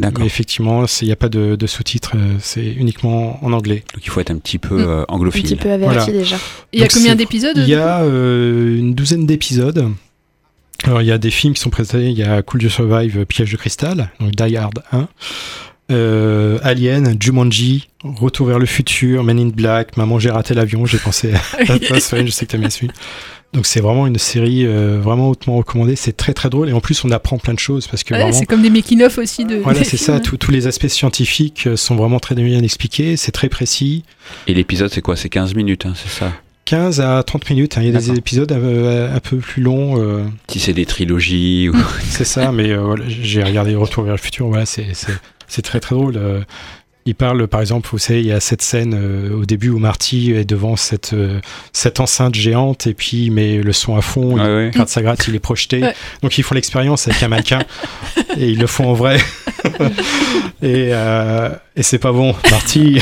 D'accord. 0.00 0.20
Mais 0.20 0.26
effectivement, 0.26 0.84
il 1.02 1.06
n'y 1.06 1.12
a 1.12 1.16
pas 1.16 1.28
de, 1.28 1.56
de 1.56 1.66
sous-titres. 1.66 2.12
euh, 2.16 2.34
c'est 2.40 2.64
uniquement 2.66 3.38
en 3.44 3.52
anglais. 3.52 3.84
Donc 3.94 4.04
il 4.04 4.10
faut 4.10 4.20
être 4.20 4.30
un 4.30 4.38
petit 4.38 4.58
peu 4.58 4.76
Mm. 4.76 4.88
euh, 4.88 5.02
Un 5.02 5.14
anglophile. 5.14 5.42
petit 5.42 5.56
peu 5.56 5.70
averti 5.70 5.94
Voilà. 5.96 6.12
déjà. 6.12 6.36
Il 6.72 6.80
y 6.80 6.82
a 6.84 6.88
combien 6.88 7.14
d'épisodes 7.14 7.56
Il 7.56 7.68
y 7.68 7.74
a 7.74 8.00
euh, 8.02 8.76
une 8.78 8.94
douzaine 8.94 9.26
d'épisodes. 9.26 9.88
Alors, 10.84 11.02
il 11.02 11.08
y 11.08 11.12
a 11.12 11.18
des 11.18 11.30
films 11.30 11.52
qui 11.54 11.60
sont 11.60 11.68
présentés. 11.70 12.06
Il 12.08 12.16
y 12.18 12.22
a 12.22 12.40
Cool 12.42 12.62
You 12.62 12.70
Survive, 12.70 13.26
Piège 13.26 13.52
de 13.52 13.56
cristal, 13.58 14.10
donc 14.18 14.30
Die 14.34 14.56
Hard 14.56 14.82
1. 14.92 15.08
Euh, 15.90 16.58
Alien, 16.62 17.16
Jumanji, 17.20 17.88
Retour 18.04 18.46
vers 18.46 18.58
le 18.60 18.64
futur, 18.66 19.24
Men 19.24 19.38
in 19.40 19.48
Black, 19.48 19.96
Maman 19.96 20.18
j'ai 20.20 20.30
raté 20.30 20.54
l'avion, 20.54 20.86
j'ai 20.86 20.98
pensé 20.98 21.32
à 21.68 21.78
toi 21.78 21.98
Sven, 22.00 22.26
je 22.26 22.30
sais 22.30 22.46
que 22.46 22.52
t'aimes 22.52 22.60
bien 22.60 22.70
celui. 22.70 22.90
Donc 23.52 23.66
c'est 23.66 23.80
vraiment 23.80 24.06
une 24.06 24.16
série 24.18 24.64
euh, 24.64 25.00
vraiment 25.02 25.28
hautement 25.28 25.56
recommandée, 25.56 25.96
c'est 25.96 26.16
très 26.16 26.34
très 26.34 26.48
drôle 26.50 26.68
et 26.68 26.72
en 26.72 26.80
plus 26.80 27.04
on 27.04 27.10
apprend 27.10 27.36
plein 27.38 27.52
de 27.54 27.58
choses 27.58 27.88
parce 27.88 28.04
que 28.04 28.14
Ouais, 28.14 28.20
vraiment 28.20 28.36
c'est 28.38 28.46
comme 28.46 28.62
des 28.62 28.70
making-of 28.70 29.18
aussi 29.18 29.44
de. 29.44 29.56
voilà 29.56 29.82
c'est 29.82 29.96
ça, 29.96 30.20
tous- 30.20 30.50
les 30.52 30.68
aspects 30.68 30.86
scientifiques 30.86 31.66
euh, 31.66 31.76
sont 31.76 31.96
vraiment 31.96 32.20
très 32.20 32.36
bien 32.36 32.62
expliqués, 32.62 33.16
c'est 33.16 33.32
très 33.32 33.48
précis. 33.48 34.04
Et 34.46 34.54
l'épisode, 34.54 34.90
c'est 34.92 35.00
quoi? 35.02 35.16
C'est 35.16 35.28
15 35.28 35.54
minutes, 35.56 35.84
hein, 35.86 35.94
c'est 35.96 36.10
ça? 36.10 36.32
15 36.66 37.00
à 37.00 37.20
30 37.24 37.50
minutes, 37.50 37.76
hein. 37.76 37.80
il 37.82 37.92
y 37.92 37.96
a 37.96 37.98
des 37.98 38.12
épisodes 38.12 38.52
euh, 38.52 39.12
un 39.12 39.18
peu 39.18 39.38
plus 39.38 39.62
longs. 39.62 40.00
euh, 40.00 40.22
Si 40.48 40.60
c'est 40.60 40.72
des 40.72 40.86
trilogies 40.86 41.68
ou... 41.68 41.74
C'est 42.08 42.24
ça, 42.24 42.52
mais 42.52 42.70
euh, 42.70 42.78
voilà, 42.80 43.02
j'ai 43.08 43.42
regardé 43.42 43.74
Retour 43.74 44.04
vers 44.04 44.14
le 44.14 44.18
futur, 44.20 44.46
voilà, 44.46 44.64
c'est, 44.66 44.86
c'est, 44.92 45.12
c'est 45.48 45.62
très 45.62 45.80
très 45.80 45.96
drôle. 45.96 46.16
Il 47.06 47.14
parle, 47.14 47.48
par 47.48 47.60
exemple, 47.60 47.88
vous 47.90 47.98
savez, 47.98 48.20
il 48.20 48.26
y 48.26 48.32
a 48.32 48.40
cette 48.40 48.62
scène 48.62 48.94
euh, 48.94 49.34
au 49.34 49.44
début 49.46 49.70
où 49.70 49.78
Marty 49.78 50.32
est 50.32 50.44
devant 50.44 50.76
cette, 50.76 51.12
euh, 51.14 51.40
cette 51.72 51.98
enceinte 51.98 52.34
géante 52.34 52.86
et 52.86 52.94
puis 52.94 53.24
il 53.24 53.30
met 53.30 53.56
le 53.58 53.72
son 53.72 53.96
à 53.96 54.02
fond, 54.02 54.36
il 54.36 54.42
Ouais, 54.42 54.46
ouais. 54.46 54.70
gratte 54.72 54.90
sa 54.90 55.02
gratte, 55.02 55.26
il 55.26 55.34
est 55.34 55.38
projeté. 55.40 55.80
Ouais. 55.80 55.94
Donc 56.22 56.36
ils 56.38 56.42
font 56.42 56.54
l'expérience 56.54 57.08
avec 57.08 57.22
un 57.22 57.28
mannequin 57.28 57.60
et 58.36 58.50
ils 58.50 58.58
le 58.58 58.66
font 58.66 58.88
en 58.90 58.92
vrai. 58.92 59.18
et, 60.62 60.90
euh, 60.92 61.50
et 61.76 61.82
c'est 61.82 61.98
pas 61.98 62.12
bon. 62.12 62.34
Marty, 62.50 63.00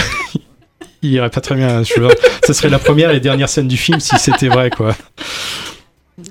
il 1.02 1.10
irait 1.12 1.30
pas 1.30 1.40
très 1.40 1.54
bien. 1.56 1.82
Je 1.82 1.94
veux 2.00 2.06
dire, 2.08 2.16
ce 2.46 2.52
serait 2.52 2.68
la 2.70 2.78
première 2.78 3.10
et 3.10 3.20
dernière 3.20 3.48
scène 3.48 3.68
du 3.68 3.76
film 3.76 4.00
si 4.00 4.16
c'était 4.18 4.48
vrai, 4.48 4.70
quoi. 4.70 4.94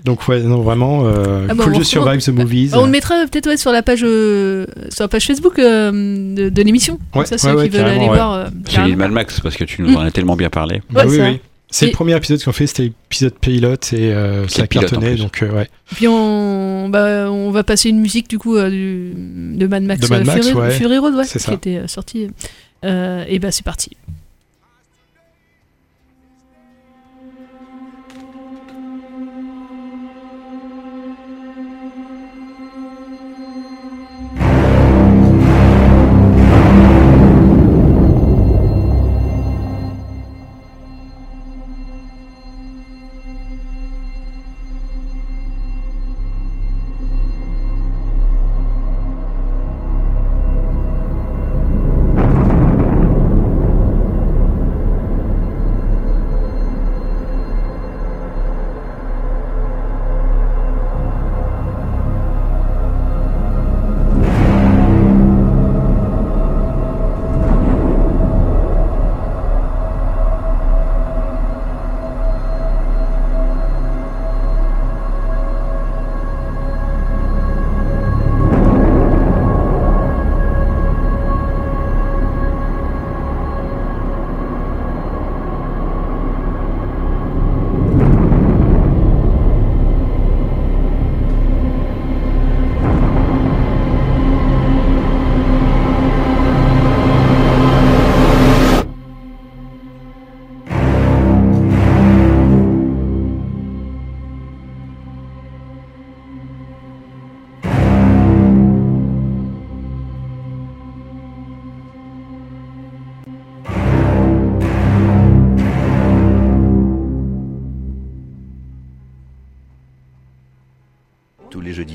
Donc 0.05 0.27
ouais, 0.27 0.41
non, 0.41 0.61
vraiment, 0.61 1.05
euh, 1.05 1.47
Ah 1.49 1.53
bah, 1.53 1.63
Cool 1.63 1.75
on- 1.75 1.77
to 1.79 1.83
Survive 1.83 2.21
the 2.23 2.29
Movies. 2.29 2.71
On 2.75 2.85
le 2.85 2.91
mettra 2.91 3.15
peut-être 3.31 3.47
ouais, 3.47 3.57
sur 3.57 3.71
la 3.71 3.81
page 3.83 4.01
euh, 4.03 4.65
sur 4.89 5.03
la 5.03 5.07
page 5.07 5.25
Facebook 5.27 5.57
euh, 5.59 5.91
de, 6.35 6.49
de 6.49 6.61
l'émission. 6.61 6.99
Ouais, 7.15 7.25
ça, 7.25 7.37
ceux 7.37 7.49
ouais, 7.49 7.53
ouais, 7.55 7.69
qui 7.69 7.77
veulent 7.77 7.85
aller 7.87 8.05
voir. 8.05 8.33
euh, 8.33 8.45
Celui 8.45 8.61
de 8.63 8.69
carrément. 8.69 8.97
Mad 8.97 9.11
Max, 9.11 9.39
parce 9.39 9.55
que 9.55 9.63
tu 9.63 9.81
nous 9.81 9.93
en 9.95 10.01
as 10.01 10.11
tellement 10.11 10.35
bien 10.35 10.49
parlé. 10.49 10.81
Bah 10.89 11.03
Ouais, 11.05 11.09
oui, 11.11 11.17
ça. 11.17 11.23
oui. 11.29 11.39
C'est 11.69 11.85
Et- 11.87 11.89
le 11.89 11.93
premier 11.95 12.15
épisode 12.15 12.41
qu'on 12.41 12.53
fait, 12.53 12.65
c'était 12.67 12.83
l'épisode 12.83 13.33
pilote 13.41 13.91
et 13.91 14.13
euh, 14.13 14.47
ça 14.47 14.65
plus. 14.67 14.79
donc 15.17 15.43
euh, 15.43 15.51
ouais. 15.51 15.67
Puis 15.95 16.07
on, 16.07 16.87
bah, 16.87 17.29
on 17.29 17.51
va 17.51 17.63
passer 17.63 17.89
une 17.89 17.99
musique 17.99 18.29
du 18.29 18.39
coup 18.39 18.55
euh, 18.55 18.69
du, 18.69 19.11
de 19.57 19.67
Mad 19.67 19.83
Max, 19.83 20.01
De 20.01 20.07
Mad 20.07 20.25
Max, 20.25 20.47
Fury, 20.47 20.59
ouais. 20.61 20.71
Fury 20.71 20.97
Road, 20.97 21.15
ouais, 21.15 21.25
C'est 21.25 21.39
qui 21.39 21.45
ça. 21.45 21.53
était 21.53 21.81
sorti. 21.87 22.27
Euh, 22.85 23.25
et 23.27 23.39
bah 23.39 23.51
c'est 23.51 23.65
parti. 23.65 23.91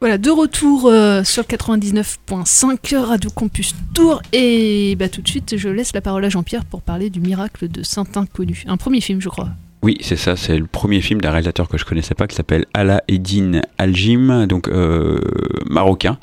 Voilà, 0.00 0.16
de 0.16 0.30
retour 0.30 0.86
euh, 0.86 1.24
sur 1.24 1.42
le 1.42 1.56
99.5 1.56 2.96
Radio 2.96 3.28
Campus 3.28 3.74
Tour. 3.92 4.22
Et 4.32 4.96
bah, 4.98 5.10
tout 5.10 5.20
de 5.20 5.28
suite, 5.28 5.58
je 5.58 5.68
laisse 5.68 5.92
la 5.92 6.00
parole 6.00 6.24
à 6.24 6.30
Jean-Pierre 6.30 6.64
pour 6.64 6.80
parler 6.80 7.10
du 7.10 7.20
miracle 7.20 7.68
de 7.68 7.82
Saint-Inconnu. 7.82 8.64
Un 8.66 8.78
premier 8.78 9.02
film, 9.02 9.20
je 9.20 9.28
crois. 9.28 9.50
Oui, 9.82 9.98
c'est 10.00 10.16
ça, 10.16 10.36
c'est 10.36 10.56
le 10.56 10.66
premier 10.66 11.02
film 11.02 11.20
d'un 11.20 11.30
réalisateur 11.30 11.68
que 11.68 11.76
je 11.76 11.84
connaissais 11.84 12.14
pas 12.14 12.26
qui 12.26 12.34
s'appelle 12.34 12.64
Ala 12.72 13.02
Eddin 13.08 13.60
Aljim, 13.76 14.46
donc 14.46 14.68
euh, 14.68 15.20
marocain, 15.68 16.18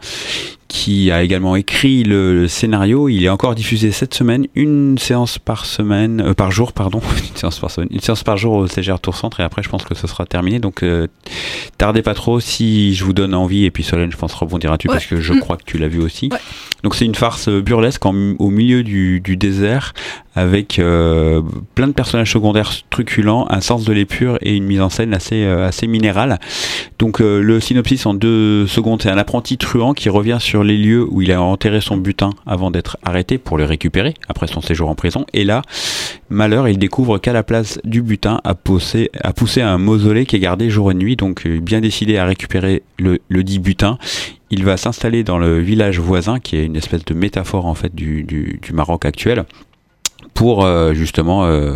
qui 0.67 1.11
a 1.11 1.23
également 1.23 1.55
écrit 1.55 2.03
le, 2.03 2.33
le 2.41 2.47
scénario. 2.47 3.07
Il 3.09 3.23
est 3.23 3.29
encore 3.29 3.55
diffusé 3.55 3.91
cette 3.91 4.13
semaine, 4.13 4.47
une 4.55 4.97
séance 4.97 5.39
par 5.39 5.65
semaine, 5.65 6.21
euh, 6.21 6.33
par 6.33 6.51
jour, 6.51 6.73
pardon, 6.73 6.99
une 7.29 7.35
séance 7.37 7.59
par 7.59 7.71
semaine, 7.71 7.89
une 7.91 7.99
séance 8.01 8.23
par 8.23 8.37
jour 8.37 8.53
au 8.53 8.67
CGR 8.67 8.99
Tour 8.99 9.15
Centre, 9.15 9.39
et 9.39 9.43
après 9.43 9.63
je 9.63 9.69
pense 9.69 9.83
que 9.83 9.95
ce 9.95 10.07
sera 10.07 10.25
terminé. 10.25 10.59
Donc 10.59 10.83
euh, 10.83 11.07
tardez 11.77 12.01
pas 12.01 12.13
trop 12.13 12.39
si 12.39 12.93
je 12.95 13.03
vous 13.05 13.13
donne 13.13 13.33
envie, 13.33 13.65
et 13.65 13.71
puis 13.71 13.83
Solène, 13.83 14.11
je 14.11 14.17
pense 14.17 14.33
rebondira 14.33 14.77
dessus 14.77 14.87
Ouais. 14.89 14.95
parce 14.95 15.05
que 15.05 15.21
je 15.21 15.33
Mm. 15.33 15.39
crois 15.39 15.57
que 15.57 15.63
tu 15.65 15.77
l'as 15.77 15.87
vu 15.87 16.01
aussi. 16.01 16.29
Donc 16.83 16.95
c'est 16.95 17.05
une 17.05 17.15
farce 17.15 17.49
burlesque 17.49 18.05
en- 18.05 18.33
au 18.39 18.49
milieu 18.49 18.83
du, 18.83 19.19
du 19.21 19.35
désert 19.37 19.93
avec 20.35 20.77
euh, 20.77 21.41
plein 21.73 21.87
de 21.87 21.93
personnages 21.93 22.31
secondaires 22.31 22.71
truculents, 22.91 23.47
un 23.49 23.59
sens 23.61 23.83
de 23.85 23.91
l'épure 23.93 24.37
et 24.41 24.55
une 24.55 24.65
mise 24.65 24.81
en 24.81 24.89
scène 24.89 25.13
assez, 25.15 25.43
euh, 25.43 25.67
assez 25.67 25.87
minérale. 25.87 26.39
Donc 26.99 27.21
euh, 27.21 27.41
le 27.41 27.59
synopsis 27.59 28.05
en 28.05 28.13
deux 28.13 28.67
secondes, 28.67 29.01
c'est 29.01 29.09
un 29.09 29.17
apprenti 29.17 29.57
truand 29.57 29.93
qui 29.93 30.09
revient 30.09 30.37
sur 30.39 30.56
les 30.63 30.77
lieux 30.77 31.05
où 31.09 31.21
il 31.21 31.31
a 31.31 31.41
enterré 31.41 31.81
son 31.81 31.97
butin 31.97 32.31
avant 32.45 32.71
d'être 32.71 32.97
arrêté 33.03 33.37
pour 33.37 33.57
le 33.57 33.65
récupérer 33.65 34.13
après 34.27 34.47
son 34.47 34.61
séjour 34.61 34.89
en 34.89 34.95
prison. 34.95 35.25
Et 35.33 35.43
là, 35.43 35.61
malheur, 36.29 36.67
il 36.67 36.77
découvre 36.77 37.17
qu'à 37.17 37.33
la 37.33 37.43
place 37.43 37.79
du 37.83 38.01
butin 38.01 38.39
a 38.43 38.55
poussé, 38.55 39.11
a 39.21 39.33
poussé 39.33 39.61
un 39.61 39.77
mausolée 39.77 40.25
qui 40.25 40.35
est 40.35 40.39
gardé 40.39 40.69
jour 40.69 40.91
et 40.91 40.93
nuit. 40.93 41.15
Donc 41.15 41.45
euh, 41.45 41.59
bien 41.59 41.81
décidé 41.81 42.17
à 42.17 42.25
récupérer 42.25 42.83
le, 42.99 43.19
le 43.29 43.43
dit 43.43 43.59
butin, 43.59 43.97
il 44.49 44.63
va 44.63 44.77
s'installer 44.77 45.23
dans 45.23 45.37
le 45.37 45.59
village 45.59 45.99
voisin 45.99 46.39
qui 46.39 46.55
est 46.57 46.65
une 46.65 46.75
espèce 46.75 47.03
de 47.05 47.13
métaphore 47.13 47.65
en 47.65 47.73
fait 47.73 47.93
du, 47.93 48.23
du, 48.23 48.59
du 48.61 48.73
Maroc 48.73 49.05
actuel 49.05 49.45
pour 50.33 50.63
euh, 50.63 50.93
justement 50.93 51.45
euh, 51.45 51.75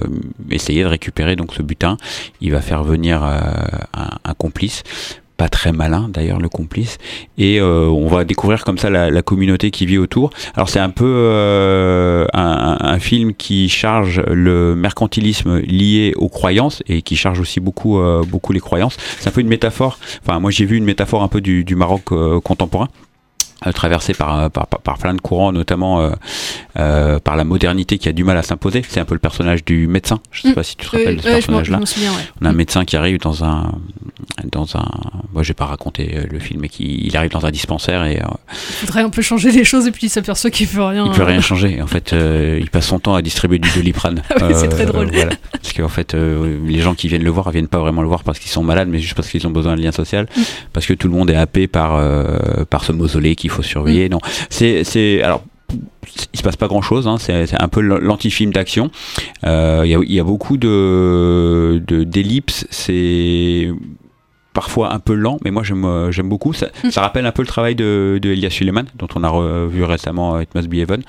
essayer 0.49 0.83
de 0.83 0.87
récupérer 0.87 1.35
donc 1.35 1.53
ce 1.53 1.61
butin. 1.61 1.97
Il 2.41 2.51
va 2.51 2.61
faire 2.61 2.83
venir 2.83 3.23
un 3.23 4.33
complice 4.35 4.83
très 5.49 5.71
malin 5.71 6.09
d'ailleurs 6.09 6.39
le 6.39 6.49
complice. 6.49 6.97
Et 7.37 7.59
euh, 7.59 7.87
on 7.87 8.07
va 8.07 8.23
découvrir 8.23 8.63
comme 8.63 8.77
ça 8.77 8.89
la, 8.89 9.21
communauté 9.21 9.71
qui 9.71 9.85
vit 9.85 9.97
autour. 9.97 10.31
Alors 10.55 10.69
c'est 10.69 10.79
un 10.79 10.89
peu 10.89 11.05
euh, 11.05 12.25
un, 12.33 12.99
film 12.99 13.33
qui 13.33 13.69
charge 13.69 14.21
le 14.27 14.75
mercantilisme 14.75 15.59
lié 15.59 16.13
aux 16.17 16.29
croyances 16.29 16.83
et 16.87 17.01
qui 17.01 17.15
charge 17.15 17.39
aussi 17.39 17.59
beaucoup 17.59 17.99
euh, 17.99 18.23
beaucoup 18.27 18.53
les 18.53 18.59
croyances. 18.59 18.97
C'est 19.19 19.29
un 19.29 19.31
peu 19.31 19.41
une 19.41 19.47
métaphore. 19.47 19.99
Enfin 20.25 20.39
moi 20.39 20.51
j'ai 20.51 20.65
vu 20.65 20.77
une 20.77 20.85
métaphore 20.85 21.23
un 21.23 21.27
peu 21.27 21.41
du, 21.41 21.65
Maroc 21.75 22.03
contemporain 22.43 22.89
traversé 23.73 24.13
par, 24.13 24.49
par, 24.49 24.67
par, 24.67 24.81
par 24.81 24.97
plein 24.97 25.13
de 25.13 25.21
courants, 25.21 25.51
notamment 25.51 26.01
euh, 26.01 26.11
euh, 26.79 27.19
par 27.19 27.35
la 27.35 27.43
modernité 27.43 27.97
qui 27.97 28.09
a 28.09 28.11
du 28.11 28.23
mal 28.23 28.37
à 28.37 28.43
s'imposer. 28.43 28.81
C'est 28.87 28.99
un 28.99 29.05
peu 29.05 29.13
le 29.13 29.19
personnage 29.19 29.63
du 29.63 29.87
médecin. 29.87 30.19
Je 30.31 30.41
sais 30.41 30.49
Mm. 30.49 30.53
pas 30.55 30.63
si 30.63 30.75
tu 30.75 30.87
te 30.87 30.95
Oui, 30.95 31.01
rappelles 31.03 31.17
de 31.17 31.21
ce 31.21 31.27
personnage-là. 31.27 31.77
ouais. 31.79 31.83
On 32.41 32.45
a 32.45 32.49
un 32.49 32.53
Mm. 32.53 32.55
médecin 32.55 32.85
qui 32.85 32.95
arrive 32.97 33.19
dans 33.19 33.43
un, 33.43 33.71
dans 34.51 34.75
un, 34.75 34.85
moi 35.33 35.43
je 35.43 35.49
vais 35.49 35.53
pas 35.53 35.65
raconter 35.65 36.13
euh, 36.15 36.23
le 36.31 36.39
film, 36.39 36.61
mais 36.61 36.69
qui 36.69 37.01
il 37.05 37.15
arrive 37.17 37.31
dans 37.31 37.45
un 37.45 37.51
dispensaire 37.51 38.03
et 38.05 38.19
euh, 38.19 38.25
Il 38.81 38.87
faudrait 38.87 39.01
un 39.01 39.09
peu 39.09 39.21
changer 39.21 39.51
les 39.51 39.63
choses 39.63 39.85
et 39.87 39.91
puis 39.91 40.07
il 40.07 40.09
s'aperçoit 40.09 40.49
qu'il 40.49 40.67
peut 40.67 40.81
rien. 40.83 41.05
il 41.05 41.11
peut 41.11 41.21
euh, 41.21 41.25
rien 41.25 41.41
changer. 41.41 41.81
En 41.81 41.87
fait, 41.87 42.13
euh, 42.13 42.57
il 42.59 42.69
passe 42.69 42.87
son 42.87 42.99
temps 42.99 43.13
à 43.15 43.21
distribuer 43.21 43.59
du 43.59 43.69
doliprane. 43.75 44.21
Ah 44.41 44.47
oui, 44.47 44.53
c'est 44.55 44.69
très 44.69 44.85
drôle. 44.87 45.09
voilà. 45.13 45.33
Parce 45.51 45.73
qu'en 45.73 45.87
fait, 45.89 46.15
euh, 46.15 46.57
les 46.65 46.79
gens 46.79 46.95
qui 46.95 47.07
viennent 47.07 47.23
le 47.23 47.29
voir, 47.29 47.47
ils 47.49 47.53
viennent 47.53 47.67
pas 47.67 47.77
vraiment 47.79 48.01
le 48.01 48.07
voir 48.07 48.23
parce 48.23 48.39
qu'ils 48.39 48.49
sont 48.49 48.63
malades, 48.63 48.87
mais 48.87 48.97
juste 48.99 49.13
parce 49.13 49.29
qu'ils 49.29 49.45
ont 49.45 49.51
besoin 49.51 49.75
de 49.75 49.81
lien 49.81 49.91
social, 49.91 50.25
Mm. 50.35 50.41
parce 50.73 50.85
que 50.87 50.93
tout 50.93 51.07
le 51.07 51.13
monde 51.13 51.29
est 51.29 51.35
happé 51.35 51.67
par 51.67 51.95
euh, 51.95 52.65
par 52.69 52.83
ce 52.83 52.91
mausolée 52.91 53.35
qu'il 53.35 53.50
faut 53.51 53.61
surveiller. 53.63 54.07
Mm. 54.07 54.11
Non, 54.11 54.19
c'est 54.49 54.83
c'est 54.83 55.21
alors. 55.21 55.43
Il 56.33 56.37
se 56.37 56.43
passe 56.43 56.57
pas 56.57 56.67
grand 56.67 56.81
chose, 56.81 57.07
hein, 57.07 57.15
c'est 57.17 57.53
un 57.57 57.67
peu 57.69 57.79
l'anti-film 57.79 58.51
d'action. 58.51 58.91
Euh, 59.45 59.83
Il 59.85 59.91
y, 59.91 59.95
a, 59.95 59.99
il 60.03 60.11
y 60.11 60.19
a 60.19 60.23
beaucoup 60.25 60.57
de 60.57 61.81
de- 61.87 62.03
d'ellipses, 62.03 62.67
c'est 62.69 63.69
parfois 64.53 64.93
un 64.93 64.99
peu 64.99 65.13
lent, 65.13 65.37
mais 65.45 65.51
moi 65.51 65.63
j'aime 65.63 65.85
euh, 65.85 66.11
j'aime 66.11 66.27
beaucoup. 66.27 66.51
Ça, 66.51 66.67
ça 66.89 66.99
rappelle 67.01 67.25
un 67.25 67.31
peu 67.31 67.41
le 67.41 67.47
travail 67.47 67.75
de, 67.75 68.19
de 68.21 68.29
Elias 68.31 68.49
Suleiman, 68.49 68.83
dont 68.97 69.07
on 69.15 69.23
a 69.23 69.29
revu 69.29 69.85
récemment 69.85 70.35
euh, 70.35 70.41
It 70.43 70.53
Must 70.55 70.67
Be 70.67 70.73
Heaven. 70.75 71.03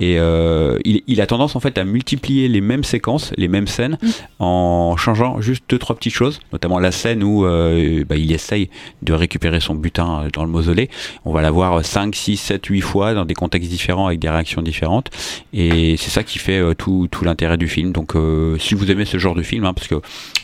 Et 0.00 0.18
euh, 0.18 0.78
il, 0.84 1.02
il 1.06 1.20
a 1.20 1.26
tendance 1.26 1.56
en 1.56 1.60
fait 1.60 1.76
à 1.78 1.84
multiplier 1.84 2.48
les 2.48 2.60
mêmes 2.60 2.84
séquences, 2.84 3.32
les 3.36 3.48
mêmes 3.48 3.66
scènes, 3.66 3.98
en 4.38 4.96
changeant 4.96 5.40
juste 5.40 5.64
deux 5.68 5.78
trois 5.78 5.96
petites 5.96 6.14
choses, 6.14 6.40
notamment 6.52 6.78
la 6.78 6.92
scène 6.92 7.22
où 7.24 7.44
euh, 7.44 8.04
bah, 8.04 8.16
il 8.16 8.32
essaye 8.32 8.70
de 9.02 9.12
récupérer 9.12 9.60
son 9.60 9.74
butin 9.74 10.22
euh, 10.24 10.28
dans 10.32 10.44
le 10.44 10.50
mausolée. 10.50 10.88
On 11.24 11.32
va 11.32 11.42
la 11.42 11.50
voir 11.50 11.84
5, 11.84 12.14
6, 12.14 12.36
7, 12.36 12.66
8 12.66 12.80
fois 12.80 13.14
dans 13.14 13.24
des 13.24 13.34
contextes 13.34 13.70
différents 13.70 14.06
avec 14.06 14.20
des 14.20 14.28
réactions 14.28 14.62
différentes. 14.62 15.10
Et 15.52 15.96
c'est 15.96 16.10
ça 16.10 16.22
qui 16.22 16.38
fait 16.38 16.58
euh, 16.58 16.74
tout, 16.74 17.08
tout 17.10 17.24
l'intérêt 17.24 17.56
du 17.56 17.68
film. 17.68 17.92
Donc 17.92 18.14
euh, 18.14 18.56
si 18.58 18.74
vous 18.74 18.90
aimez 18.90 19.04
ce 19.04 19.18
genre 19.18 19.34
de 19.34 19.42
film, 19.42 19.64
hein, 19.64 19.74
parce 19.74 19.88
que 19.88 19.96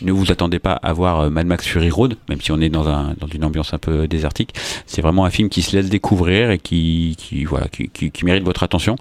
ne 0.03 0.13
vous 0.13 0.33
attendez 0.33 0.59
pas 0.59 0.73
à 0.73 0.93
voir 0.93 1.31
Mad 1.31 1.47
Max 1.47 1.67
Fury 1.67 1.91
Road, 1.91 2.17
même 2.29 2.41
si 2.41 2.53
on 2.53 2.61
est 2.61 2.69
dans, 2.69 2.89
un, 2.89 3.15
dans 3.19 3.29
une 3.29 3.45
ambiance 3.45 3.73
un 3.73 3.79
peu 3.79 4.09
désertique, 4.09 4.55
c'est 4.87 5.03
vraiment 5.03 5.25
un 5.25 5.31
film 5.31 5.49
qui 5.49 5.63
se 5.63 5.77
laisse 5.77 5.89
découvrir 5.89 6.51
et 6.51 6.59
qui, 6.59 7.17
qui, 7.19 7.45
voilà, 7.45 7.69
qui, 7.69 7.89
qui, 7.89 8.11
qui 8.11 8.25
mérite 8.25 8.45
votre 8.45 8.63
attention. 8.63 8.97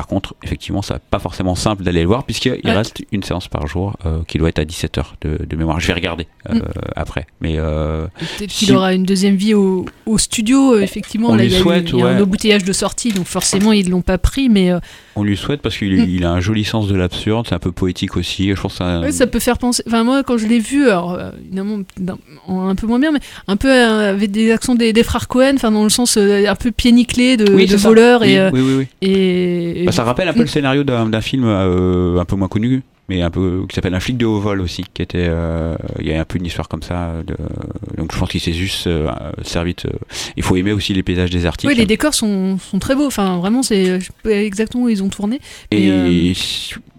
Par 0.00 0.06
contre, 0.06 0.34
effectivement, 0.42 0.80
ça 0.80 0.94
va 0.94 1.00
pas 1.10 1.18
forcément 1.18 1.54
simple 1.54 1.82
d'aller 1.82 2.00
le 2.00 2.06
voir 2.06 2.24
puisqu'il 2.24 2.52
Ouais. 2.64 2.72
reste 2.72 3.02
une 3.12 3.22
séance 3.22 3.48
par 3.48 3.66
jour 3.66 3.98
euh, 4.06 4.20
qui 4.26 4.38
doit 4.38 4.48
être 4.48 4.58
à 4.58 4.64
17h 4.64 5.04
de, 5.20 5.44
de 5.44 5.56
mémoire. 5.56 5.78
Je 5.78 5.88
vais 5.88 5.92
regarder 5.92 6.26
euh, 6.48 6.54
Mm. 6.54 6.62
après. 6.96 7.26
Mais 7.42 7.56
euh, 7.58 8.06
Peut-être 8.38 8.50
si- 8.50 8.64
qu'il 8.64 8.74
aura 8.76 8.94
une 8.94 9.04
deuxième 9.04 9.36
vie 9.36 9.52
au, 9.52 9.84
au 10.06 10.16
studio, 10.16 10.78
effectivement. 10.78 11.28
On 11.28 11.34
là, 11.34 11.44
il 11.44 11.50
y 11.52 11.54
a, 11.54 11.58
eu- 11.58 11.62
souhaite, 11.62 11.90
il 11.90 11.98
y 11.98 12.02
a 12.02 12.06
un 12.06 12.16
ouais. 12.16 12.22
embouteillage 12.22 12.64
de 12.64 12.72
sortie, 12.72 13.12
donc 13.12 13.26
forcément, 13.26 13.72
ils 13.72 13.90
l'ont 13.90 14.00
pas 14.00 14.16
pris, 14.16 14.48
mais 14.48 14.72
on 15.20 15.24
lui 15.24 15.36
souhaite 15.36 15.62
parce 15.62 15.76
qu'il 15.76 16.20
Mm. 16.20 16.24
a 16.24 16.30
un 16.30 16.40
joli 16.40 16.64
sens 16.64 16.88
de 16.88 16.94
l'absurde, 16.96 17.46
c'est 17.48 17.54
un 17.54 17.58
peu 17.58 17.72
poétique 17.72 18.16
aussi. 18.16 18.50
Je 18.54 18.60
pense 18.60 18.74
ça, 18.74 19.00
ouais, 19.00 19.12
ça 19.12 19.26
peut 19.26 19.38
faire 19.38 19.58
penser. 19.58 19.82
Enfin, 19.86 20.02
moi, 20.04 20.22
quand 20.22 20.36
je 20.38 20.46
l'ai 20.46 20.58
vu, 20.58 20.88
alors, 20.88 21.12
euh, 21.14 21.30
évidemment, 21.46 21.78
un 22.48 22.74
peu 22.74 22.86
moins 22.86 22.98
bien, 22.98 23.12
mais 23.12 23.20
un 23.48 23.56
peu 23.56 23.68
euh, 23.70 24.10
avec 24.10 24.30
des 24.30 24.50
accents 24.52 24.74
des, 24.74 24.92
des 24.92 25.02
frères 25.02 25.28
Cohen, 25.28 25.52
enfin, 25.56 25.70
dans 25.70 25.84
le 25.84 25.90
sens 25.90 26.16
euh, 26.16 26.46
un 26.48 26.54
peu 26.54 26.70
pied 26.70 26.92
nickelé 26.92 27.36
de, 27.36 27.52
Oui, 27.52 27.66
de 27.66 27.76
ça. 27.76 27.90
Oui, 27.90 27.98
et, 28.30 28.48
oui, 28.52 28.60
oui, 28.60 28.74
oui. 28.78 28.86
et, 29.02 29.82
et- 29.82 29.84
Bah, 29.86 29.92
ça 29.92 30.04
rappelle 30.04 30.28
un 30.28 30.32
peu 30.32 30.40
Mm. 30.40 30.42
le 30.42 30.48
scénario 30.48 30.84
d'un 30.84 31.06
d'un 31.08 31.20
film 31.20 31.44
euh, 31.44 32.18
un 32.18 32.24
peu 32.24 32.36
moins 32.36 32.48
connu, 32.48 32.82
mais 33.10 33.22
un 33.22 33.30
peu 33.30 33.66
qui 33.68 33.74
s'appelle 33.74 33.94
Un 33.94 34.00
flic 34.00 34.16
de 34.16 34.24
haut 34.24 34.38
vol 34.38 34.60
aussi, 34.60 34.84
qui 34.94 35.02
était 35.02 35.26
euh, 35.28 35.76
il 35.98 36.06
y 36.06 36.14
a 36.14 36.20
un 36.20 36.24
peu 36.24 36.38
une 36.38 36.46
histoire 36.46 36.68
comme 36.68 36.84
ça. 36.84 37.12
De, 37.26 37.36
donc 37.96 38.12
je 38.14 38.18
pense 38.18 38.28
qu'il 38.30 38.40
s'est 38.40 38.52
juste 38.52 38.86
euh, 38.86 39.10
servi. 39.42 39.74
De, 39.74 39.90
il 40.36 40.44
faut 40.44 40.54
aimer 40.54 40.72
aussi 40.72 40.94
les 40.94 41.02
paysages 41.02 41.30
désertiques. 41.30 41.68
Oui, 41.68 41.74
les 41.74 41.86
décors 41.86 42.14
sont, 42.14 42.56
sont 42.58 42.78
très 42.78 42.94
beaux. 42.94 43.06
Enfin, 43.06 43.38
vraiment, 43.38 43.64
c'est 43.64 43.98
je 43.98 44.06
sais 44.06 44.12
pas 44.22 44.30
exactement 44.30 44.84
où 44.84 44.88
ils 44.88 45.02
ont 45.02 45.08
tourné. 45.08 45.40
Et 45.72 45.90
euh, 45.90 46.32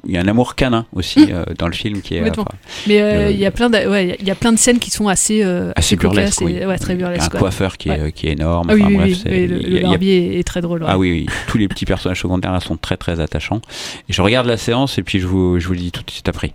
il 0.08 0.12
y 0.14 0.18
a 0.18 0.22
un 0.22 0.28
amour 0.28 0.56
canin 0.56 0.86
aussi 0.94 1.20
Mm. 1.20 1.28
euh, 1.32 1.44
dans 1.58 1.68
le 1.68 1.74
film 1.74 2.02
qui 2.02 2.16
est 2.16 2.20
complètement. 2.20 2.44
enfin, 2.48 2.58
Mais 2.88 3.02
euh, 3.02 3.30
il 3.30 3.38
y 3.38 3.46
a 3.46 3.52
plein 3.52 3.70
de, 3.70 3.78
ouais, 3.88 4.18
il 4.20 4.28
y 4.28 4.32
a 4.32 4.36
plein 4.36 4.52
de 4.52 4.58
scènes 4.58 4.80
qui 4.80 4.90
sont 4.90 5.08
assez, 5.08 5.44
euh, 5.44 5.72
assez 5.76 5.96
cocasses 5.98 6.40
burlesque. 6.40 6.42
et- 6.42 6.46
oui. 6.46 6.66
ouais, 6.66 6.78
très 6.80 6.94
Il 6.94 7.00
y 7.00 7.04
a 7.04 7.08
burlesque. 7.08 7.36
un 7.36 7.40
coiffeur 7.40 7.78
qui, 7.78 7.90
est, 7.90 8.12
qui 8.12 8.28
est 8.28 8.32
énorme. 8.32 8.68
Ah 8.72 8.74
oui, 8.74 8.82
enfin, 8.82 8.90
oui, 8.92 8.98
bref, 8.98 9.18
oui, 9.26 9.48
le, 9.48 9.58
le 9.60 9.78
a- 9.80 9.82
barbier 9.90 10.40
est 10.40 10.44
très 10.44 10.62
drôle. 10.62 10.84
Ah 10.88 10.98
oui, 10.98 11.12
oui, 11.12 11.26
tous 11.48 11.58
les 11.58 11.68
petits 11.68 11.86
personnages 11.86 12.22
secondaires 12.22 12.52
là, 12.52 12.60
sont 12.60 12.78
très 12.78 12.98
très 12.98 13.20
attachants. 13.20 13.62
Et 14.10 14.14
je 14.14 14.22
regarde 14.22 14.48
la 14.48 14.58
séance 14.58 14.98
et 14.98 15.04
puis 15.04 15.20
je 15.20 15.28
vous, 15.28 15.60
je 15.60 15.68
vous 15.68 15.74
le 15.74 15.80
dis 15.80 15.92
tout 15.92 16.04
de 16.04 16.10
suite 16.12 16.28
après. 16.30 16.54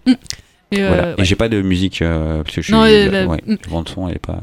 Et, 0.72 0.82
euh, 0.82 0.88
Voilà. 0.88 1.14
Et 1.18 1.24
j'ai 1.24 1.36
pas 1.36 1.48
de 1.48 1.62
musique 1.62 2.02
euh, 2.02 2.42
parce 2.42 2.56
que 2.56 2.60
je 2.62 2.66
suis 2.66 2.72
Non, 2.74 2.84
et 2.84 3.08
la, 3.08 3.26
mm. 3.26 3.38
bande 3.70 3.88
son 3.88 4.08
elle 4.08 4.16
est 4.16 4.18
pas. 4.18 4.40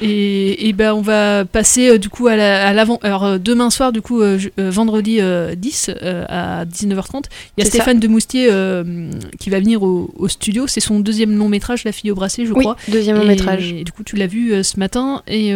Et, 0.00 0.68
et 0.68 0.72
ben 0.72 0.92
on 0.94 1.00
va 1.00 1.44
passer 1.44 1.90
euh, 1.90 1.98
du 1.98 2.08
coup 2.08 2.26
à 2.28 2.36
la- 2.36 2.72
l'avant. 2.72 2.98
Alors 3.02 3.24
euh, 3.24 3.38
demain 3.38 3.70
soir, 3.70 3.92
du 3.92 4.00
coup, 4.02 4.20
euh, 4.20 4.38
je- 4.38 4.48
vendredi 4.62 5.18
euh, 5.20 5.54
10 5.54 5.90
euh, 6.02 6.24
à 6.28 6.64
19h30, 6.64 7.24
il 7.56 7.64
y 7.64 7.66
a 7.66 7.70
Stéphane 7.70 7.98
de 8.00 8.08
Moustier 8.08 8.48
qui 9.38 9.50
va 9.50 9.58
venir 9.60 9.82
au, 9.82 10.10
au 10.16 10.28
studio. 10.28 10.66
C'est 10.66 10.80
son 10.80 11.00
deuxième 11.00 11.36
long 11.36 11.48
métrage, 11.48 11.84
La 11.84 11.92
fille 11.92 12.10
au 12.10 12.14
bracelet, 12.14 12.46
je 12.46 12.52
Oui, 12.52 12.60
crois. 12.64 12.76
deuxième 12.88 13.16
long 13.16 13.24
métrage. 13.24 13.72
Et 13.72 13.84
du 13.84 13.92
coup, 13.92 14.02
tu 14.04 14.16
l'as 14.16 14.26
vu 14.26 14.62
ce 14.64 14.78
matin. 14.78 15.22
Et 15.28 15.52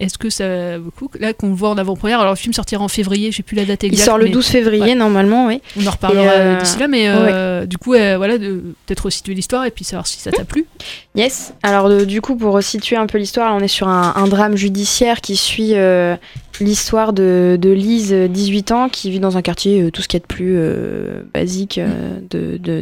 est-ce 0.00 0.18
que 0.18 0.30
ça 0.30 0.78
beaucoup 0.78 1.08
là 1.18 1.32
qu'on 1.32 1.48
le 1.48 1.54
voit 1.54 1.70
en 1.70 1.78
avant-première 1.78 2.20
Alors 2.20 2.32
le 2.32 2.38
film 2.38 2.52
sortira 2.52 2.82
en 2.84 2.88
février. 2.88 3.30
Je 3.30 3.36
sais 3.38 3.42
plus 3.42 3.56
la 3.56 3.64
date 3.64 3.82
Il 3.82 3.86
exacte. 3.88 4.06
sort 4.08 4.18
le 4.18 4.24
mais- 4.26 4.30
12 4.30 4.46
février 4.46 4.82
Ouais. 4.84 4.94
normalement, 4.94 5.46
oui. 5.46 5.60
On 5.80 5.86
en 5.86 5.90
reparlera 5.90 6.56
d'ici 6.60 6.78
là, 6.78 6.88
mais 6.88 7.66
du 7.66 7.78
coup, 7.78 7.90
voilà, 7.90 8.38
peut-être 8.38 9.04
resituer 9.04 9.34
l'histoire 9.34 9.64
et 9.64 9.70
puis 9.70 9.84
savoir 9.84 10.06
si 10.06 10.18
ça 10.20 10.30
t'a 10.30 10.44
plu. 10.44 10.66
Yes. 11.14 11.52
Alors 11.62 12.04
du 12.04 12.20
coup, 12.20 12.36
pour 12.36 12.60
situer 12.62 12.96
un 12.96 13.06
peu 13.06 13.18
l'histoire. 13.24 13.56
On 13.56 13.60
est 13.60 13.68
sur 13.68 13.88
un, 13.88 14.28
drame 14.28 14.54
judiciaire 14.54 15.20
qui 15.22 15.36
suit 15.36 15.74
euh, 15.74 16.14
l'histoire 16.60 17.12
de, 17.12 17.58
Lise, 17.62 18.12
euh, 18.12 18.28
18 18.28 18.72
ans, 18.72 18.88
qui 18.90 19.10
vit 19.10 19.18
dans 19.18 19.36
un 19.38 19.42
quartier 19.42 19.82
euh, 19.82 19.90
tout 19.90 20.02
ce 20.02 20.08
qu'il 20.08 20.18
y 20.18 20.22
a 20.22 20.26
de 20.26 20.26
plus 20.26 20.54
euh, 20.58 21.22
basique 21.32 21.78
euh, 21.78 22.20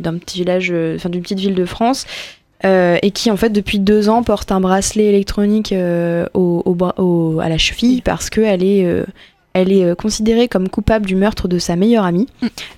d'un 0.01 0.19
petit 0.19 0.39
village, 0.39 0.71
euh, 0.73 0.97
enfin 0.97 1.09
d'une 1.09 1.23
petite 1.23 1.39
ville 1.39 1.55
de 1.55 1.65
France. 1.65 2.07
euh, 2.65 2.97
et 3.03 3.11
qui 3.13 3.31
en 3.31 3.37
fait 3.37 3.51
depuis 3.51 3.79
deux 3.79 4.09
ans 4.09 4.23
porte 4.23 4.53
un 4.53 4.61
bracelet 4.61 5.07
électronique 5.07 5.73
euh, 5.73 6.27
au, 6.35 7.39
à 7.41 7.49
la 7.49 7.59
cheville 7.59 8.03
parce 8.03 8.31
qu'elle 8.31 8.63
est, 8.65 8.85
euh, 8.85 9.05
elle 9.53 9.73
est 9.73 9.85
euh, 9.85 9.95
considérée 9.95 10.49
comme 10.49 10.69
coupable 10.69 11.07
du 11.07 11.15
meurtre 11.17 11.47
de 11.49 11.59
sa 11.59 11.77
meilleure 11.77 12.05
amie. 12.05 12.27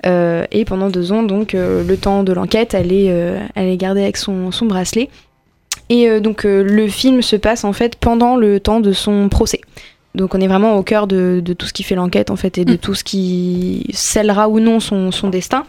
Euh, 0.06 0.44
et 0.50 0.66
pendant 0.66 0.90
deux 0.90 1.12
ans, 1.12 1.22
donc 1.22 1.54
euh, 1.54 1.82
le 1.82 1.96
temps 1.96 2.24
de 2.24 2.32
l'enquête, 2.34 2.74
elle 2.74 2.92
est, 2.92 3.08
euh, 3.08 3.40
elle 3.54 3.68
est 3.68 3.78
gardée 3.78 4.02
avec 4.02 4.18
son 4.18 4.50
bracelet. 4.62 5.08
Et 5.88 6.08
euh, 6.08 6.20
donc 6.20 6.44
euh, 6.44 6.62
le 6.62 6.88
film 6.88 7.22
se 7.22 7.36
passe 7.36 7.64
en 7.64 7.72
fait 7.72 7.96
pendant 7.96 8.36
le 8.36 8.58
temps 8.60 8.80
de 8.80 8.92
son 8.92 9.28
procès. 9.28 9.60
Donc 10.14 10.34
on 10.34 10.40
est 10.40 10.46
vraiment 10.46 10.76
au 10.78 10.82
cœur 10.82 11.06
de, 11.06 11.42
de 11.44 11.52
tout 11.54 11.66
ce 11.66 11.72
qui 11.72 11.82
fait 11.82 11.96
l'enquête 11.96 12.30
en 12.30 12.36
fait 12.36 12.56
et 12.58 12.64
de 12.64 12.76
tout 12.76 12.94
ce 12.94 13.02
qui 13.04 13.86
scellera 13.92 14.48
ou 14.48 14.60
non 14.60 14.80
son, 14.80 15.10
son 15.10 15.28
destin. 15.28 15.64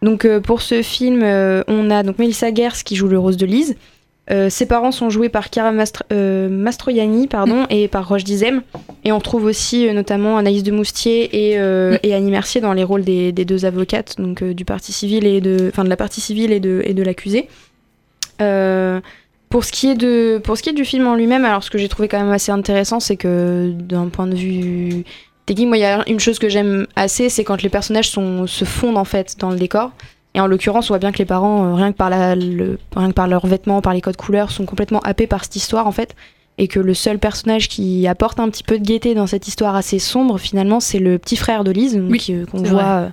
Donc 0.00 0.24
euh, 0.24 0.40
pour 0.40 0.62
ce 0.62 0.82
film, 0.82 1.20
euh, 1.22 1.62
on 1.68 1.90
a 1.90 2.02
donc 2.02 2.18
Melissa 2.18 2.52
Gers 2.52 2.82
qui 2.84 2.96
joue 2.96 3.06
le 3.08 3.18
rose 3.18 3.36
de 3.36 3.46
Lise. 3.46 3.76
Euh, 4.30 4.48
ses 4.48 4.66
parents 4.66 4.92
sont 4.92 5.10
joués 5.10 5.28
par 5.28 5.48
Mastro- 5.72 6.04
euh, 6.12 6.48
Mastroianni 6.48 7.26
pardon, 7.26 7.66
et 7.70 7.88
par 7.88 8.08
Roche 8.08 8.24
Dizem. 8.24 8.62
Et 9.04 9.12
on 9.12 9.20
trouve 9.20 9.44
aussi 9.44 9.92
notamment 9.92 10.38
Anaïs 10.38 10.62
de 10.62 10.70
Moustier 10.70 11.50
et, 11.50 11.58
euh, 11.58 11.98
et 12.02 12.14
Annie 12.14 12.30
Mercier 12.30 12.60
dans 12.60 12.72
les 12.72 12.84
rôles 12.84 13.02
des, 13.02 13.32
des 13.32 13.44
deux 13.44 13.64
avocates, 13.64 14.16
donc 14.18 14.42
du 14.42 14.64
parti 14.64 14.92
civil 14.92 15.26
et 15.26 15.40
de, 15.40 15.68
enfin 15.68 15.84
de 15.84 15.88
la 15.88 15.96
partie 15.96 16.20
civile 16.20 16.52
et 16.52 16.60
de, 16.60 16.82
et 16.84 16.94
de 16.94 17.02
l'accusé. 17.02 17.48
Pour 19.52 19.64
ce 19.64 19.70
qui 19.70 19.88
est 19.90 19.94
de, 19.94 20.40
pour 20.42 20.56
ce 20.56 20.62
qui 20.62 20.70
est 20.70 20.72
du 20.72 20.86
film 20.86 21.06
en 21.06 21.14
lui-même, 21.14 21.44
alors 21.44 21.62
ce 21.62 21.70
que 21.70 21.76
j'ai 21.76 21.88
trouvé 21.88 22.08
quand 22.08 22.18
même 22.18 22.32
assez 22.32 22.50
intéressant, 22.50 23.00
c'est 23.00 23.16
que 23.16 23.70
d'un 23.74 24.08
point 24.08 24.26
de 24.26 24.34
vue 24.34 25.04
technique, 25.44 25.68
moi 25.68 25.76
il 25.76 25.80
y 25.80 25.84
a 25.84 26.02
une 26.08 26.18
chose 26.20 26.38
que 26.38 26.48
j'aime 26.48 26.86
assez, 26.96 27.28
c'est 27.28 27.44
quand 27.44 27.60
les 27.62 27.68
personnages 27.68 28.08
sont, 28.08 28.46
se 28.46 28.64
fondent 28.64 28.96
en 28.96 29.04
fait 29.04 29.36
dans 29.38 29.50
le 29.50 29.56
décor. 29.58 29.90
Et 30.34 30.40
en 30.40 30.46
l'occurrence, 30.46 30.88
on 30.88 30.94
voit 30.94 30.98
bien 31.00 31.12
que 31.12 31.18
les 31.18 31.26
parents, 31.26 31.66
euh, 31.66 31.74
rien 31.74 31.92
que 31.92 31.98
par 31.98 32.08
la, 32.08 32.34
le- 32.34 32.78
rien 32.96 33.08
que 33.08 33.12
par 33.12 33.28
leurs 33.28 33.46
vêtements, 33.46 33.82
par 33.82 33.92
les 33.92 34.00
codes 34.00 34.16
couleurs, 34.16 34.50
sont 34.50 34.64
complètement 34.64 35.00
happés 35.00 35.26
par 35.26 35.44
cette 35.44 35.56
histoire 35.56 35.86
en 35.86 35.92
fait. 35.92 36.16
Et 36.56 36.66
que 36.66 36.80
le 36.80 36.94
seul 36.94 37.18
personnage 37.18 37.68
qui 37.68 38.06
apporte 38.06 38.40
un 38.40 38.48
petit 38.48 38.62
peu 38.62 38.78
de 38.78 38.84
gaieté 38.84 39.14
dans 39.14 39.26
cette 39.26 39.48
histoire 39.48 39.76
assez 39.76 39.98
sombre, 39.98 40.38
finalement, 40.38 40.80
c'est 40.80 40.98
le 40.98 41.18
petit 41.18 41.36
frère 41.36 41.62
de 41.64 41.70
Lise, 41.72 41.98
euh, 41.98 42.46
qu'on 42.46 42.62
voit, 42.62 42.82
euh, 42.84 43.08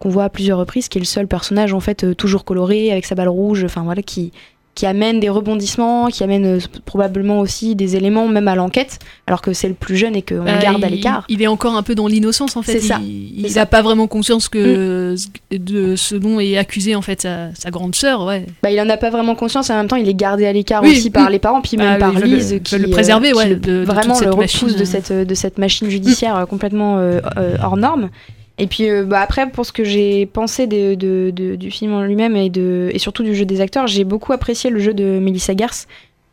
qu'on 0.00 0.08
voit 0.08 0.24
à 0.24 0.28
plusieurs 0.28 0.58
reprises, 0.58 0.88
qui 0.88 0.98
est 0.98 1.00
le 1.00 1.06
seul 1.06 1.28
personnage 1.28 1.72
en 1.72 1.80
fait 1.80 2.16
toujours 2.16 2.44
coloré 2.44 2.90
avec 2.90 3.04
sa 3.04 3.14
balle 3.14 3.28
rouge, 3.28 3.62
enfin 3.64 3.82
voilà, 3.84 4.02
qui 4.02 4.32
qui 4.74 4.86
amène 4.86 5.20
des 5.20 5.28
rebondissements, 5.28 6.08
qui 6.08 6.24
amène 6.24 6.44
euh, 6.46 6.58
probablement 6.84 7.38
aussi 7.40 7.76
des 7.76 7.94
éléments 7.94 8.26
même 8.26 8.48
à 8.48 8.56
l'enquête, 8.56 8.98
alors 9.28 9.40
que 9.40 9.52
c'est 9.52 9.68
le 9.68 9.74
plus 9.74 9.96
jeune 9.96 10.16
et 10.16 10.22
qu'on 10.22 10.42
le 10.44 10.60
garde 10.62 10.82
à 10.82 10.88
l'écart. 10.88 11.24
Il 11.28 11.40
est 11.42 11.46
encore 11.46 11.76
un 11.76 11.82
peu 11.84 11.94
dans 11.94 12.08
l'innocence 12.08 12.56
en 12.56 12.62
fait. 12.62 12.80
C'est 12.80 12.88
ça. 12.88 12.98
Il- 13.02 13.52
n'a 13.54 13.66
pas 13.66 13.82
vraiment 13.82 14.08
conscience 14.08 14.48
que 14.48 15.14
de 15.52 15.94
ce 15.96 16.16
dont 16.16 16.40
est 16.40 16.56
accusé 16.56 16.96
en 16.96 17.02
fait 17.02 17.22
sa, 17.22 17.54
sa 17.54 17.70
grande 17.70 17.94
sœur. 17.94 18.24
Ouais. 18.26 18.46
Bah, 18.64 18.70
il 18.72 18.80
en 18.80 18.88
a 18.88 18.96
pas 18.96 19.10
vraiment 19.10 19.34
conscience 19.36 19.70
et 19.70 19.72
en 19.72 19.76
même 19.76 19.86
temps 19.88 19.94
il 19.96 20.08
est 20.08 20.14
gardé 20.14 20.44
à 20.46 20.52
l'écart 20.52 20.82
Oui, 20.82 20.90
aussi 20.90 21.10
par 21.10 21.26
oui. 21.26 21.32
les 21.32 21.38
parents 21.38 21.60
puis 21.60 21.76
même 21.76 21.98
par 22.00 22.12
ils 22.12 22.18
veulent 22.18 22.28
Lise 22.30 22.52
le- 22.54 22.58
qui 22.58 22.74
veulent 22.74 22.82
le 22.82 22.88
euh, 22.88 22.92
préserver, 22.92 23.32
ouais, 23.32 23.50
le- 23.50 23.56
de- 23.56 23.84
vraiment 23.84 24.18
le 24.20 24.30
repousse 24.30 24.62
machine, 24.62 24.68
de 24.76 24.82
euh. 24.82 24.84
cette 24.84 25.12
de 25.12 25.34
cette 25.34 25.58
machine 25.58 25.88
judiciaire 25.88 26.36
euh, 26.36 26.46
complètement 26.46 26.98
euh, 26.98 27.20
euh, 27.36 27.56
hors 27.62 27.76
norme 27.76 28.10
et 28.58 28.66
puis 28.66 28.88
euh, 28.88 29.04
bah, 29.04 29.20
après 29.20 29.48
pour 29.50 29.66
ce 29.66 29.72
que 29.72 29.84
j'ai 29.84 30.26
pensé 30.26 30.66
de, 30.66 30.94
de- 30.94 31.30
de- 31.34 31.56
du 31.56 31.70
film 31.70 31.92
en 31.92 32.02
lui-même 32.02 32.36
et 32.36 32.50
de 32.50 32.90
et 32.92 32.98
surtout 32.98 33.22
du 33.22 33.34
jeu 33.34 33.44
des 33.44 33.60
acteurs 33.60 33.86
j'ai 33.86 34.04
beaucoup 34.04 34.32
apprécié 34.32 34.70
le 34.70 34.78
jeu 34.78 34.94
de 34.94 35.18
Melissa 35.18 35.56
Gers 35.56 35.86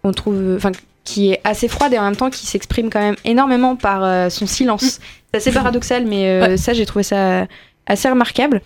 on 0.04 0.12
trouve 0.12 0.54
enfin 0.56 0.72
qui 1.04 1.32
est 1.32 1.42
assez 1.44 1.68
froide 1.68 1.94
et 1.94 1.98
en 2.00 2.04
même 2.04 2.16
temps 2.16 2.30
qui 2.30 2.46
s'exprime 2.46 2.90
quand 2.92 3.00
même 3.00 3.16
énormément 3.26 3.76
par 3.76 4.04
euh, 4.04 4.30
son 4.30 4.46
silence 4.46 5.00
c'est 5.32 5.38
assez 5.38 5.52
paradoxal 5.52 6.06
mais 6.06 6.28
euh, 6.30 6.48
Ouais. 6.50 6.58
ça 6.58 6.74
j'ai 6.74 6.86
trouvé 6.86 7.02
ça 7.04 7.48
assez 7.88 8.08
remarquable 8.08 8.62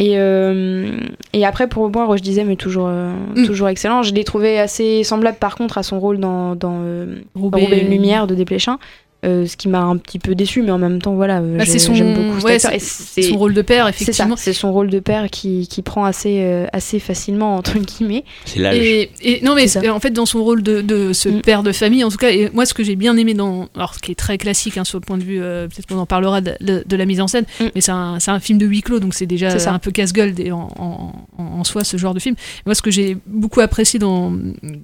et, 0.00 0.12
euh, 0.16 1.00
et 1.32 1.44
après, 1.44 1.66
pour 1.66 1.90
moi, 1.90 2.04
Roche 2.06 2.20
disait, 2.22 2.44
mais 2.44 2.54
toujours, 2.54 2.86
euh, 2.88 3.12
Mm. 3.34 3.46
toujours 3.46 3.68
excellent. 3.68 4.04
Je 4.04 4.14
l'ai 4.14 4.22
trouvé 4.22 4.60
assez 4.60 5.02
semblable, 5.02 5.38
par 5.38 5.56
contre, 5.56 5.76
à 5.76 5.82
son 5.82 5.98
rôle 5.98 6.18
dans, 6.18 6.54
dans 6.54 6.82
euh, 6.84 7.16
Roubaix. 7.34 7.66
Une 7.82 7.90
lumière 7.90 8.28
de 8.28 8.36
Desplechin. 8.36 8.78
Euh, 9.24 9.46
ce 9.46 9.56
qui 9.56 9.68
m'a 9.68 9.80
un 9.80 9.96
petit 9.96 10.18
peu 10.20 10.34
déçu, 10.36 10.62
mais 10.62 10.70
en 10.70 10.78
même 10.78 11.02
temps, 11.02 11.14
voilà, 11.14 11.40
Bah, 11.40 11.64
c'est 11.66 11.78
son, 11.80 11.92
j'aime 11.94 12.14
beaucoup 12.14 12.40
cet 12.46 12.70
ouais, 12.70 12.78
son 13.22 13.36
rôle 13.36 13.52
de 13.54 13.62
père 13.62 13.88
effectivement. 13.88 14.36
c'est 14.36 14.52
son 14.52 14.72
rôle 14.72 14.90
de 14.90 15.00
père 15.00 15.28
qui, 15.30 15.66
qui 15.68 15.82
prend 15.82 16.04
assez, 16.04 16.38
euh, 16.40 16.66
assez 16.72 17.00
facilement, 17.00 17.56
entre 17.56 17.78
guillemets. 17.78 18.24
C'est 18.44 18.60
l'âge. 18.60 18.76
Et, 18.76 19.10
et- 19.22 19.40
non 19.42 19.54
mais 19.56 19.66
en 19.88 19.98
fait 20.00 20.10
dans 20.10 20.26
son 20.26 20.42
rôle 20.44 20.62
de, 20.62 20.80
de 20.82 21.12
ce 21.12 21.28
Mm. 21.28 21.40
père 21.42 21.62
de 21.62 21.72
famille 21.72 22.04
en 22.04 22.10
tout 22.10 22.16
cas 22.16 22.30
et 22.30 22.48
moi 22.54 22.64
ce 22.64 22.74
que 22.74 22.82
j'ai 22.84 22.94
bien 22.96 23.16
aimé 23.16 23.34
dans 23.34 23.68
alors 23.74 23.94
ce 23.94 23.98
qui 23.98 24.12
est 24.12 24.14
très 24.14 24.38
classique 24.38 24.78
hein, 24.78 24.84
sur 24.84 24.98
le 24.98 25.04
point 25.04 25.18
de 25.18 25.22
vue 25.24 25.40
euh, 25.42 25.66
peut-être 25.68 25.86
qu'on 25.86 25.98
en 25.98 26.06
parlera 26.06 26.40
de, 26.40 26.52
de- 26.60 26.84
de 26.86 26.96
la 26.96 27.04
mise 27.04 27.20
en 27.20 27.26
scène 27.28 27.44
Mm. 27.60 27.64
mais 27.74 27.80
c'est 27.80 27.90
un, 27.92 28.18
c'est 28.20 28.30
un 28.30 28.40
film 28.40 28.58
de 28.58 28.66
huis 28.66 28.82
clos 28.82 29.00
donc 29.00 29.14
c'est 29.14 29.26
déjà 29.26 29.48
un 29.70 29.78
peu 29.78 29.90
casse-gueule 29.90 30.34
en, 30.52 30.68
en- 30.78 31.12
en- 31.42 31.44
en 31.60 31.64
soi 31.64 31.82
ce 31.84 31.96
genre 31.96 32.14
de 32.14 32.20
film 32.20 32.36
moi 32.66 32.74
ce 32.74 32.82
que 32.82 32.90
j'ai 32.90 33.16
beaucoup 33.26 33.60
apprécié 33.60 33.98
dans, 33.98 34.32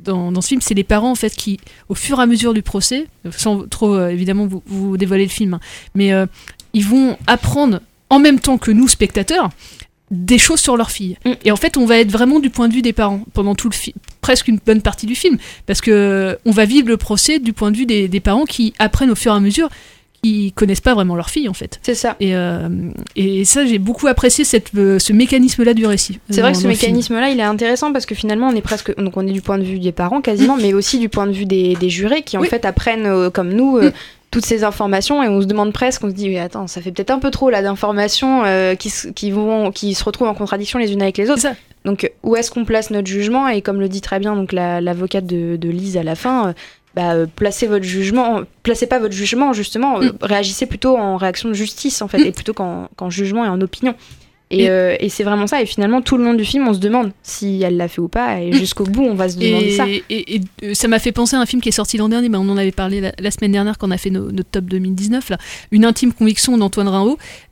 dans, 0.04 0.32
dans 0.32 0.40
ce 0.40 0.48
film 0.48 0.60
c'est 0.60 0.74
les 0.74 0.84
parents 0.84 1.10
en 1.12 1.14
fait 1.14 1.34
qui 1.34 1.58
au 1.88 1.94
fur 1.94 2.18
et 2.18 2.22
à 2.22 2.26
mesure 2.26 2.52
du 2.54 2.62
procès 2.62 3.06
sans 3.30 3.66
trop 3.68 3.94
euh, 3.94 4.14
évidemment 4.24 4.46
vous, 4.46 4.62
vous 4.66 4.96
dévoiler 4.96 5.24
le 5.24 5.30
film 5.30 5.54
hein, 5.54 5.60
mais 5.94 6.12
euh, 6.12 6.26
ils 6.72 6.84
vont 6.84 7.16
apprendre 7.26 7.80
en 8.10 8.18
même 8.18 8.40
temps 8.40 8.58
que 8.58 8.70
nous 8.70 8.88
spectateurs 8.88 9.50
des 10.10 10.38
choses 10.38 10.60
sur 10.60 10.76
leur 10.76 10.90
fille. 10.90 11.16
Mm. 11.24 11.32
Et 11.44 11.50
en 11.50 11.56
fait, 11.56 11.76
on 11.76 11.86
va 11.86 11.98
être 11.98 12.10
vraiment 12.10 12.38
du 12.38 12.50
point 12.50 12.68
de 12.68 12.74
vue 12.74 12.82
des 12.82 12.92
parents 12.92 13.24
pendant 13.32 13.54
tout 13.54 13.68
le 13.68 13.74
film, 13.74 13.96
presque 14.20 14.48
une 14.48 14.58
bonne 14.64 14.82
partie 14.82 15.06
du 15.06 15.14
film, 15.14 15.38
parce 15.66 15.80
que 15.80 16.38
on 16.44 16.50
va 16.50 16.64
vivre 16.66 16.88
le 16.88 16.96
procès 16.96 17.38
du 17.38 17.52
point 17.52 17.70
de 17.70 17.76
vue 17.76 17.86
des, 17.86 18.08
des 18.08 18.20
parents 18.20 18.44
qui 18.44 18.74
apprennent 18.78 19.10
au 19.10 19.14
fur 19.14 19.32
et 19.32 19.36
à 19.36 19.40
mesure 19.40 19.68
qui 20.24 20.52
connaissent 20.52 20.80
pas 20.80 20.94
vraiment 20.94 21.14
leur 21.14 21.30
fille 21.30 21.48
en 21.48 21.52
fait. 21.52 21.78
C'est 21.82 21.94
ça. 21.94 22.16
Et, 22.18 22.34
euh, 22.34 22.68
et 23.14 23.44
ça, 23.44 23.64
j'ai 23.66 23.78
beaucoup 23.78 24.06
apprécié 24.06 24.44
cette, 24.44 24.70
euh, 24.74 24.98
ce 24.98 25.12
mécanisme-là 25.12 25.74
du 25.74 25.86
récit. 25.86 26.18
C'est 26.30 26.38
euh, 26.38 26.42
vrai 26.42 26.52
dans- 26.52 26.56
que 26.58 26.62
ce 26.62 26.68
mécanisme-là, 26.68 27.28
il 27.30 27.38
est 27.38 27.42
intéressant 27.44 27.92
parce 27.92 28.06
que 28.06 28.14
finalement, 28.14 28.48
on 28.48 28.54
est 28.56 28.60
presque, 28.62 28.96
donc 28.98 29.16
on 29.16 29.26
est 29.26 29.32
du 29.32 29.42
point 29.42 29.58
de 29.58 29.64
vue 29.64 29.78
des 29.78 29.92
parents 29.92 30.20
quasiment, 30.22 30.56
mais 30.56 30.72
aussi 30.74 30.98
du 30.98 31.08
point 31.08 31.26
de 31.26 31.32
vue 31.32 31.44
des, 31.46 31.74
des 31.76 31.90
jurés 31.90 32.22
qui 32.22 32.36
en 32.36 32.40
Oui. 32.40 32.48
fait 32.48 32.64
apprennent 32.64 33.06
euh, 33.06 33.30
comme 33.30 33.52
nous 33.52 33.76
euh, 33.76 33.92
toutes 34.30 34.46
ces 34.46 34.64
informations 34.64 35.22
et 35.22 35.28
on 35.28 35.40
se 35.40 35.46
demande 35.46 35.72
presque, 35.72 36.02
on 36.02 36.08
se 36.08 36.14
dit, 36.14 36.28
oui, 36.28 36.38
attends, 36.38 36.66
ça 36.66 36.80
fait 36.80 36.90
peut-être 36.90 37.10
un 37.12 37.20
peu 37.20 37.30
trop 37.30 37.50
là 37.50 37.62
d'informations 37.62 38.42
qui, 38.78 38.90
se- 38.90 39.08
qui 39.08 39.30
vont, 39.30 39.70
qui 39.70 39.94
se 39.94 40.02
retrouvent 40.02 40.26
en 40.28 40.34
contradiction 40.34 40.78
les 40.80 40.92
unes 40.92 41.02
avec 41.02 41.18
les 41.18 41.30
autres. 41.30 41.40
C'est 41.40 41.48
ça. 41.48 41.54
Donc 41.84 42.10
où 42.22 42.34
est-ce 42.34 42.50
qu'on 42.50 42.64
place 42.64 42.90
notre 42.90 43.06
jugement? 43.06 43.46
Et 43.46 43.60
comme 43.62 43.78
le 43.78 43.88
dit 43.88 44.00
très 44.00 44.18
bien 44.18 44.34
donc 44.34 44.52
la- 44.52 44.80
l'avocate 44.80 45.26
de, 45.26 45.56
de 45.56 45.68
Lise 45.68 45.96
à 45.98 46.02
la 46.02 46.14
fin. 46.16 46.54
Bah, 46.96 47.12
euh, 47.14 47.26
placez 47.34 47.66
votre 47.66 47.84
jugement, 47.84 48.42
placez 48.62 48.86
pas 48.86 48.98
votre 48.98 49.14
jugement 49.14 49.52
justement, 49.52 50.00
euh, 50.00 50.12
réagissez 50.22 50.66
plutôt 50.66 50.96
en 50.96 51.16
réaction 51.16 51.48
de 51.48 51.54
justice 51.54 52.02
en 52.02 52.08
fait, 52.08 52.20
et 52.24 52.32
plutôt 52.32 52.54
qu'en 52.54 52.88
qu'en 52.96 53.10
jugement 53.10 53.44
et 53.44 53.48
en 53.48 53.60
opinion. 53.60 53.94
Et, 54.50 54.64
Et- 54.64 54.70
euh, 54.70 54.94
et 55.00 55.08
c'est 55.08 55.24
vraiment 55.24 55.46
ça. 55.46 55.62
Et 55.62 55.66
finalement, 55.66 56.02
tout 56.02 56.16
le 56.18 56.22
long 56.24 56.34
du 56.34 56.44
film, 56.44 56.68
on 56.68 56.74
se 56.74 56.78
demande 56.78 57.12
si 57.22 57.62
elle 57.62 57.76
l'a 57.78 57.88
fait 57.88 58.00
ou 58.02 58.08
pas. 58.08 58.40
Et 58.40 58.52
jusqu'au 58.52 58.84
bout, 58.84 59.02
on 59.02 59.14
va 59.14 59.28
se 59.28 59.38
demander 59.38 59.66
Et, 59.66 59.70
ça. 59.76 59.86
et- 59.88 60.40
et, 60.62 60.74
ça 60.74 60.86
m'a 60.86 60.98
fait 60.98 61.12
penser 61.12 61.34
à 61.34 61.40
un 61.40 61.46
film 61.46 61.62
qui 61.62 61.70
est 61.70 61.72
sorti 61.72 61.96
l'an 61.96 62.10
dernier, 62.10 62.28
mais 62.28 62.36
on 62.36 62.48
en 62.50 62.56
avait 62.58 62.70
parlé 62.70 63.00
la, 63.00 63.12
la 63.18 63.30
semaine 63.30 63.52
dernière 63.52 63.78
quand 63.78 63.88
on 63.88 63.90
a 63.90 63.96
fait 63.96 64.10
nos- 64.10 64.30
notre 64.30 64.50
top 64.50 64.66
2019, 64.66 65.30
là. 65.30 65.38
Une 65.72 65.84
intime 65.86 66.12
conviction 66.12 66.56
d'Antoine. 66.58 66.88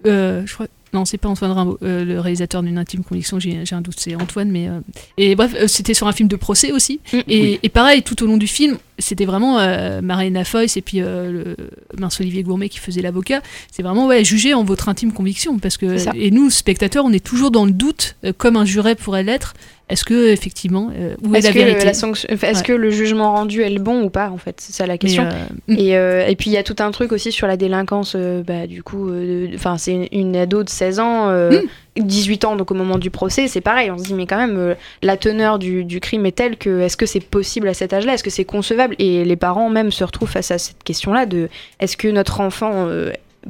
Euh, 0.07 0.43
je 0.47 0.55
crois. 0.55 0.67
Non, 0.95 1.05
c'est 1.07 1.17
pas 1.17 1.29
Antoine 1.29 1.53
Rimbaud, 1.53 1.79
euh, 1.83 2.05
le 2.05 2.21
réalisateur 2.21 2.63
d'une 2.63 2.77
intime 2.77 3.03
conviction, 3.03 3.41
j'ai 3.41 3.65
j'ai 3.65 3.75
un 3.75 3.81
doute, 3.81 3.95
c'est 3.99 4.15
Antoine, 4.15 4.51
mais. 4.51 4.69
euh, 4.69 4.81
Et 5.17 5.35
bref, 5.35 5.55
euh, 5.59 5.67
c'était 5.67 5.95
sur 5.95 6.07
un 6.07 6.13
film 6.13 6.29
de 6.29 6.37
procès 6.37 6.71
aussi. 6.71 7.01
Mm. 7.13 7.19
Et, 7.29 7.61
et 7.63 7.69
pareil, 7.71 8.03
tout 8.03 8.23
au 8.23 8.27
long 8.27 8.37
du 8.37 8.47
film, 8.47 8.77
c'était 8.99 9.25
vraiment 9.25 9.59
euh, 9.59 10.03
Marina 10.03 10.45
Foïs 10.45 10.77
et 10.77 10.83
puis 10.83 11.01
euh, 11.01 11.33
le 11.33 11.57
mince 11.99 12.21
Olivier 12.21 12.43
Gourmet 12.43 12.69
qui 12.69 12.79
faisait 12.79 13.01
l'avocat. 13.03 13.41
C'est 13.71 13.83
vraiment, 13.83 14.07
ouais, 14.07 14.23
juger 14.23 14.53
en 14.53 14.65
votre 14.65 14.89
intime 14.91 15.13
conviction. 15.13 15.59
Parce 15.59 15.79
que, 15.79 15.97
et 16.17 16.31
nous, 16.31 16.51
spectateurs, 16.51 17.05
on 17.07 17.13
est 17.13 17.25
toujours 17.25 17.51
dans 17.51 17.65
le 17.65 17.73
doute, 17.73 18.17
euh, 18.25 18.33
comme 18.37 18.57
un 18.57 18.67
juré 18.67 18.95
pourrait 18.95 19.23
l'être. 19.23 19.55
Est-ce 19.89 20.05
que, 20.05 20.29
effectivement, 20.31 20.91
euh, 20.97 21.15
où 21.23 21.35
est, 21.35 21.39
Est-ce 21.41 21.49
la 21.49 21.53
que, 21.53 21.59
vérité 21.59 21.85
la 21.85 21.93
sanction- 21.93 22.29
enfin, 22.33 22.49
est-ce 22.49 22.61
Ouais. 22.61 22.65
que 22.65 22.73
le 22.73 22.91
jugement 22.91 23.33
rendu 23.35 23.61
est 23.63 23.69
le 23.69 23.81
bon 23.81 24.03
ou 24.05 24.09
pas 24.11 24.31
en 24.31 24.39
fait? 24.39 24.55
C'est 24.59 24.73
ça 24.73 24.87
la 24.87 24.97
question. 24.97 25.25
euh, 25.25 25.75
et, 25.77 25.97
euh, 25.99 26.25
et 26.27 26.35
puis 26.35 26.49
il 26.49 26.55
y 26.55 26.57
a 26.57 26.63
tout 26.63 26.77
un 26.79 26.91
truc 26.93 27.13
aussi 27.13 27.31
sur 27.31 27.47
la 27.47 27.57
délinquance. 27.59 28.15
euh, 28.17 28.43
bah, 28.43 28.67
du 28.67 28.83
coup, 28.83 29.11
de- 29.11 29.51
enfin 29.55 29.77
c'est 29.77 29.93
une, 29.93 30.09
une 30.13 30.37
ado 30.37 30.63
de 30.63 30.71
16 30.71 30.99
ans, 30.99 31.29
euh, 31.29 31.61
18 31.97 32.45
ans 32.47 32.57
donc 32.57 32.71
au 32.71 32.75
moment 32.75 32.97
du 32.99 33.11
procès, 33.11 33.49
c'est 33.49 33.61
pareil. 33.61 33.91
On 33.91 33.99
se 33.99 34.05
dit 34.05 34.15
mais 34.15 34.27
quand 34.27 34.39
même 34.39 34.77
la 35.03 35.17
teneur 35.19 35.59
du, 35.59 35.85
du 35.85 36.01
crime 36.01 36.25
est 36.25 36.33
telle 36.37 36.57
que 36.57 36.81
est-ce 36.81 36.97
que 36.97 37.05
c'est 37.07 37.21
possible 37.21 37.69
à 37.69 37.75
cet 37.75 37.93
âge-là? 37.93 38.15
Est-ce 38.15 38.25
que 38.25 38.31
c'est 38.31 38.45
concevable? 38.47 38.95
Et 38.99 39.25
les 39.27 39.37
parents 39.37 39.69
même 39.69 39.91
se 39.91 40.05
retrouvent 40.05 40.31
face 40.31 40.51
à 40.53 40.57
cette 40.59 40.83
question-là 40.85 41.27
de 41.27 41.49
est-ce 41.81 41.99
que 41.99 42.09
notre 42.09 42.41
enfant 42.41 42.89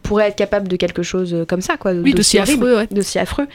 pourrait 0.02 0.28
être 0.28 0.36
capable 0.36 0.68
de 0.68 0.76
quelque 0.76 1.02
chose 1.02 1.44
comme 1.46 1.60
ça 1.60 1.76
quoi? 1.76 1.92
Oui, 1.92 2.14
d'aussi 2.14 2.38
horrible, 2.38 2.64
affreux, 2.64 2.76
ouais. 2.78 2.88
d'aussi 2.90 3.18
affreux. 3.18 3.46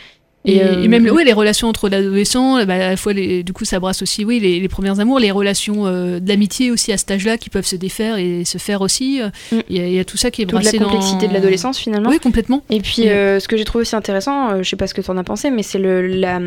Et, 0.47 0.63
euh, 0.63 0.81
et 0.81 0.87
même 0.87 1.07
ouais, 1.09 1.23
les 1.25 1.33
relations 1.33 1.67
entre 1.67 1.89
l'adolescent, 1.89 2.65
bah, 2.65 2.75
à 2.75 2.77
la 2.91 2.97
fois 2.97 3.13
les, 3.13 3.43
du 3.43 3.51
coup 3.53 3.65
ça 3.65 3.79
brasse 3.79 4.01
aussi 4.01 4.23
oui 4.25 4.39
les, 4.39 4.59
les 4.59 4.67
premiers 4.69 4.97
amours, 4.99 5.19
les 5.19 5.29
relations 5.31 5.85
euh, 5.85 6.19
de 6.19 6.27
l'amitié 6.29 6.71
aussi 6.71 6.91
à 6.93 6.97
cet 6.97 7.11
âge-là 7.11 7.37
qui 7.37 7.49
peuvent 7.49 7.65
se 7.65 7.75
défaire 7.75 8.17
et 8.17 8.45
se 8.45 8.57
faire 8.57 8.81
aussi. 8.81 9.21
euh, 9.21 9.29
Il 9.69 9.75
y, 9.77 9.79
a- 9.81 9.87
il 9.87 9.93
y 9.93 9.99
a 9.99 10.05
tout 10.05 10.17
ça 10.17 10.31
qui 10.31 10.41
est 10.41 10.45
toute 10.45 10.53
la 10.53 10.61
brassé 10.61 10.77
complexité 10.79 11.25
dans... 11.25 11.33
de 11.33 11.37
l'adolescence 11.37 11.77
finalement. 11.77 12.09
Oui, 12.09 12.19
complètement. 12.19 12.63
Et 12.69 12.79
puis 12.79 13.03
Et- 13.03 13.11
euh, 13.11 13.39
ce 13.39 13.47
que 13.47 13.57
j'ai 13.57 13.65
trouvé 13.65 13.81
aussi 13.81 13.95
intéressant, 13.95 14.63
je 14.63 14.67
sais 14.69 14.75
pas 14.77 14.87
ce 14.87 14.93
que 14.93 15.01
tu 15.01 15.11
en 15.11 15.17
as 15.17 15.23
pensé, 15.23 15.51
mais 15.51 15.63
c'est 15.63 15.79
la- 15.79 16.39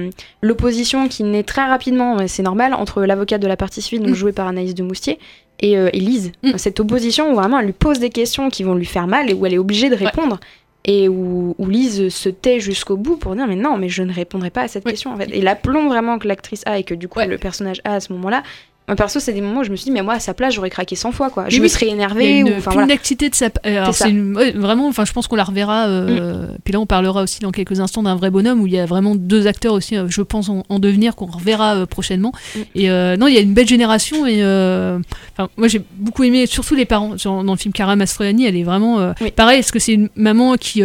l'opposition 0.43 1.09
qui 1.09 1.23
naît 1.25 1.43
très 1.43 1.67
rapidement, 1.67 2.21
et 2.21 2.29
c'est 2.29 2.43
normal, 2.43 2.75
entre 2.75 3.03
l'avocate 3.03 3.41
de 3.43 3.47
la 3.47 3.57
partie 3.57 3.83
civile, 3.83 4.01
donc 4.01 4.13
Mm. 4.13 4.15
jouée 4.15 4.33
par 4.33 4.47
Anaïs 4.49 4.75
de 4.75 4.83
Moustier, 4.83 5.19
et, 5.63 5.77
euh, 5.77 5.91
et 5.93 6.01
Lise. 6.01 6.33
Cette 6.57 6.81
opposition 6.81 7.31
où 7.33 7.35
vraiment 7.35 7.59
elle 7.61 7.67
lui 7.67 7.73
pose 7.75 7.99
des 7.99 8.09
questions 8.09 8.49
qui 8.49 8.63
vont 8.63 8.75
lui 8.75 8.87
faire 8.87 9.07
mal 9.07 9.29
et 9.31 9.35
où 9.35 9.45
elle 9.45 9.53
est 9.53 9.59
obligée 9.59 9.91
de 9.91 9.95
répondre. 9.95 10.41
Et 10.85 11.09
où, 11.09 11.55
où 11.59 11.69
Lise 11.69 12.09
se 12.09 12.29
tait 12.31 12.59
jusqu'au 12.59 12.97
bout 12.97 13.17
pour 13.17 13.37
dire 13.37 13.47
mais 13.47 13.57
non 13.57 13.77
mais 13.77 13.91
je 13.91 14.03
ne 14.03 14.13
répondrai 14.13 14.51
pas 14.51 14.63
à 14.63 14.69
cette 14.69 14.85
question 14.85 15.13
en 15.13 15.17
fait. 15.17 15.29
Et 15.31 15.43
l'aplomb 15.43 15.89
vraiment 15.89 16.19
que 16.19 16.27
l'actrice 16.27 16.63
a 16.67 16.79
et 16.79 16.85
que 16.85 16.95
du 16.95 17.07
coup 17.07 17.21
le 17.21 17.37
personnage 17.37 17.81
a 17.85 17.95
à 17.95 18.01
ce 18.01 18.13
moment-là, 18.15 18.43
moi 18.91 18.97
perso 18.97 19.21
c'est 19.21 19.33
des 19.33 19.41
moments 19.41 19.61
où 19.61 19.65
je 19.65 19.71
me 19.71 19.77
suis 19.77 19.85
dit 19.85 19.91
mais 19.93 20.03
moi 20.03 20.15
à 20.15 20.21
sa 20.21 20.35
place 20.35 20.53
j'aurais 20.55 20.69
craqué 20.71 20.97
100 20.97 21.13
fois 21.13 21.31
quoi. 21.31 21.45
Je 21.49 21.61
me 21.61 21.69
serais 21.69 21.87
énervée 21.89 22.39
une 22.41 22.49
ou 22.49 22.53
voilà. 22.73 22.87
de 23.31 23.35
sa. 23.35 23.47
euh, 23.47 23.51
alors, 23.83 23.95
c'est 23.95 24.11
une- 24.11 24.37
ouais, 24.37 24.51
vraiment, 24.51 24.89
enfin, 24.89 25.05
je 25.05 25.13
pense 25.13 25.29
qu'on 25.29 25.37
la 25.37 25.45
reverra. 25.45 25.87
euh, 25.87 26.49
Puis 26.65 26.73
là, 26.73 26.81
on 26.81 26.87
parlera 26.87 27.23
aussi 27.23 27.39
dans 27.41 27.53
quelques 27.53 27.79
instants 27.81 28.03
d'un 28.03 28.17
vrai 28.17 28.31
bonhomme 28.31 28.61
où 28.61 28.67
il 28.67 28.73
y 28.73 28.79
a 28.81 28.87
vraiment 28.87 29.15
deux 29.15 29.47
acteurs 29.47 29.75
aussi, 29.75 29.97
euh, 29.97 30.07
je 30.09 30.23
pense, 30.23 30.49
en, 30.49 30.65
en 30.69 30.79
devenir 30.81 31.15
qu'on 31.15 31.27
reverra 31.27 31.77
euh, 31.77 31.87
prochainement. 31.87 32.33
Et 32.75 32.91
euh, 32.91 33.17
non, 33.17 33.27
il 33.29 33.35
y 33.35 33.39
a 33.39 33.41
une 33.41 33.55
belle 33.55 33.69
génération 33.69 34.27
et 34.27 34.43
enfin, 34.43 35.49
moi 35.57 35.69
j'ai 35.69 35.83
beaucoup 35.97 36.25
aimé, 36.25 36.47
surtout 36.47 36.75
les 36.75 36.85
parents. 36.85 37.17
Genre, 37.17 37.45
dans 37.45 37.53
le 37.53 37.59
film 37.59 37.73
Cara 37.73 37.95
Mastroianni, 37.97 38.45
elle 38.47 38.57
est 38.57 38.65
vraiment 38.65 39.13
pareil. 39.37 39.61
Est-ce 39.61 39.73
que 39.73 39.79
c'est 39.79 39.93
une 39.95 40.09
maman 40.17 40.57
qui 40.57 40.83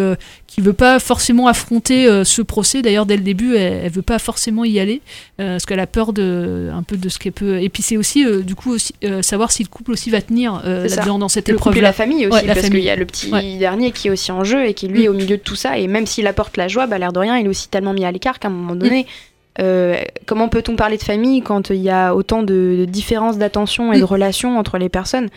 qui 0.55 0.61
veut 0.61 0.73
pas 0.73 0.99
forcément 0.99 1.47
affronter 1.47 2.07
euh, 2.07 2.23
ce 2.23 2.41
procès 2.41 2.81
D'ailleurs, 2.81 3.05
dès 3.05 3.17
le 3.17 3.23
début, 3.23 3.55
elle, 3.55 3.81
elle 3.85 3.91
veut 3.91 4.01
pas 4.01 4.19
forcément 4.19 4.63
y 4.63 4.79
aller 4.79 5.01
euh, 5.41 5.53
parce 5.55 5.65
qu'elle 5.65 5.79
a 5.81 5.87
peur 5.87 6.13
de 6.13 6.69
un 6.73 6.81
peu 6.83 6.95
de 6.97 7.09
ce 7.09 7.19
qu'elle 7.19 7.33
peut. 7.33 7.61
Et 7.61 7.67
puis 7.69 7.83
c'est 7.83 7.97
aussi 7.97 8.25
euh, 8.25 8.41
du 8.41 8.55
coup 8.55 8.71
aussi, 8.71 8.93
savoir 9.21 9.51
si 9.51 9.63
le 9.63 9.69
couple 9.69 9.91
aussi 9.91 10.09
va 10.09 10.21
tenir 10.21 10.61
là-dedans 10.65 11.19
dans 11.19 11.27
cette 11.29 11.47
le 11.49 11.55
épreuve. 11.55 11.73
couple 11.73 11.79
et 11.79 11.81
la 11.81 11.93
famille 11.93 12.25
aussi, 12.27 12.37
Ouais, 12.45 12.47
parce 12.53 12.69
qu'il 12.69 12.79
y 12.79 12.89
a 12.89 12.95
le 12.95 13.05
petit 13.05 13.31
Ouais. 13.31 13.57
dernier 13.57 13.91
qui 13.91 14.07
est 14.07 14.11
aussi 14.11 14.31
en 14.31 14.43
jeu 14.43 14.65
et 14.65 14.73
qui 14.73 14.87
lui 14.87 15.03
est 15.03 15.07
au 15.09 15.13
milieu 15.13 15.37
de 15.37 15.41
tout 15.41 15.55
ça. 15.55 15.77
Et 15.77 15.87
même 15.87 16.05
s'il 16.05 16.25
apporte 16.27 16.55
la 16.57 16.67
joie, 16.67 16.87
bah, 16.87 16.97
l'air 16.97 17.11
de 17.11 17.19
rien, 17.19 17.37
il 17.37 17.45
est 17.45 17.49
aussi 17.49 17.67
tellement 17.67 17.93
mis 17.93 18.05
à 18.05 18.11
l'écart 18.11 18.39
qu'à 18.39 18.47
un 18.47 18.51
moment 18.51 18.75
donné, 18.75 19.05
euh, 19.59 19.95
comment 20.25 20.49
peut-on 20.49 20.75
parler 20.75 20.97
de 20.97 21.03
famille 21.03 21.41
quand 21.41 21.69
il 21.69 21.77
y 21.81 21.89
a 21.89 22.13
autant 22.15 22.43
de, 22.43 22.75
de 22.79 22.85
différences 22.85 23.37
d'attention 23.37 23.93
et 23.93 23.99
de 23.99 24.03
relations 24.03 24.57
entre 24.59 24.77
les 24.77 24.89
personnes? 24.89 25.29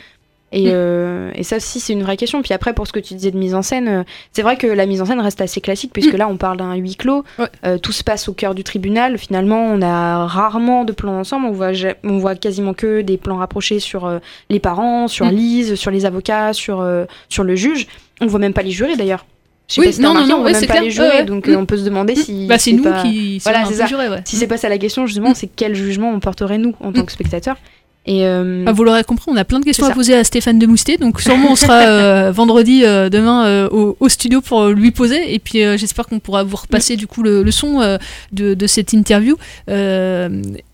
Et, 0.50 0.64
euh, 0.68 1.30
et 1.34 1.42
ça 1.42 1.56
aussi, 1.56 1.78
c'est 1.78 1.92
une 1.92 2.02
vraie 2.02 2.16
question. 2.16 2.40
Puis 2.42 2.54
après, 2.54 2.72
pour 2.72 2.86
ce 2.86 2.92
que 2.92 3.00
tu 3.00 3.14
disais 3.14 3.30
de 3.30 3.36
mise 3.36 3.54
en 3.54 3.62
scène, 3.62 3.88
euh, 3.88 4.02
c'est 4.32 4.42
vrai 4.42 4.56
que 4.56 4.66
la 4.66 4.86
mise 4.86 5.02
en 5.02 5.04
scène 5.04 5.20
reste 5.20 5.40
assez 5.42 5.60
classique, 5.60 5.92
puisque 5.92 6.14
là, 6.14 6.26
on 6.28 6.36
parle 6.38 6.56
d'un 6.56 6.74
huis 6.74 6.96
clos. 6.96 7.22
Euh, 7.66 7.76
tout 7.78 7.92
se 7.92 8.02
passe 8.02 8.28
au 8.28 8.32
cœur 8.32 8.54
du 8.54 8.64
tribunal. 8.64 9.18
Finalement, 9.18 9.62
on 9.62 9.82
a 9.82 10.26
rarement 10.26 10.84
de 10.84 10.92
plans 10.92 11.18
ensemble. 11.20 11.46
On 11.46 11.52
voit, 11.52 11.72
on 12.04 12.18
voit 12.18 12.34
quasiment 12.34 12.72
que 12.72 13.02
des 13.02 13.18
plans 13.18 13.36
rapprochés 13.36 13.78
sur 13.78 14.06
euh, 14.06 14.18
les 14.48 14.58
parents, 14.60 15.06
sur 15.08 15.26
Mm. 15.26 15.30
Lise, 15.30 15.74
sur 15.74 15.90
les 15.90 16.06
avocats, 16.06 16.52
sur, 16.54 16.80
euh, 16.80 17.04
sur 17.28 17.44
le 17.44 17.54
juge. 17.54 17.86
On 18.20 18.26
voit 18.26 18.40
même 18.40 18.54
pas 18.54 18.62
les 18.62 18.70
jurés 18.70 18.96
d'ailleurs. 18.96 19.26
Je 19.68 19.74
sais 19.74 19.80
Oui, 19.82 19.86
pas 19.88 19.92
si 19.92 20.00
non, 20.00 20.14
non, 20.14 20.26
non, 20.26 20.34
on 20.36 20.38
voit 20.38 20.46
ouais, 20.46 20.52
même 20.52 20.60
pas 20.62 20.66
clair. 20.72 20.82
les 20.82 20.90
jurés, 20.90 21.08
Ouais, 21.08 21.14
ouais. 21.16 21.24
donc 21.26 21.46
Mm. 21.46 21.50
euh, 21.50 21.58
on 21.58 21.66
peut 21.66 21.76
se 21.76 21.84
demander 21.84 22.14
si. 22.16 22.46
Bah, 22.46 22.56
c'est 22.58 22.72
nous 22.72 22.82
pas- 22.82 23.02
qui 23.02 23.38
Voilà, 23.40 23.66
c'est 23.66 23.86
jurés, 23.86 24.08
ouais. 24.08 24.22
Si 24.24 24.36
c'est 24.36 24.46
pas 24.46 24.56
ça 24.56 24.70
la 24.70 24.78
question, 24.78 25.04
justement, 25.06 25.34
c'est 25.34 25.46
quel 25.54 25.74
jugement 25.74 26.10
on 26.10 26.20
porterait 26.20 26.56
nous 26.56 26.74
en 26.80 26.90
tant 26.90 27.04
que 27.04 27.12
spectateurs. 27.12 27.56
Et 28.10 28.24
euh, 28.26 28.64
Ah, 28.66 28.72
vous 28.72 28.84
l'aurez 28.84 29.04
compris, 29.04 29.26
on 29.28 29.36
a 29.36 29.44
plein 29.44 29.60
de 29.60 29.64
questions 29.66 29.84
à 29.84 29.90
poser 29.90 30.14
à 30.14 30.24
Stéphane 30.24 30.58
de 30.58 30.66
Moustet, 30.66 30.96
donc 30.96 31.20
sûrement 31.20 31.52
on 31.52 31.56
sera 31.56 31.74
euh, 31.86 32.32
vendredi 32.32 32.80
euh, 32.84 33.10
demain 33.10 33.66
au, 33.68 33.96
au 34.00 34.08
studio 34.08 34.40
pour 34.40 34.68
lui 34.68 34.92
poser, 34.92 35.34
et 35.34 35.38
puis 35.38 35.58
j'espère 35.76 36.06
qu'on 36.06 36.18
pourra 36.18 36.42
vous 36.42 36.56
repasser 36.56 36.96
du 36.96 37.06
coup 37.06 37.22
le, 37.22 37.42
le 37.42 37.50
son 37.50 37.98
de, 38.32 38.54
de 38.54 38.66
cette 38.66 38.94
interview. 38.94 39.36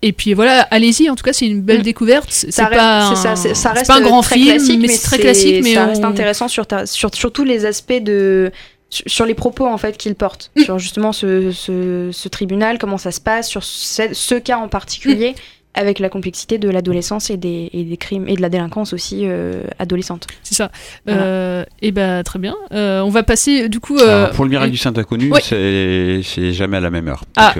Et 0.01 0.13
puis 0.13 0.33
voilà, 0.33 0.61
allez-y, 0.71 1.09
en 1.09 1.15
tout 1.15 1.23
cas 1.23 1.33
c'est 1.33 1.47
une 1.47 1.61
belle 1.61 1.81
découverte. 1.81 2.27
C'est 2.31 2.55
pas, 2.69 3.15
ça, 3.15 3.31
un- 3.31 3.35
ça 3.35 3.71
reste 3.71 3.87
pas 3.87 3.95
un 3.97 4.01
grand 4.01 4.21
très 4.21 4.35
film, 4.35 4.49
classique, 4.55 4.79
mais 4.81 4.87
c'est 4.87 5.03
très 5.05 5.19
classique, 5.19 5.59
mais 5.63 5.73
ça 5.73 5.85
on- 5.85 5.89
reste 5.89 6.03
intéressant 6.03 6.47
sur, 6.47 6.65
ta- 6.67 6.85
sur, 6.85 7.13
sur 7.13 7.31
tous 7.31 7.43
les 7.43 7.65
aspects 7.65 8.01
de 8.01 8.51
sur, 8.89 9.25
les 9.25 9.33
propos 9.33 9.65
en 9.67 9.77
fait 9.77 9.97
qu'il 9.97 10.15
porte, 10.15 10.51
Mm. 10.55 10.61
sur 10.61 10.79
justement 10.79 11.11
ce, 11.11 11.51
ce, 11.51 12.09
ce 12.13 12.29
tribunal, 12.29 12.77
comment 12.77 12.97
ça 12.97 13.11
se 13.11 13.19
passe, 13.19 13.49
sur 13.49 13.63
ce, 13.63 14.03
ce 14.13 14.35
cas 14.35 14.57
en 14.57 14.69
particulier. 14.69 15.31
Mm. 15.31 15.35
Avec 15.77 15.99
la 15.99 16.07
complexité 16.09 16.57
de 16.57 16.69
l'adolescence 16.69 17.29
et 17.29 17.35
des, 17.37 17.69
et 17.73 17.83
des 17.83 17.97
crimes 17.97 18.25
et 18.29 18.35
de 18.35 18.41
la 18.41 18.47
délinquance 18.49 18.93
aussi 18.93 19.23
euh, 19.25 19.61
adolescente. 19.77 20.25
C'est 20.41 20.55
ça. 20.55 20.71
Voilà. 21.05 21.21
Euh, 21.23 21.65
et 21.81 21.91
ben 21.91 22.23
très 22.23 22.39
bien. 22.39 22.55
Euh, 22.71 23.01
on 23.01 23.09
va 23.09 23.23
passer 23.23 23.67
du 23.67 23.79
coup. 23.81 23.97
euh, 23.97 24.23
Alors, 24.23 24.35
pour 24.35 24.45
le 24.45 24.49
miracle 24.51 24.71
du 24.71 24.77
Saint 24.77 24.93
Inconnu, 24.97 25.29
Ouais. 25.31 25.41
c'est 25.41 26.53
jamais 26.53 26.77
à 26.77 26.79
la 26.79 26.89
même 26.89 27.07
heure. 27.09 27.23
Ah. 27.35 27.53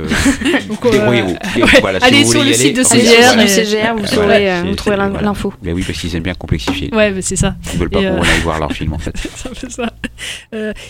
Donc, 0.67 0.85
euh, 0.85 0.91
euh, 0.93 1.09
ouais. 1.09 1.37
Voilà, 1.81 1.99
si 1.99 2.05
Allez 2.05 2.23
vous 2.23 2.31
sur 2.31 2.43
le 2.43 2.53
site 2.53 2.77
de 2.77 2.83
CGR, 2.83 3.33
voilà. 3.33 3.43
et- 3.43 3.47
CGR, 3.47 3.93
vous 3.95 4.05
Voilà, 4.15 4.75
trouverez 4.75 4.95
voilà. 5.09 5.21
l'info. 5.21 5.53
Mais 5.61 5.73
oui, 5.73 5.83
parce 5.85 5.99
qu'ils 5.99 6.15
aiment 6.15 6.23
bien 6.23 6.33
complexifier. 6.35 6.89
Ouais, 6.95 7.11
mais 7.11 7.21
c'est 7.21 7.35
ça. 7.35 7.55
Ils 7.73 7.79
veulent 7.79 7.89
pas 7.89 7.99
qu'on 8.01 8.21
aille 8.21 8.39
voir 8.43 8.59
leur 8.59 8.71
film 8.71 8.93
en 8.93 8.97
fait. 8.99 9.13
C'est 9.35 9.49
un 9.49 9.53
peu 9.53 9.69
ça. 9.69 9.91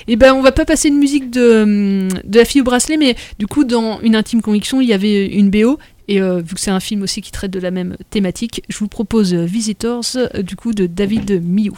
Et 0.07 0.15
ben 0.15 0.33
on 0.33 0.41
va 0.41 0.51
pas 0.51 0.65
passer 0.65 0.89
une 0.89 0.99
musique 0.99 1.31
de, 1.31 2.07
de 2.23 2.37
la 2.39 2.45
fille 2.45 2.61
au 2.61 2.65
bracelet, 2.65 2.97
mais 2.97 3.15
du 3.39 3.47
coup 3.47 3.63
dans 3.63 3.99
une 4.01 4.15
intime 4.15 4.41
conviction 4.41 4.79
il 4.81 4.87
y 4.87 4.93
avait 4.93 5.25
une 5.25 5.49
BO. 5.49 5.79
Et 6.07 6.21
euh, 6.21 6.39
vu 6.41 6.55
que 6.55 6.59
c'est 6.59 6.71
un 6.71 6.79
film 6.79 7.01
aussi 7.01 7.21
qui 7.21 7.31
traite 7.31 7.51
de 7.51 7.59
la 7.59 7.71
même 7.71 7.97
thématique, 8.09 8.63
je 8.69 8.77
vous 8.77 8.87
propose 8.87 9.33
euh, 9.33 9.45
Visitors 9.45 10.03
euh, 10.15 10.41
du 10.41 10.55
coup 10.55 10.73
de 10.73 10.85
David 10.85 11.41
Miou. 11.43 11.77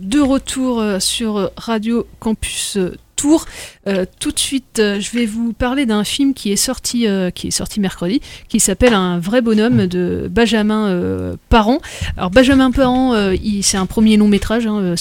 De 0.00 0.20
retour 0.20 0.80
euh, 0.80 1.00
sur 1.00 1.50
Radio 1.56 2.06
Campus 2.20 2.76
euh, 2.76 2.94
Tour. 3.16 3.46
Euh, 3.86 4.04
tout 4.20 4.30
de 4.30 4.38
suite, 4.38 4.76
je 4.76 5.10
vais 5.12 5.24
vous 5.24 5.54
parler 5.54 5.86
d'un 5.86 6.04
film 6.04 6.34
qui 6.34 6.52
est 6.52 6.56
sorti, 6.56 7.06
qui 7.34 7.46
est 7.46 7.50
sorti 7.50 7.80
mercredi, 7.80 8.20
qui 8.50 8.60
s'appelle 8.60 8.92
Un 8.92 9.18
vrai 9.18 9.40
bonhomme 9.40 9.86
de 9.86 10.28
Benjamin 10.30 11.34
Parent. 11.48 11.78
Alors 12.18 12.30
Benjamin 12.30 12.70
Parent, 12.70 13.14
c'est 13.62 13.78
un 13.78 13.86
premier 13.86 14.18
long 14.18 14.28
métrage, 14.28 14.66
hein, 14.66 14.96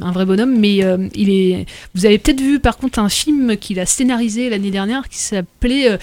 Un 0.00 0.12
vrai 0.12 0.24
bonhomme, 0.24 0.58
mais 0.58 0.76
il 1.14 1.28
est. 1.28 1.66
Vous 1.94 2.06
avez 2.06 2.18
peut-être 2.18 2.40
vu 2.40 2.58
par 2.58 2.78
contre 2.78 2.98
un 2.98 3.10
film 3.10 3.58
qu'il 3.58 3.78
a 3.80 3.84
scénarisé 3.84 4.48
l'année 4.48 4.70
dernière 4.70 5.10
qui 5.10 5.18
s'appelait. 5.18 5.98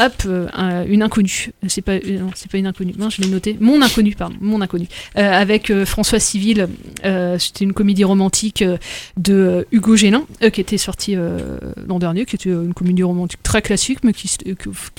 Euh, 0.00 0.04
euh, 0.04 0.06
Hop, 0.06 0.12
euh, 0.26 0.48
un- 0.52 0.84
une 0.86 1.02
inconnue. 1.02 1.50
C'est 1.68 1.82
pas, 1.82 1.92
euh, 1.92 2.18
non, 2.18 2.30
c'est 2.34 2.50
pas 2.50 2.58
une 2.58 2.66
inconnue. 2.66 2.94
Non, 2.98 3.10
je 3.10 3.22
l'ai 3.22 3.28
noté. 3.28 3.56
Mon 3.60 3.80
inconnu, 3.82 4.14
pardon. 4.16 4.36
Mon 4.40 4.60
inconnu. 4.60 4.86
Euh, 5.16 5.30
avec 5.32 5.70
euh, 5.70 5.84
François 5.86 6.18
Civil. 6.18 6.66
Euh, 7.04 7.38
C'était 7.38 7.64
une 7.64 7.72
comédie 7.72 8.04
romantique 8.04 8.62
euh, 8.62 8.78
de 9.16 9.34
euh, 9.34 9.64
Hugo 9.70 9.96
Gélin, 9.96 10.24
euh, 10.42 10.50
qui 10.50 10.60
était 10.60 10.78
sortie 10.78 11.14
euh, 11.16 11.58
l'an 11.86 11.98
dernier, 11.98 12.24
qui 12.24 12.36
était 12.36 12.50
euh, 12.50 12.64
une 12.64 12.74
comédie 12.74 13.02
romantique 13.02 13.42
très 13.42 13.62
classique, 13.62 13.98
mais 14.02 14.12
qui, 14.12 14.30
euh, 14.46 14.54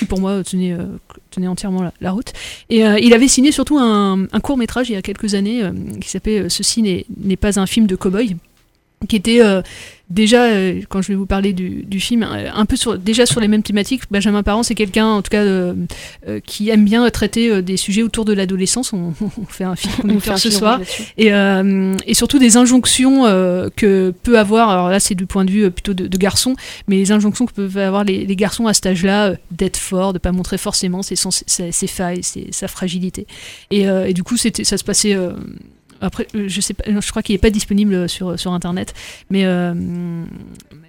pour 0.07 0.19
moi 0.19 0.43
tenait, 0.43 0.73
euh, 0.73 0.85
tenait 1.31 1.47
entièrement 1.47 1.91
la, 1.99 2.11
route. 2.11 2.33
Et 2.69 2.85
euh, 2.85 2.99
il 2.99 3.13
avait 3.13 3.27
signé 3.27 3.51
surtout 3.51 3.79
un, 3.79 4.27
court 4.41 4.57
métrage 4.57 4.89
il 4.89 4.93
y 4.93 4.97
a 4.97 5.01
quelques 5.01 5.33
années, 5.33 5.63
euh, 5.63 5.71
qui 6.01 6.09
s'appelait 6.09 6.39
euh, 6.41 6.49
Ceci 6.49 6.81
n'est 6.81 7.05
n'est 7.17 7.37
pas 7.37 7.59
un 7.59 7.65
film 7.65 7.87
de 7.87 7.95
cow-boy 7.95 8.35
qui 9.07 9.15
était 9.15 9.41
euh, 9.41 9.61
déjà, 10.09 10.43
euh, 10.43 10.81
quand 10.89 11.01
je 11.01 11.09
vais 11.09 11.15
vous 11.15 11.25
parler 11.25 11.53
du, 11.53 11.83
du 11.83 11.99
film, 11.99 12.23
euh, 12.23 12.49
un 12.53 12.65
peu 12.65 12.75
sur, 12.75 12.97
déjà 12.97 13.25
sur 13.25 13.39
les 13.39 13.47
mêmes 13.47 13.63
thématiques. 13.63 14.03
Benjamin 14.11 14.43
Parent, 14.43 14.63
c'est 14.63 14.75
quelqu'un, 14.75 15.07
en 15.07 15.21
tout 15.21 15.29
cas, 15.29 15.43
qui 16.45 16.69
aime 16.69 16.85
bien 16.85 17.09
traiter 17.09 17.61
des 17.61 17.77
sujets 17.77 18.03
autour 18.03 18.25
de 18.25 18.33
l'adolescence. 18.33 18.93
On, 18.93 19.13
on 19.21 19.45
fait 19.45 19.63
un 19.63 19.75
film 19.75 19.93
On 20.03 20.13
qu'on 20.13 20.19
fait 20.19 20.31
un 20.31 20.37
ce 20.37 20.49
soir. 20.49 20.79
Et, 21.17 21.31
et 22.07 22.13
surtout 22.13 22.39
des 22.39 22.57
injonctions 22.57 23.23
que 23.75 24.13
peut 24.23 24.37
avoir, 24.39 24.69
alors 24.69 24.89
là 24.89 24.99
c'est 24.99 25.15
du 25.15 25.25
point 25.25 25.45
de 25.45 25.51
vue 25.51 25.69
plutôt 25.71 25.93
de, 25.93 26.07
de 26.07 26.17
garçon, 26.17 26.55
mais 26.87 26.97
les 26.97 27.11
injonctions 27.11 27.45
que 27.45 27.53
peuvent 27.53 27.77
avoir 27.77 28.03
les, 28.03 28.25
les 28.25 28.35
garçons 28.35 28.67
à 28.67 28.73
cet 28.73 28.85
âge-là, 28.85 29.33
d'être 29.51 29.77
fort, 29.77 30.13
de 30.13 30.19
pas 30.19 30.31
montrer 30.31 30.57
forcément 30.57 31.01
ses, 31.01 31.15
ses, 31.15 31.71
ses 31.71 31.87
failles, 31.87 32.23
ses- 32.23 32.47
sa 32.51 32.67
fragilité. 32.67 33.27
Et, 33.71 33.81
et 33.83 34.13
du 34.13 34.23
coup, 34.23 34.37
ça 34.37 34.77
se 34.77 34.83
passait. 34.83 35.17
Après, 36.03 36.27
euh, 36.35 36.45
je 36.47 36.61
sais 36.61 36.73
pas, 36.73 36.83
je 36.87 37.09
crois 37.09 37.23
qu'il 37.23 37.33
n'est 37.33 37.39
pas 37.39 37.49
disponible 37.49 38.07
sur, 38.09 38.35
internet, 38.53 38.93
mais, 39.29 39.45
euh, 39.45 39.73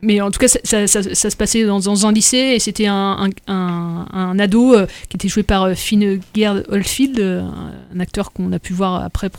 mais 0.02 0.20
en 0.20 0.30
tout 0.30 0.38
cas, 0.38 0.48
ça, 0.48 0.86
ça- 0.86 1.30
se 1.30 1.36
passait 1.36 1.64
dans, 1.64 2.06
un 2.06 2.12
lycée 2.12 2.36
et 2.36 2.58
c'était 2.58 2.86
un, 2.86 3.30
un, 3.46 4.38
ado 4.38 4.74
euh, 4.74 4.86
qui 5.08 5.16
était 5.16 5.28
joué 5.28 5.42
par 5.42 5.72
Finn 5.74 6.20
Gerd 6.34 6.64
Oldfield, 6.68 7.20
un 7.20 8.00
acteur 8.00 8.32
qu'on 8.32 8.52
a 8.52 8.58
pu 8.58 8.72
voir 8.72 9.02
après 9.04 9.30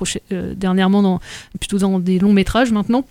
dernièrement 0.55 1.01
dans, 1.01 1.19
plutôt 1.59 1.77
dans 1.77 1.99
des 1.99 2.19
longs 2.19 2.33
métrages 2.33 2.71
maintenant. 2.71 3.05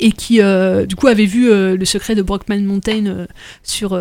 Et 0.00 0.12
qui, 0.12 0.40
euh, 0.40 0.86
du 0.86 0.94
coup, 0.96 1.06
avait 1.08 1.26
vu 1.26 1.50
euh, 1.50 1.76
le 1.76 1.84
secret 1.84 2.14
de 2.14 2.22
Brockman 2.22 2.60
Mountain 2.60 3.06
euh, 3.06 3.26
sur, 3.62 3.94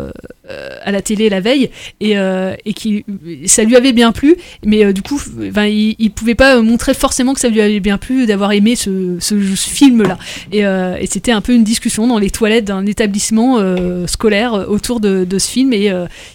à 0.84 0.92
la 0.92 1.02
télé 1.02 1.30
la 1.30 1.40
veille, 1.42 1.70
et, 2.00 2.14
et 2.14 2.74
qui, 2.74 3.04
ça 3.46 3.64
lui 3.64 3.76
avait 3.76 3.92
bien 3.94 4.12
plu, 4.12 4.36
mais 4.66 4.94
du 4.94 5.02
coup, 5.02 5.22
il, 5.42 5.96
il 6.00 6.12
pouvait 6.12 6.36
pas 6.36 6.62
montrer 6.62 6.94
forcément 6.94 7.34
que 7.34 7.40
ça 7.40 7.50
lui 7.50 7.60
avait 7.62 7.80
bien 7.82 7.98
plu 7.98 8.26
d'avoir 8.26 8.52
aimé 8.54 8.76
ce, 8.76 9.18
ce, 9.20 9.40
ce 9.56 9.70
film-là. 9.70 10.18
Et, 10.52 10.60
et 10.62 11.06
c'était 11.08 11.32
un 11.32 11.42
peu 11.42 11.54
une 11.54 11.64
discussion 11.64 12.08
dans 12.08 12.18
les 12.20 12.30
toilettes 12.30 12.66
d'un 12.66 12.86
établissement 12.86 13.60
scolaire 14.08 14.54
autour 14.70 15.00
de, 15.00 15.26
de 15.26 15.40
ce 15.40 15.50
film, 15.50 15.74
et 15.74 15.92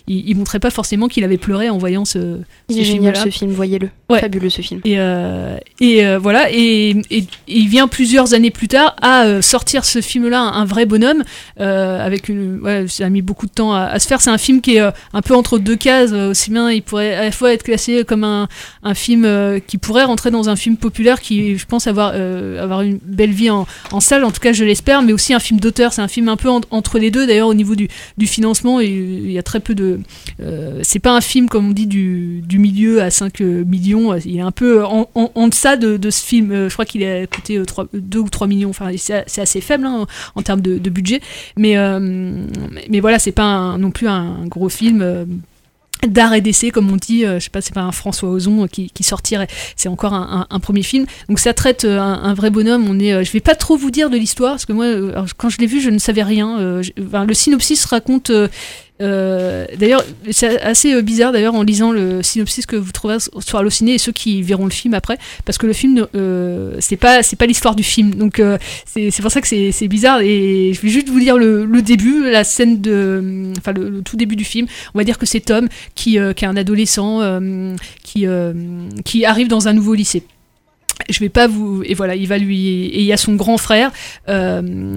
il, 0.07 0.29
il 0.29 0.37
montrait 0.37 0.61
pas 0.61 0.71
forcément 0.71 1.09
qu'il 1.09 1.25
avait 1.25 1.39
pleuré 1.39 1.71
en 1.71 1.79
voyant 1.79 2.05
ce, 2.05 2.39
Il 2.69 2.77
ce 2.77 2.81
est 2.81 2.85
génial 2.85 3.15
film-là. 3.15 3.33
ce 3.33 3.39
film, 3.39 3.51
voyez-le. 3.53 3.89
Ouais. 4.11 4.21
Fabuleux 4.21 4.51
ce 4.51 4.61
film. 4.61 4.81
Et, 4.85 4.99
et 5.81 6.17
voilà, 6.17 6.49
et, 6.51 6.91
et- 7.11 7.25
il 7.49 7.69
vient 7.69 7.89
plusieurs 7.89 8.35
années 8.35 8.51
plus 8.51 8.69
tard 8.69 8.95
à 9.01 9.41
sortir 9.53 9.85
ce 9.85 10.01
film-là, 10.01 10.41
un, 10.41 10.63
un 10.63 10.65
vrai 10.65 10.87
bonhomme, 10.87 11.23
euh, 11.61 12.05
avec 12.05 12.29
une, 12.29 12.87
ça 12.89 13.07
a 13.07 13.09
mis 13.09 13.23
beaucoup 13.23 13.47
de 13.47 13.53
temps 13.53 13.75
à, 13.75 13.99
se 13.99 14.07
faire. 14.07 14.21
C'est 14.21 14.31
un 14.31 14.39
film 14.39 14.61
qui 14.61 14.77
est 14.77 14.81
euh, 14.81 14.91
un 15.13 15.23
peu 15.23 15.35
entre 15.35 15.59
deux 15.59 15.77
cases, 15.77 16.11
euh, 16.13 16.31
aussi 16.31 16.51
bien 16.51 16.71
il 16.71 16.83
pourrait 16.83 17.15
à 17.15 17.25
la 17.25 17.33
fois 17.33 17.53
être 17.53 17.63
classé 17.63 18.05
comme 18.05 18.25
un, 18.25 18.49
un 18.83 18.95
film 18.95 19.27
qui 19.67 19.79
pourrait 19.79 20.05
rentrer 20.05 20.31
dans 20.31 20.49
un 20.49 20.57
film 20.57 20.77
populaire, 20.77 21.21
qui 21.21 21.57
je 21.57 21.67
pense 21.67 21.87
avoir 21.87 22.09
avoir 22.13 22.83
une 22.83 22.99
belle 23.05 23.33
vie 23.33 23.51
en, 23.51 23.67
salle, 24.01 24.25
en 24.25 24.31
tout 24.31 24.41
cas 24.41 24.53
je 24.53 24.65
l'espère, 24.65 25.03
mais 25.03 25.13
aussi 25.13 25.35
un 25.35 25.39
film 25.39 25.61
d'auteur. 25.61 25.93
C'est 25.93 26.03
un 26.03 26.09
film 26.09 26.29
un 26.29 26.37
peu 26.37 26.49
en- 26.49 26.61
entre 26.71 26.99
les 26.99 27.11
deux. 27.11 27.27
D'ailleurs 27.27 27.49
au 27.49 27.55
niveau 27.55 27.75
du, 27.75 27.89
financement, 28.27 28.81
il, 28.81 29.31
y 29.31 29.39
a 29.39 29.43
très 29.43 29.61
peu 29.61 29.75
de, 29.75 30.01
c'est 30.83 30.99
pas 30.99 31.13
un 31.13 31.21
film 31.21 31.49
comme 31.49 31.69
on 31.69 31.73
dit 31.73 31.87
du, 31.87 32.43
du 32.47 32.59
milieu 32.59 33.03
à 33.03 33.11
5 33.11 33.41
euh, 33.41 33.65
millions. 33.65 34.15
Il 34.17 34.37
est 34.37 34.41
un 34.41 34.51
peu 34.51 34.85
en, 34.85 35.49
deçà 35.49 35.77
de, 35.77 36.11
ce 36.11 36.25
film. 36.25 36.69
Je 36.69 36.73
crois 36.73 36.85
qu'il 36.85 37.05
a 37.05 37.27
coûté 37.27 37.61
2 37.93 38.19
ou 38.19 38.29
3 38.29 38.47
millions. 38.47 38.71
Enfin, 38.71 38.91
c'est 38.97 39.41
assez 39.43 39.61
faible 39.61 39.87
hein, 39.87 40.07
en 40.35 40.43
termes 40.43 40.61
de, 40.61 40.91
budget. 40.91 41.21
Mais, 41.57 41.77
euh, 41.77 41.99
mais 42.89 43.01
voilà, 43.01 43.19
c'est 43.19 43.33
pas 43.33 43.77
non 43.79 43.91
plus 43.91 44.09
un 44.09 44.47
gros 44.47 44.69
film. 44.69 45.03
euh, 45.03 45.25
d'art 46.09 46.35
et 46.35 46.41
d'essai 46.41 46.73
comme 46.73 46.91
on 46.91 46.97
dit 46.97 47.25
euh, 47.25 47.39
je 47.39 47.45
sais 47.45 47.51
pas 47.51 47.61
c'est 47.61 47.73
pas 47.73 47.83
un 47.83 47.93
François 47.93 48.29
Ozon 48.29 48.67
qui, 48.67 48.91
sortirait 49.05 49.47
c'est 49.77 49.89
encore 49.89 50.15
un, 50.15 50.59
premier 50.61 50.83
film 50.83 51.07
donc 51.29 51.39
ça 51.39 51.55
traite 51.55 51.85
un, 51.85 52.35
vrai 52.35 52.51
bonhomme 52.51 52.89
on 52.91 52.99
est 52.99 53.25
je 53.25 53.31
vais 53.31 53.39
pas 53.39 53.55
trop 53.55 53.77
vous 53.77 53.93
dire 53.93 54.11
de 54.11 54.17
l'histoire 54.17 54.55
parce 54.55 54.67
que 54.67 54.73
moi 54.73 54.87
quand 55.37 55.49
je 55.49 55.59
l'ai 55.59 55.69
vu 55.69 55.81
je 55.81 55.91
ne 55.91 55.99
savais 55.99 56.25
rien 56.25 56.59
le 56.59 57.35
synopsis 57.35 57.85
raconte 57.85 58.33
euh, 59.03 59.67
d'ailleurs, 59.77 60.05
c'est 60.31 60.61
assez 60.61 60.95
euh, 60.95 61.03
bizarre 61.03 61.33
d'ailleurs 61.33 61.55
en 61.55 61.63
lisant 61.63 61.93
le 61.93 62.23
synopsis 62.23 62.67
que 62.67 62.77
vous 62.77 62.93
trouverez 62.93 63.19
sur 63.19 63.59
Allociné 63.59 63.95
et 63.95 63.99
ceux 63.99 64.13
qui 64.13 64.43
verront 64.43 64.65
le 64.65 64.71
film 64.71 64.95
après, 64.95 65.19
parce 65.45 65.59
que 65.59 65.67
le 65.67 65.73
film, 65.73 66.07
euh, 66.15 66.77
c'est 66.81 66.97
pas 66.97 67.23
c'est 67.23 67.37
pas 67.37 67.47
l'histoire 67.47 67.75
du 67.75 67.83
film, 67.83 68.15
donc 68.15 68.39
euh, 68.39 68.59
c'est 68.87 69.11
pour 69.21 69.31
ça 69.31 69.41
que 69.41 69.49
c'est 69.49 69.89
bizarre. 69.89 70.21
Et 70.21 70.73
je 70.75 70.81
vais 70.81 70.89
juste 70.89 71.09
vous 71.09 71.21
dire 71.21 71.37
le, 71.37 71.83
début, 71.83 72.31
la 72.31 72.45
scène 72.45 72.81
de, 72.81 73.53
enfin 73.59 73.73
le, 73.73 73.89
le 73.91 74.03
tout 74.03 74.17
début 74.17 74.37
du 74.37 74.45
film. 74.45 74.67
On 74.95 74.99
va 74.99 75.05
dire 75.05 75.19
que 75.19 75.27
c'est 75.27 75.41
Tom 75.41 75.69
qui, 75.95 76.19
euh, 76.19 76.33
qui 76.33 76.45
est 76.45 76.49
un 76.49 76.57
adolescent 76.57 77.21
qui 78.03 78.27
qui 79.05 79.25
arrive 79.25 79.49
dans 79.49 79.69
un 79.69 79.73
nouveau 79.73 79.95
lycée 79.95 80.23
je 81.09 81.19
vais 81.21 81.29
pas 81.29 81.47
vous 81.47 81.83
et 81.85 81.95
voilà 81.95 82.15
il 82.15 82.29
va 82.29 82.39
lui 82.39 82.87
et 82.87 83.01
il 83.01 83.05
y 83.05 83.13
a 83.13 83.17
son 83.17 83.35
grand 83.35 83.59
frère 83.59 83.91
euh, 84.29 84.95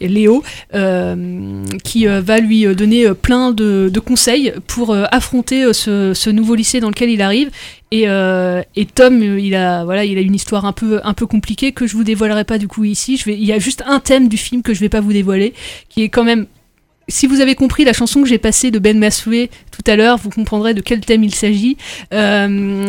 Léo 0.00 0.42
euh, 0.74 1.64
qui 1.84 2.08
euh, 2.08 2.20
va 2.20 2.38
lui 2.38 2.66
donner 2.74 3.06
euh, 3.06 3.14
plein 3.14 3.52
de, 3.52 3.90
conseils 4.04 4.52
pour 4.66 4.90
euh, 4.92 5.04
affronter 5.10 5.64
euh, 5.64 5.72
ce, 5.72 6.30
nouveau 6.30 6.54
lycée 6.54 6.80
dans 6.80 6.88
lequel 6.88 7.10
il 7.10 7.22
arrive. 7.22 7.50
Et, 7.92 8.08
euh, 8.08 8.62
et 8.74 8.84
Tom 8.84 9.22
euh, 9.22 9.40
il 9.40 9.54
a 9.54 9.84
voilà 9.84 10.04
il 10.04 10.18
a 10.18 10.20
une 10.20 10.34
histoire 10.34 10.64
un 10.64 10.72
peu 10.72 11.00
un 11.04 11.14
peu 11.14 11.26
compliquée 11.26 11.70
que 11.70 11.86
je 11.86 11.96
vous 11.96 12.02
dévoilerai 12.02 12.44
pas 12.44 12.58
du 12.58 12.66
coup 12.68 12.84
ici. 12.84 13.22
Il 13.26 13.44
y 13.44 13.52
a 13.52 13.58
juste 13.58 13.82
un 13.86 14.00
thème 14.00 14.28
du 14.28 14.36
film 14.36 14.62
que 14.62 14.74
je 14.74 14.80
vais 14.80 14.88
pas 14.88 15.00
vous 15.00 15.12
dévoiler 15.12 15.54
qui 15.88 16.02
est 16.02 16.08
quand 16.08 16.24
même 16.24 16.46
si 17.08 17.26
vous 17.26 17.40
avez 17.40 17.54
compris 17.54 17.84
la 17.84 17.92
chanson 17.92 18.22
que 18.22 18.28
j'ai 18.28 18.38
passée 18.38 18.70
de 18.70 18.78
Ben 18.78 18.98
Masloué 18.98 19.50
tout 19.70 19.88
à 19.90 19.96
l'heure, 19.96 20.18
vous 20.18 20.30
comprendrez 20.30 20.74
de 20.74 20.80
quel 20.80 21.00
thème 21.00 21.22
il 21.24 21.34
s'agit. 21.34 21.76
Euh, 22.12 22.84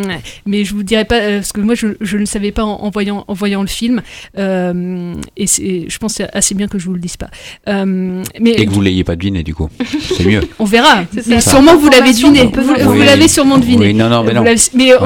mais 0.46 0.64
je 0.64 0.74
vous 0.74 0.82
dirai 0.82 1.04
pas 1.04 1.16
euh, 1.16 1.38
parce 1.38 1.52
que 1.52 1.60
moi 1.60 1.74
je, 1.74 1.88
je 2.00 2.16
ne 2.18 2.24
savais 2.24 2.50
pas 2.50 2.64
en, 2.64 2.80
en 2.82 2.90
voyant 2.90 3.24
en 3.28 3.34
voyant 3.34 3.60
le 3.62 3.68
film. 3.68 4.02
Euh, 4.38 5.14
et 5.36 5.46
je 5.46 5.98
pense 5.98 6.14
que 6.14 6.24
c'est 6.24 6.36
assez 6.36 6.54
bien 6.54 6.66
que 6.68 6.78
je 6.78 6.86
vous 6.86 6.94
le 6.94 7.00
dise 7.00 7.16
pas. 7.16 7.28
Euh, 7.68 8.22
mais 8.40 8.50
Et 8.50 8.66
que 8.66 8.70
vous 8.70 8.80
l'ayez 8.80 9.04
pas 9.04 9.16
deviné 9.16 9.42
du 9.42 9.54
coup. 9.54 9.68
C'est 10.16 10.24
mieux. 10.24 10.40
on 10.58 10.64
verra. 10.64 11.04
Mais 11.26 11.40
sûrement 11.40 11.76
vous 11.76 11.88
l'avez 11.90 12.12
deviné. 12.12 12.50
Vous, 12.54 12.94
l'avez 13.02 13.28
sûrement 13.28 13.58
deviné. 13.58 13.86
Oui, 13.86 13.94
non, 13.94 14.08
non, 14.08 14.24
mais 14.24 14.32
non. 14.32 14.40
en 14.40 14.44
Voilà. 14.44 14.56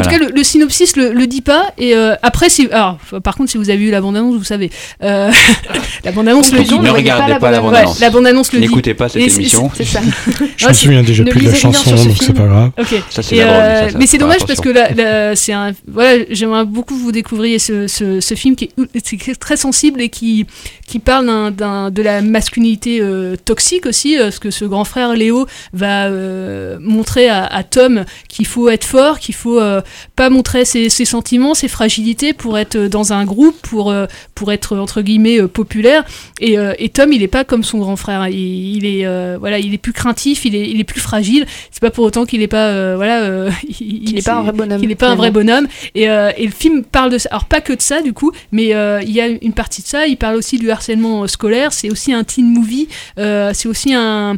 tout 0.02 0.10
cas, 0.10 0.18
le, 0.18 0.30
le 0.34 0.44
synopsis 0.44 0.96
le, 0.96 1.12
le 1.12 1.26
dit 1.26 1.42
pas. 1.42 1.72
Et 1.78 1.94
euh, 1.94 2.14
après, 2.22 2.48
si, 2.48 2.68
alors, 2.70 2.98
par 3.22 3.34
contre, 3.36 3.50
si 3.50 3.58
vous 3.58 3.70
avez 3.70 3.84
eu 3.84 3.90
la 3.90 4.00
bande-annonce, 4.00 4.36
vous 4.36 4.44
savez. 4.44 4.70
Euh, 5.02 5.30
la 6.04 6.12
bande-annonce 6.12 6.52
le 6.52 6.62
dit. 6.62 6.78
Ne 6.78 6.84
ne 6.84 6.90
regardez 6.90 7.34
pas 7.38 7.50
la 7.50 7.60
bande-annonce. 7.60 7.62
bande-annonce. 7.72 7.94
Ouais, 7.98 8.00
la 8.06 8.10
bande-annonce 8.10 8.52
le 8.52 8.60
dit. 8.60 8.68
N'écoutez 8.68 8.94
pas 8.94 9.01
cette 9.08 9.22
Et 9.22 9.32
émission. 9.32 9.70
C'est 9.74 9.84
ça. 9.84 10.00
Je 10.56 10.68
me 10.68 10.72
souviens 10.72 11.02
déjà 11.02 11.24
plus 11.24 11.40
de 11.40 11.48
la 11.50 11.54
chanson, 11.54 11.96
ce 11.96 12.04
donc 12.04 12.16
c'est 12.18 12.24
film. 12.26 12.36
pas 12.38 12.46
grave. 12.46 12.70
Ça, 13.10 13.22
Et, 13.34 13.42
euh, 13.42 13.90
ça. 13.90 13.98
mais 13.98 14.06
c'est 14.06 14.18
dommage 14.18 14.44
parce 14.46 14.60
que 14.60 14.68
là, 14.68 14.90
là, 14.92 15.36
c'est 15.36 15.52
un. 15.52 15.72
Voilà, 15.86 16.24
j'aimerais 16.30 16.64
beaucoup 16.64 16.94
que 16.94 17.00
vous 17.00 17.12
découvriez 17.12 17.58
ce, 17.58 17.86
ce, 17.86 18.20
ce 18.20 18.34
film 18.34 18.56
qui 18.56 18.64
est, 18.64 18.72
c'est 19.04 19.38
très 19.38 19.56
sensible 19.56 20.00
et 20.00 20.08
qui, 20.08 20.46
qui 20.86 20.98
parle 20.98 21.26
d'un, 21.26 21.50
d'un- 21.50 21.90
de 21.90 22.02
la 22.02 22.22
masculinité 22.22 23.00
euh, 23.00 23.36
toxique 23.36 23.86
aussi, 23.86 24.16
euh, 24.18 24.24
parce 24.24 24.38
que 24.38 24.50
ce 24.50 24.64
grand 24.64 24.84
frère 24.84 25.14
Léo 25.14 25.46
va 25.72 26.06
euh, 26.06 26.78
montrer 26.80 27.28
à, 27.28 27.44
à 27.44 27.62
Tom 27.62 28.04
qu'il 28.28 28.46
faut 28.46 28.68
être 28.68 28.84
fort, 28.84 29.18
qu'il 29.18 29.34
faut 29.34 29.60
euh, 29.60 29.80
pas 30.16 30.30
montrer 30.30 30.64
ses, 30.64 30.88
ses 30.88 31.04
sentiments, 31.04 31.54
ses 31.54 31.68
fragilités 31.68 32.32
pour 32.32 32.58
être 32.58 32.76
dans 32.78 33.12
un 33.12 33.24
groupe, 33.24 33.56
pour, 33.62 33.90
euh, 33.90 34.06
pour 34.34 34.52
être 34.52 34.76
entre 34.76 35.02
guillemets 35.02 35.40
euh, 35.40 35.48
populaire. 35.48 36.04
Et, 36.40 36.58
euh, 36.58 36.72
et 36.78 36.88
Tom, 36.88 37.12
il 37.12 37.22
est 37.22 37.28
pas 37.28 37.44
comme 37.44 37.64
son 37.64 37.78
grand 37.78 37.96
frère. 37.96 38.28
Il, 38.28 38.84
il 38.84 38.91
et 38.98 39.06
euh, 39.06 39.36
voilà, 39.38 39.58
il 39.58 39.74
est 39.74 39.78
plus 39.78 39.92
craintif, 39.92 40.44
il 40.44 40.54
est, 40.54 40.68
il 40.68 40.80
est 40.80 40.84
plus 40.84 41.00
fragile. 41.00 41.46
C'est 41.70 41.80
pas 41.80 41.90
pour 41.90 42.04
autant 42.04 42.24
qu'il 42.24 42.42
est 42.42 42.46
pas, 42.48 42.68
euh, 42.68 42.94
voilà, 42.96 43.22
euh, 43.22 43.50
il, 43.80 44.18
est 44.18 44.24
pas 44.24 44.34
un 44.34 44.42
vrai 44.42 44.52
bonhomme, 44.52 44.80
Qu'il 44.80 44.90
est 44.90 44.94
pas 44.96 45.08
un 45.08 45.14
vrai 45.16 45.30
bonhomme. 45.30 45.66
Et, 45.94 46.08
euh, 46.08 46.30
et 46.36 46.46
le 46.46 46.52
film 46.52 46.82
parle 46.84 47.10
de 47.10 47.18
ça. 47.18 47.28
Alors 47.30 47.44
pas 47.46 47.60
que 47.60 47.72
de 47.72 47.80
ça 47.82 48.02
du 48.02 48.12
coup, 48.12 48.32
mais 48.52 48.74
euh, 48.74 49.00
il 49.02 49.10
y 49.10 49.20
a 49.20 49.26
une 49.28 49.52
partie 49.52 49.82
de 49.82 49.86
ça. 49.86 50.06
Il 50.06 50.16
parle 50.16 50.36
aussi 50.36 50.58
du 50.58 50.70
harcèlement 50.70 51.26
scolaire. 51.26 51.72
C'est 51.72 51.90
aussi 51.90 52.12
un 52.12 52.24
teen 52.24 52.46
movie. 52.46 52.88
Euh, 53.18 53.50
c'est 53.54 53.68
aussi 53.68 53.94
un, 53.94 54.36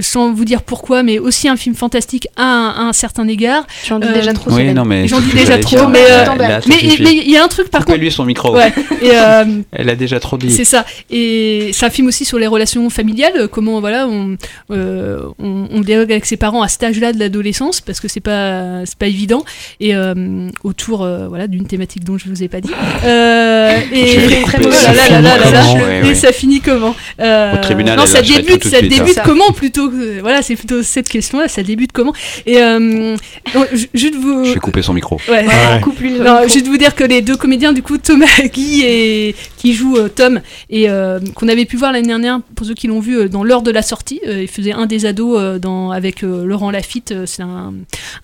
sans 0.00 0.32
vous 0.32 0.44
dire 0.44 0.62
pourquoi, 0.62 1.02
mais 1.02 1.18
aussi 1.18 1.48
un 1.48 1.56
film 1.56 1.74
fantastique 1.74 2.28
à 2.36 2.44
un, 2.44 2.68
à 2.70 2.80
un 2.88 2.92
certain 2.92 3.26
égard. 3.28 3.66
J'en 3.86 3.98
dis 3.98 4.08
Euh, 4.08 4.12
déjà 4.12 4.32
trop. 4.32 4.50
Oui, 4.50 4.56
Solène. 4.56 4.74
non, 4.76 4.84
mais. 4.84 5.08
J'en 5.08 5.20
dis 5.20 5.32
déjà 5.32 5.58
trop, 5.58 5.76
dire. 5.76 5.88
mais, 5.88 6.04
euh, 6.10 6.24
il 6.68 7.30
y 7.30 7.36
a 7.36 7.44
un 7.44 7.48
truc 7.48 7.68
par 7.70 7.80
contre. 7.80 7.92
Coupez-lui 7.92 8.10
son 8.10 8.24
micro. 8.24 8.54
Ouais. 8.54 8.72
Et 9.02 9.10
euh, 9.12 9.44
Elle 9.72 9.90
a 9.90 9.96
déjà 9.96 10.20
trop 10.20 10.36
dit. 10.36 10.50
c'est 10.50 10.64
ça. 10.64 10.84
Et 11.10 11.70
c'est 11.72 11.86
un 11.86 11.90
film 11.90 12.06
aussi 12.08 12.24
sur 12.24 12.38
les 12.38 12.46
relations 12.46 12.88
familiales, 12.90 13.48
comment 13.48 13.80
voilà 13.86 14.08
on 14.08 14.36
euh, 14.72 15.20
on, 15.38 15.68
on 15.70 15.80
dialogue 15.80 16.10
avec 16.10 16.26
ses 16.26 16.36
parents 16.36 16.62
à 16.62 16.68
cet 16.68 16.82
âge-là 16.82 17.12
de 17.12 17.18
l'adolescence 17.20 17.80
parce 17.80 18.00
que 18.00 18.08
c'est 18.08 18.20
pas 18.20 18.84
c'est 18.84 18.98
pas 18.98 19.06
évident 19.06 19.44
et 19.78 19.94
euh, 19.94 20.48
autour 20.64 21.02
euh, 21.04 21.28
voilà 21.28 21.46
d'une 21.46 21.66
thématique 21.66 22.02
dont 22.04 22.18
je 22.18 22.28
vous 22.28 22.42
ai 22.42 22.48
pas 22.48 22.60
dit. 22.60 22.70
Euh, 23.04 23.78
et 23.92 24.16
oh 24.64 26.14
ça 26.14 26.32
finit 26.32 26.60
comment? 26.60 26.94
Euh, 27.20 27.54
Au 27.54 27.58
tribunal, 27.58 27.98
Non, 27.98 28.06
ça 28.06 28.22
débute, 28.22 28.64
ça 28.64 28.78
suite, 28.78 28.90
débute 28.90 29.18
hein. 29.18 29.22
comment 29.24 29.52
plutôt 29.52 29.88
que 29.90 30.20
voilà 30.20 30.42
c'est 30.42 30.56
plutôt 30.56 30.82
cette 30.82 31.08
question-là. 31.08 31.48
Ça 31.48 31.62
débute 31.62 31.92
comment? 31.92 32.12
Et 32.46 32.58
euh, 32.60 33.16
donc, 33.54 33.66
ju- 33.72 33.88
juste 33.94 34.14
vous 34.16 34.44
Je 34.44 34.54
vais 34.54 34.60
couper 34.60 34.82
son 34.82 34.94
micro. 34.94 35.20
Ouais. 35.28 35.46
Ouais. 35.46 35.80
Coupe-lui 35.82 36.10
le 36.14 36.24
Non, 36.24 36.40
micro. 36.40 36.48
juste 36.48 36.66
vous 36.66 36.76
dire 36.78 36.94
que 36.94 37.04
les 37.04 37.22
deux 37.22 37.36
comédiens, 37.36 37.72
du 37.72 37.82
coup, 37.82 37.98
Thomas 37.98 38.26
Guy 38.52 38.82
et 38.84 39.34
qui 39.56 39.74
joue 39.74 39.96
euh, 39.96 40.08
Tom 40.08 40.40
et 40.70 40.88
euh, 40.88 41.20
qu'on 41.34 41.48
avait 41.48 41.64
pu 41.64 41.76
voir 41.76 41.92
l'année 41.92 42.08
dernière 42.08 42.40
pour 42.54 42.66
ceux 42.66 42.74
qui 42.74 42.86
l'ont 42.88 43.00
vu 43.00 43.18
euh, 43.18 43.28
dans 43.28 43.44
l'heure 43.44 43.62
de 43.62 43.70
la 43.76 43.82
sortie. 43.82 44.20
Euh, 44.26 44.42
il 44.42 44.48
faisait 44.48 44.72
un 44.72 44.86
des 44.86 45.06
ados 45.06 45.38
euh, 45.38 45.58
dans 45.60 45.90
avec 45.92 46.24
euh, 46.24 46.44
Laurent 46.44 46.70
Lafitte. 46.72 47.14
C'est 47.26 47.42
un, 47.42 47.72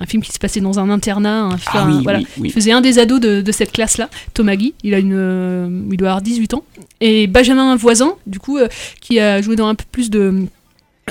un 0.01 0.07
film 0.07 0.23
qui 0.23 0.33
se 0.33 0.39
passait 0.41 0.61
dans 0.61 0.81
un 0.81 0.91
internat. 0.91 1.43
un- 1.43 1.57
Ah 1.67 1.83
un- 1.85 1.93
oui, 1.97 2.01
voilà. 2.03 2.19
oui, 2.19 2.27
oui. 2.39 2.49
Il 2.49 2.53
faisait 2.53 2.73
un 2.73 2.81
des 2.81 2.99
ados 2.99 3.21
de, 3.21 3.41
de 3.41 3.53
cette 3.53 3.71
classe-là. 3.73 4.11
Thomas 4.35 4.57
Guy, 4.57 4.75
il 4.83 4.95
a 4.95 4.99
une, 4.99 5.89
il 5.91 5.97
doit 5.97 6.09
avoir 6.09 6.23
18 6.23 6.55
ans. 6.55 6.65
Et 7.01 7.27
Benjamin 7.29 7.77
Voisin, 7.77 8.15
du 8.27 8.39
coup, 8.41 8.59
qui 9.01 9.21
a 9.21 9.41
joué 9.43 9.55
dans 9.57 9.69
un 9.69 9.75
peu 9.75 9.85
plus 9.93 10.11
de 10.11 10.47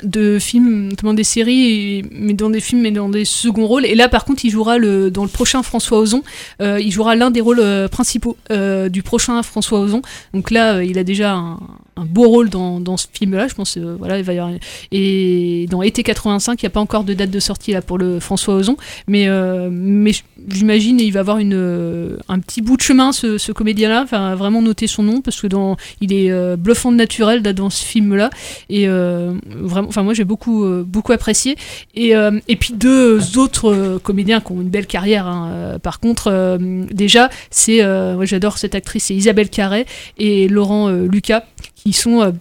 de 0.03 0.39
films, 0.39 0.87
notamment 0.89 1.13
des 1.13 1.25
séries, 1.25 2.03
mais 2.11 2.33
dans 2.33 2.49
des 2.49 2.61
films, 2.61 2.81
mais 2.81 2.91
dans 2.91 3.09
des 3.09 3.25
seconds 3.25 3.67
rôles. 3.67 3.85
Et 3.85 3.93
là, 3.93 4.07
par 4.07 4.23
contre, 4.23 4.45
il 4.45 4.49
jouera 4.49 4.77
le, 4.77 5.11
dans 5.11 5.23
le 5.23 5.29
prochain 5.29 5.63
François 5.63 5.99
Ozon. 5.99 6.23
euh, 6.61 6.79
il 6.79 6.91
jouera 6.91 7.15
l'un 7.15 7.29
des 7.29 7.41
rôles 7.41 7.59
euh, 7.59 7.87
principaux 7.87 8.37
euh, 8.51 8.87
du 8.87 9.03
prochain 9.03 9.43
François 9.43 9.79
Ozon. 9.81 10.01
Donc 10.33 10.49
là, 10.49 10.81
il 10.81 10.97
a 10.97 11.03
déjà 11.03 11.33
un, 11.33 11.59
beau 12.05 12.27
rôle 12.29 12.49
dans, 12.49 12.79
dans 12.79 12.97
ce 12.97 13.05
film-là. 13.11 13.47
Je 13.47 13.53
pense, 13.53 13.77
voilà. 13.77 14.21
Et 14.91 15.67
dans 15.69 15.81
été 15.81 16.03
85, 16.03 16.61
il 16.61 16.65
n'y 16.65 16.67
a 16.67 16.71
pas 16.71 16.79
encore 16.79 17.03
de 17.03 17.13
date 17.13 17.29
de 17.29 17.39
sortie 17.39 17.73
là 17.73 17.81
pour 17.81 17.97
le 17.97 18.19
François 18.19 18.55
Ozon, 18.55 18.77
mais 19.07 19.27
mais 19.69 20.11
j'imagine 20.47 20.99
il 20.99 21.11
va 21.11 21.19
avoir 21.19 21.37
une 21.37 22.17
un 22.27 22.39
petit 22.39 22.61
bout 22.61 22.75
de 22.77 22.81
chemin 22.81 23.11
ce, 23.11 23.37
ce 23.37 23.51
comédien-là. 23.51 24.01
Enfin, 24.03 24.33
vraiment 24.35 24.63
noter 24.63 24.87
son 24.87 25.03
nom 25.03 25.21
parce 25.21 25.39
que 25.39 25.47
dans 25.47 25.77
il 25.99 26.11
est 26.11 26.57
bluffant 26.57 26.91
de 26.91 26.97
naturel 26.97 27.43
là, 27.43 27.53
dans 27.53 27.69
ce 27.69 27.83
film-là 27.85 28.31
et 28.69 28.87
euh, 28.87 29.33
enfin 29.87 30.03
moi 30.03 30.13
j'ai 30.13 30.23
beaucoup 30.23 30.63
euh, 30.65 30.83
beaucoup 30.85 31.11
apprécié 31.11 31.55
et 31.95 32.15
euh, 32.15 32.39
et 32.47 32.55
puis 32.55 32.73
deux 32.73 33.37
autres 33.37 33.71
euh, 33.71 33.99
comédiens 33.99 34.41
qui 34.41 34.51
ont 34.51 34.61
une 34.61 34.69
belle 34.69 34.87
carrière 34.87 35.27
hein. 35.27 35.77
Par 35.81 35.99
contre 35.99 36.57
déjà 36.91 37.29
c'est 37.49 37.79
j'adore 38.21 38.57
cette 38.57 38.75
actrice 38.75 39.05
c'est 39.05 39.15
Isabelle 39.15 39.49
Carré 39.49 39.85
et 40.17 40.47
Laurent 40.47 40.89
Lucas 40.89 41.43
qui 41.75 41.93
sont 41.93 42.33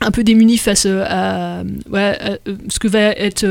un 0.00 0.10
peu 0.10 0.24
démunis 0.24 0.58
face 0.58 0.86
à, 0.86 1.62
ce 2.68 2.78
que 2.78 2.88
va 2.88 3.00
être 3.00 3.46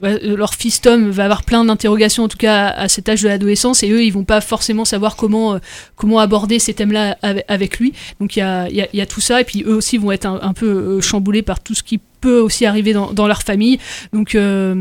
leur 0.00 0.54
fils 0.54 0.80
Tom 0.80 1.10
va 1.10 1.24
avoir 1.24 1.44
plein 1.44 1.64
d'interrogations 1.64 2.24
en 2.24 2.28
tout 2.28 2.38
cas 2.38 2.68
à, 2.68 2.88
cet 2.88 3.08
âge 3.08 3.22
de 3.22 3.28
l'adolescence 3.28 3.82
et 3.82 3.90
eux 3.90 4.04
ils 4.04 4.12
vont 4.12 4.24
pas 4.24 4.40
forcément 4.40 4.84
savoir 4.84 5.16
comment 5.16 5.58
comment 5.96 6.18
aborder 6.18 6.58
ces 6.58 6.74
thèmes-là 6.74 7.16
avec, 7.22 7.44
avec 7.48 7.78
lui 7.78 7.92
donc 8.20 8.36
il 8.36 8.40
y 8.40 8.42
a, 8.42 8.68
y, 8.68 8.88
y 8.92 9.00
a 9.00 9.06
tout 9.06 9.20
ça 9.20 9.40
et 9.40 9.44
puis 9.44 9.62
eux 9.66 9.74
aussi 9.74 9.98
vont 9.98 10.12
être 10.12 10.26
un, 10.26 10.40
un 10.42 10.52
peu 10.52 11.00
chamboulés 11.00 11.42
par 11.42 11.60
tout 11.60 11.74
ce 11.74 11.82
qui 11.82 12.00
peut 12.20 12.40
aussi 12.40 12.66
arriver 12.66 12.92
dans, 12.92 13.12
dans 13.12 13.26
leur 13.26 13.42
famille. 13.42 13.78
Donc 14.12 14.34
euh, 14.34 14.74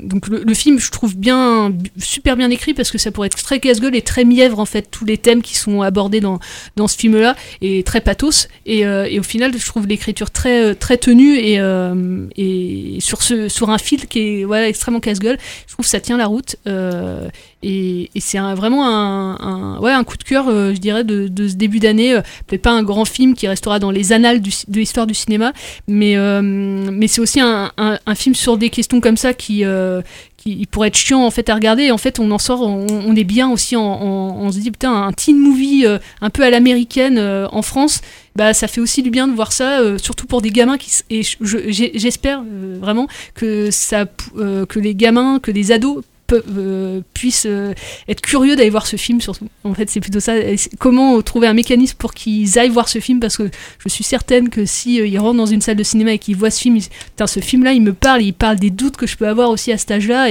donc 0.00 0.28
le, 0.28 0.42
le 0.44 0.54
film 0.54 0.78
je 0.78 0.90
trouve 0.90 1.16
bien 1.16 1.72
super 1.98 2.36
bien 2.36 2.50
écrit 2.50 2.74
parce 2.74 2.90
que 2.90 2.98
ça 2.98 3.10
pourrait 3.10 3.26
être 3.26 3.42
très 3.42 3.60
casse-gueule 3.60 3.94
et 3.94 4.02
très 4.02 4.24
mièvre 4.24 4.58
en 4.58 4.64
fait 4.64 4.90
tous 4.90 5.04
les 5.04 5.18
thèmes 5.18 5.42
qui 5.42 5.56
sont 5.56 5.82
abordés 5.82 6.20
dans 6.20 6.38
dans 6.76 6.88
ce 6.88 6.96
film 6.96 7.16
là 7.16 7.36
et 7.60 7.82
très 7.82 8.00
pathos. 8.00 8.48
Et, 8.66 8.86
euh, 8.86 9.06
et 9.08 9.18
au 9.18 9.22
final 9.22 9.52
je 9.56 9.66
trouve 9.66 9.86
l'écriture 9.86 10.30
très 10.30 10.64
euh, 10.64 10.74
très 10.74 10.96
tenue 10.96 11.36
et 11.36 11.60
euh, 11.60 12.26
et 12.36 12.98
sur 13.00 13.22
ce 13.22 13.48
sur 13.48 13.70
un 13.70 13.78
fil 13.78 14.06
qui 14.06 14.18
est 14.40 14.44
voilà 14.44 14.68
extrêmement 14.68 15.00
casse-gueule. 15.00 15.38
Je 15.66 15.72
trouve 15.72 15.84
que 15.84 15.90
ça 15.90 16.00
tient 16.00 16.16
la 16.16 16.26
route 16.26 16.56
euh, 16.66 17.28
et, 17.62 18.10
et 18.14 18.20
c'est 18.20 18.38
vraiment 18.38 18.86
un, 18.86 19.36
un- 19.40 19.78
ouais, 19.80 19.92
un 19.92 20.04
coup 20.04 20.16
de 20.16 20.24
cœur, 20.24 20.48
euh, 20.48 20.72
je 20.74 20.78
dirais, 20.80 21.04
de, 21.04 21.28
de 21.28 21.48
ce 21.48 21.54
début 21.54 21.78
d'année. 21.78 22.14
Euh, 22.14 22.20
Peut-être 22.46 22.62
pas 22.62 22.70
un 22.72 22.82
grand 22.82 23.04
film 23.04 23.34
qui 23.34 23.46
restera 23.48 23.78
dans 23.78 23.90
les 23.90 24.12
annales 24.12 24.40
de 24.40 24.78
l'histoire 24.78 25.06
du 25.06 25.14
cinéma, 25.14 25.52
mais, 25.88 26.16
euh, 26.16 26.40
mais 26.42 27.06
c'est 27.06 27.20
aussi 27.20 27.40
un, 27.40 27.70
un- 27.76 27.98
un 28.06 28.14
film 28.14 28.34
sur 28.34 28.56
des 28.56 28.70
questions 28.70 29.00
comme 29.00 29.16
ça 29.16 29.34
qui, 29.34 29.62
qui 30.36 30.66
pourrait 30.70 30.88
être 30.88 30.96
chiant 30.96 31.22
en 31.24 31.30
fait 31.30 31.48
à 31.50 31.54
regarder. 31.54 31.90
En 31.90 31.98
fait, 31.98 32.18
on 32.18 32.30
en 32.30 32.38
sort, 32.38 32.62
on, 32.62 32.86
on 32.88 33.14
est 33.14 33.24
bien 33.24 33.50
aussi, 33.50 33.76
en, 33.76 33.82
en- 33.82 34.36
on 34.40 34.50
se 34.52 34.58
dit 34.58 34.70
putain, 34.70 34.92
un 34.92 35.12
teen 35.12 35.38
movie 35.38 35.84
euh, 35.86 35.98
un 36.22 36.30
peu 36.30 36.42
à 36.42 36.50
l'américaine 36.50 37.18
euh, 37.18 37.46
en 37.52 37.62
France. 37.62 38.00
Bah, 38.36 38.54
ça 38.54 38.68
fait 38.68 38.80
aussi 38.80 39.02
du 39.02 39.10
bien 39.10 39.28
de 39.28 39.34
voir 39.34 39.52
ça, 39.52 39.80
euh, 39.80 39.98
surtout 39.98 40.26
pour 40.26 40.40
des 40.40 40.50
gamins 40.50 40.78
qui 40.78 40.90
et 41.10 41.22
je- 41.22 41.36
je- 41.42 41.90
j'espère 41.94 42.40
euh, 42.40 42.78
vraiment 42.80 43.06
que 43.34 43.70
ça, 43.70 44.06
que 44.06 44.78
les 44.78 44.94
gamins, 44.94 45.40
que 45.40 45.50
les 45.50 45.72
ados 45.72 46.02
euh, 46.32 47.00
puissent 47.14 47.46
euh, 47.46 47.72
être 48.08 48.20
curieux 48.20 48.56
d'aller 48.56 48.70
voir 48.70 48.86
ce 48.86 48.96
film 48.96 49.20
surtout. 49.20 49.48
En 49.64 49.74
fait, 49.74 49.90
c'est 49.90 50.00
plutôt 50.00 50.20
ça. 50.20 50.34
Comment 50.78 51.20
trouver 51.22 51.46
un 51.46 51.54
mécanisme 51.54 51.96
pour 51.98 52.14
qu'ils 52.14 52.58
aillent 52.58 52.70
voir 52.70 52.88
ce 52.88 52.98
film 52.98 53.20
Parce 53.20 53.36
que 53.36 53.50
je 53.78 53.88
suis 53.88 54.04
certaine 54.04 54.48
que 54.48 54.64
si 54.64 55.00
euh, 55.00 55.20
rentrent 55.20 55.38
dans 55.38 55.46
une 55.46 55.60
salle 55.60 55.76
de 55.76 55.82
cinéma 55.82 56.12
et 56.12 56.18
qu'ils 56.18 56.36
voient 56.36 56.50
ce 56.50 56.60
film, 56.60 56.76
ils 56.76 56.84
ce 57.26 57.40
film-là, 57.40 57.72
il 57.72 57.82
me 57.82 57.92
parle, 57.92 58.22
il 58.22 58.32
parle 58.32 58.56
des 58.56 58.70
doutes 58.70 58.96
que 58.96 59.06
je 59.06 59.16
peux 59.16 59.28
avoir 59.28 59.50
aussi 59.50 59.72
à 59.72 59.78
cet 59.78 59.90
âge-là. 59.90 60.30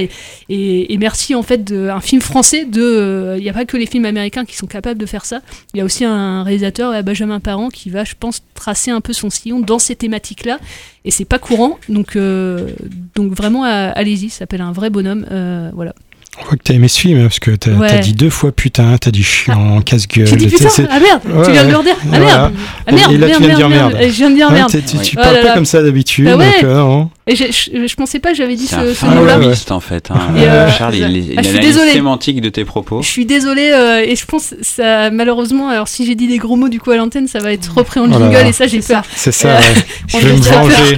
Et, 0.50 0.98
merci 1.00 1.36
en 1.36 1.44
fait 1.44 1.64
d'un 1.64 2.02
film 2.02 2.22
français. 2.22 2.68
Euh, 2.76 3.36
il 3.38 3.44
n'y 3.44 3.50
a 3.50 3.54
pas 3.54 3.66
que 3.66 3.78
les 3.78 3.86
films 3.86 4.06
américains 4.06 4.46
qui 4.46 4.56
sont 4.56 4.68
capables 4.68 5.00
de 5.00 5.06
faire 5.06 5.26
ça. 5.26 5.42
Il 5.74 5.78
y 5.78 5.82
a 5.82 5.86
aussi 5.86 6.04
un 6.04 6.44
réalisateur, 6.44 7.02
Benjamin 7.04 7.40
Parent, 7.40 7.70
qui 7.70 7.90
va, 7.90 8.04
je 8.04 8.16
pense, 8.20 8.42
tracer 8.54 8.92
un 8.92 9.02
peu 9.02 9.14
son 9.14 9.30
sillon 9.30 9.60
dans 9.60 9.80
ces 9.80 9.96
thématiques-là. 9.96 10.60
Et 11.06 11.12
c'est 11.12 11.26
pas 11.26 11.40
courant, 11.40 11.80
donc 11.88 12.16
euh, 12.16 12.70
donc 13.16 13.32
vraiment 13.34 13.64
allez-y. 13.64 14.30
Ça 14.30 14.40
s'appelle 14.40 14.62
un 14.62 14.72
vrai 14.72 14.90
bonhomme. 14.90 15.26
euh, 15.32 15.72
voilà. 15.74 15.94
On 16.42 16.46
voit 16.46 16.58
que 16.58 16.64
t'as 16.64 16.74
aimé 16.74 16.88
ce 16.88 17.00
film, 17.00 17.20
hein, 17.20 17.24
parce 17.24 17.40
que 17.40 17.52
t'as 17.52 17.72
Ouais. 17.72 18.00
dit 18.00 18.14
deux 18.14 18.30
fois 18.30 18.52
putain, 18.52 18.98
t'as 18.98 19.12
dit 19.12 19.24
chiant, 19.24 19.82
casse-gueule. 19.82 20.26
J'ai 20.26 20.36
dit 20.38 20.46
t'es- 20.48 20.56
putain, 20.58 20.70
c'est- 20.70 20.88
ah 20.90 21.00
merde, 21.00 21.22
Ouais, 21.26 21.46
tu 21.46 21.52
viens 21.52 21.64
de 21.64 21.68
le 21.68 21.74
ouais. 21.74 21.80
redire. 21.80 21.96
Ah 22.00 22.06
Voilà. 22.08 22.26
merde, 22.26 22.54
ah 22.88 22.92
merde, 22.94 23.12
Et 23.12 23.18
là, 23.18 23.28
tu 23.28 23.32
merde, 23.32 23.42
viens 23.44 23.50
de 23.52 23.56
dire 23.56 23.70
merde, 23.70 23.94
merde. 23.94 24.04
Je 24.10 24.16
viens 24.16 24.30
de 24.30 24.36
dire 24.36 24.48
Ouais, 24.48 24.54
merde. 24.54 24.72
t'es- 24.72 24.82
tu, 24.82 24.98
tu 25.00 25.16
Oh 25.20 25.22
parles 25.22 25.36
là 25.36 25.42
pas 25.42 25.48
là. 25.50 25.54
comme 25.56 25.66
ça 25.66 25.84
d'habitude, 25.84 26.26
Bah 26.26 26.38
ouais. 26.38 26.46
donc 26.46 26.64
euh, 26.64 26.74
non. 26.78 27.10
Et 27.28 27.36
je, 27.36 27.44
je 27.52 27.96
pensais 27.96 28.20
pas, 28.20 28.32
que 28.32 28.38
j'avais 28.38 28.56
dit 28.56 28.66
C'est 28.68 28.76
ce, 28.76 28.80
un 28.80 28.94
ce 28.96 29.06
mot-là. 29.06 29.38
linguiste 29.38 29.72
en 29.72 29.80
fait. 29.82 30.10
hein. 30.12 30.20
Euh, 30.38 30.70
Charles, 30.72 30.96
il, 30.96 31.02
il 31.18 31.34
ah, 31.38 31.42
je 31.42 31.48
suis 31.48 31.58
analyse 31.58 31.76
désolée. 31.76 31.92
sémantique 31.92 32.42
de 32.42 32.50
tes 32.50 32.64
propos. 32.66 33.02
Je 33.02 33.08
suis 33.08 33.26
désolée 33.26 33.72
euh, 33.74 34.00
et 34.06 34.16
je 34.16 34.26
pense 34.26 34.56
ça 34.62 35.12
malheureusement 35.12 35.70
alors 35.70 35.88
si 35.90 36.06
j'ai 36.06 36.16
dit 36.16 36.28
des 36.28 36.38
gros 36.38 36.56
mots 36.56 36.70
du 36.70 36.80
coup 36.80 36.92
à 36.92 36.96
l'antenne 36.98 37.28
ça 37.28 37.40
va 37.40 37.52
être 37.54 37.72
repris 37.76 38.00
en 38.00 38.12
jingle 38.12 38.48
et 38.48 38.54
ça 38.54 38.66
j'ai 38.66 38.80
peur. 38.80 39.04
C'est 39.16 39.32
ça, 39.34 39.58
Euh, 39.58 39.62
Je 40.08 40.18
vais 40.20 40.34
me 40.34 40.40
venger. 40.42 40.98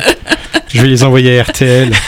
Je 0.74 0.82
vais 0.82 0.88
les 0.88 1.04
envoyer 1.04 1.40
à 1.40 1.44
RTL. 1.44 1.92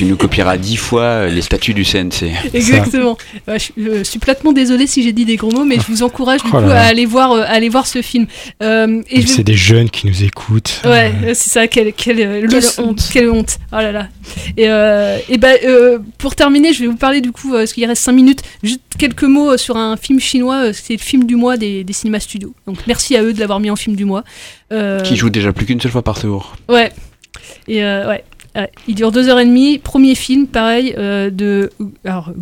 Tu 0.00 0.06
nous 0.06 0.16
copieras 0.16 0.56
dix 0.56 0.76
fois 0.76 1.02
euh, 1.02 1.28
les 1.28 1.42
statuts 1.42 1.74
du 1.74 1.84
CNC. 1.84 2.30
Exactement. 2.54 3.18
Ouais, 3.46 3.58
je, 3.58 3.98
je 3.98 4.02
suis 4.02 4.18
platement 4.18 4.54
désolée 4.54 4.86
si 4.86 5.02
j'ai 5.02 5.12
dit 5.12 5.26
des 5.26 5.36
gros 5.36 5.50
mots, 5.50 5.66
mais 5.66 5.76
je 5.76 5.86
vous 5.92 6.02
encourage 6.02 6.42
du 6.42 6.48
Oh 6.54 6.56
coup 6.56 6.62
là 6.62 6.80
à 6.84 6.86
aller 6.86 7.04
voir, 7.04 7.32
euh, 7.32 7.42
à 7.42 7.48
aller 7.50 7.68
voir 7.68 7.86
ce 7.86 8.00
film. 8.00 8.26
Euh, 8.62 9.02
et 9.10 9.20
je 9.20 9.26
vais- 9.26 9.32
C'est 9.34 9.44
des 9.44 9.56
jeunes 9.56 9.90
qui 9.90 10.06
nous 10.06 10.24
écoutent. 10.24 10.80
Ouais, 10.86 11.12
euh, 11.24 11.34
c'est 11.34 11.50
ça, 11.50 11.66
quelle, 11.68 11.92
quelle, 11.92 12.16
Quelle 12.16 12.46
leçon- 12.46 12.82
honte. 12.84 13.10
Quelle 13.12 13.28
honte. 13.28 13.58
Oh 13.72 13.76
là 13.76 13.92
là. 13.92 14.08
Et, 14.56 14.70
euh, 14.70 15.18
et 15.28 15.36
bah, 15.36 15.48
euh, 15.66 15.98
pour 16.16 16.34
terminer, 16.34 16.72
je 16.72 16.80
vais 16.80 16.86
vous 16.86 16.96
parler 16.96 17.20
du 17.20 17.30
coup, 17.30 17.50
parce 17.52 17.74
qu'il 17.74 17.84
reste 17.84 18.00
5 18.02 18.12
minutes, 18.12 18.40
juste 18.62 18.80
quelques 18.98 19.24
mots 19.24 19.58
sur 19.58 19.76
un 19.76 19.98
film 19.98 20.18
chinois, 20.18 20.72
c'est 20.72 20.94
le 20.94 20.98
film 20.98 21.24
du 21.24 21.36
mois 21.36 21.58
des, 21.58 21.84
des 21.84 21.92
cinémas 21.92 22.20
studios. 22.20 22.54
Donc 22.66 22.78
merci 22.86 23.16
à 23.16 23.22
eux 23.22 23.34
de 23.34 23.38
l'avoir 23.38 23.60
mis 23.60 23.68
en 23.68 23.76
film 23.76 23.96
du 23.96 24.06
mois. 24.06 24.24
Euh, 24.72 25.00
Qui 25.02 25.16
joue 25.16 25.28
déjà 25.28 25.52
plus 25.52 25.66
qu'une 25.66 25.78
seule 25.78 25.92
fois 25.92 26.00
par 26.02 26.18
jour. 26.18 26.56
Ouais. 26.70 26.90
Et 27.68 27.84
euh, 27.84 28.08
ouais. 28.08 28.24
Ouais. 28.56 28.70
Il 28.88 28.94
dure 28.94 29.12
2h30. 29.12 29.80
Premier 29.80 30.14
film, 30.14 30.46
pareil, 30.46 30.94
euh, 30.98 31.30
de 31.30 31.70
alors, 32.04 32.32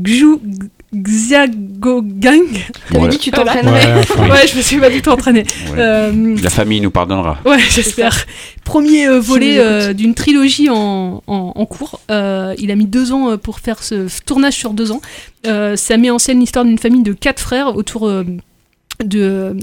Xiaogang. 0.94 2.46
T'avais 2.46 2.70
Voilà. 2.90 3.08
dit 3.08 3.18
que 3.18 3.22
tu 3.22 3.30
t'entraînerais. 3.30 3.86
Ouais, 3.94 4.00
enfin, 4.00 4.28
Ouais, 4.30 4.46
je 4.46 4.56
me 4.56 4.62
suis 4.62 4.78
pas 4.78 4.88
du 4.90 5.02
tout 5.02 5.10
entraînée. 5.10 5.44
Ouais. 5.70 5.78
Euh, 5.78 6.36
La 6.42 6.50
famille 6.50 6.80
nous 6.80 6.90
pardonnera. 6.90 7.38
Ouais, 7.44 7.58
j'espère. 7.58 8.24
Premier 8.64 9.06
euh, 9.06 9.20
volet 9.20 9.58
euh, 9.58 9.92
d'une 9.92 10.14
trilogie 10.14 10.68
en, 10.70 11.22
en, 11.26 11.52
en 11.54 11.66
cours. 11.66 12.00
Euh, 12.10 12.54
il 12.58 12.70
a 12.70 12.74
mis 12.74 12.86
deux 12.86 13.12
ans 13.12 13.36
pour 13.36 13.60
faire 13.60 13.82
ce 13.82 14.06
tournage 14.24 14.54
sur 14.54 14.70
deux 14.70 14.90
ans. 14.92 15.00
Euh, 15.46 15.76
ça 15.76 15.96
met 15.98 16.10
en 16.10 16.18
scène 16.18 16.40
l'histoire 16.40 16.64
d'une 16.64 16.78
famille 16.78 17.02
de 17.02 17.12
quatre 17.12 17.40
frères 17.40 17.76
autour. 17.76 18.10
De, 19.04 19.54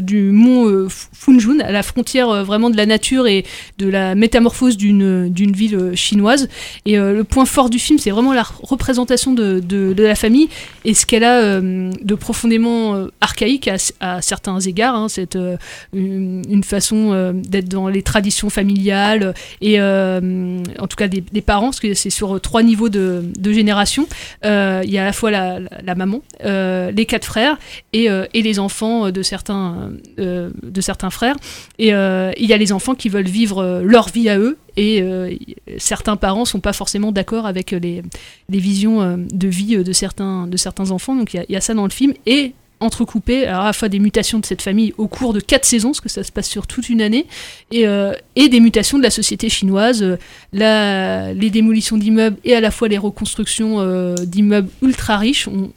du 0.00 0.30
mont 0.32 0.68
euh, 0.68 0.88
Funjun, 1.12 1.60
à 1.60 1.70
la 1.70 1.82
frontière 1.82 2.28
euh, 2.30 2.42
vraiment 2.42 2.68
de 2.68 2.76
la 2.76 2.86
nature 2.86 3.26
et 3.26 3.44
de 3.78 3.88
la 3.88 4.14
métamorphose 4.14 4.76
d'une 4.76 5.52
ville 5.52 5.76
euh, 5.76 5.94
chinoise. 5.94 6.48
Et 6.84 6.98
euh, 6.98 7.12
le 7.14 7.24
point 7.24 7.44
fort 7.44 7.70
du 7.70 7.78
film, 7.78 7.98
c'est 7.98 8.10
vraiment 8.10 8.32
la 8.32 8.42
représentation 8.42 9.32
de, 9.32 9.60
de, 9.60 10.02
la 10.02 10.16
famille 10.16 10.48
et 10.84 10.94
ce 10.94 11.06
qu'elle 11.06 11.22
a 11.22 11.60
de 11.60 12.14
profondément 12.16 13.06
archaïque 13.20 13.70
à, 14.00 14.20
certains 14.20 14.58
égards. 14.58 14.96
hein, 14.96 15.06
euh, 15.36 15.56
une, 15.92 16.64
façon 16.64 17.32
d'être 17.34 17.68
dans 17.68 17.88
les 17.88 18.02
traditions 18.02 18.50
familiales 18.50 19.34
et 19.60 19.80
en 19.80 20.86
tout 20.88 20.96
cas 20.96 21.08
des, 21.08 21.40
parents, 21.40 21.66
parce 21.66 21.80
que 21.80 21.94
c'est 21.94 22.10
sur 22.10 22.40
trois 22.40 22.62
niveaux 22.62 22.88
de, 22.88 23.24
de 23.38 23.52
génération. 23.52 24.08
Il 24.42 24.90
y 24.90 24.98
a 24.98 25.02
à 25.02 25.04
la 25.04 25.12
fois 25.12 25.30
la, 25.30 25.60
la, 25.84 25.94
maman, 25.94 26.22
les 26.42 27.06
quatre 27.06 27.26
frères 27.26 27.58
et, 27.92 28.06
et 28.06 28.42
les 28.42 28.58
enfants 28.58 28.71
de 28.80 29.22
certains, 29.22 29.92
euh, 30.18 30.50
de 30.62 30.80
certains 30.80 31.10
frères. 31.10 31.36
Et 31.78 31.94
euh, 31.94 32.32
il 32.38 32.46
y 32.46 32.52
a 32.52 32.56
les 32.56 32.72
enfants 32.72 32.94
qui 32.94 33.08
veulent 33.08 33.28
vivre 33.28 33.58
euh, 33.62 33.82
leur 33.84 34.08
vie 34.08 34.28
à 34.28 34.38
eux. 34.38 34.56
Et 34.76 35.02
euh, 35.02 35.34
certains 35.78 36.16
parents 36.16 36.44
sont 36.44 36.60
pas 36.60 36.72
forcément 36.72 37.12
d'accord 37.12 37.46
avec 37.46 37.70
les, 37.72 38.02
visions 38.48 39.02
euh, 39.02 39.16
de 39.32 39.48
vie 39.48 39.76
euh, 39.76 39.84
de 39.84 39.92
certains, 39.92 40.46
de 40.46 40.56
certains 40.56 40.90
enfants. 40.90 41.14
Donc 41.14 41.34
il 41.34 41.44
y 41.48 41.56
a- 41.56 41.60
ça 41.60 41.74
dans 41.74 41.84
le 41.84 41.90
film. 41.90 42.14
Et 42.26 42.52
entrecoupé 42.80 43.46
à 43.46 43.62
la 43.62 43.72
fois 43.72 43.88
des 43.88 44.00
mutations 44.00 44.40
de 44.40 44.44
cette 44.44 44.60
famille 44.60 44.92
au 44.98 45.06
cours 45.06 45.32
de 45.32 45.38
quatre 45.38 45.64
saisons, 45.64 45.90
parce 45.90 46.00
que 46.00 46.08
ça 46.08 46.24
se 46.24 46.32
passe 46.32 46.48
sur 46.48 46.66
toute 46.66 46.88
une 46.88 47.00
année, 47.00 47.26
et, 47.70 47.86
euh, 47.86 48.12
et 48.34 48.48
des 48.48 48.58
mutations 48.58 48.98
de 48.98 49.04
la 49.04 49.10
société 49.10 49.48
chinoise, 49.48 50.02
euh, 50.02 51.32
les 51.32 51.50
démolitions 51.50 51.96
d'immeubles 51.96 52.38
et 52.44 52.56
à 52.56 52.60
la 52.60 52.72
fois 52.72 52.88
les 52.88 52.98
reconstructions 52.98 53.76
euh, 53.80 54.16
d'immeubles 54.16 54.68
ultra 54.82 55.16
riches. 55.16 55.46
On, 55.46 55.70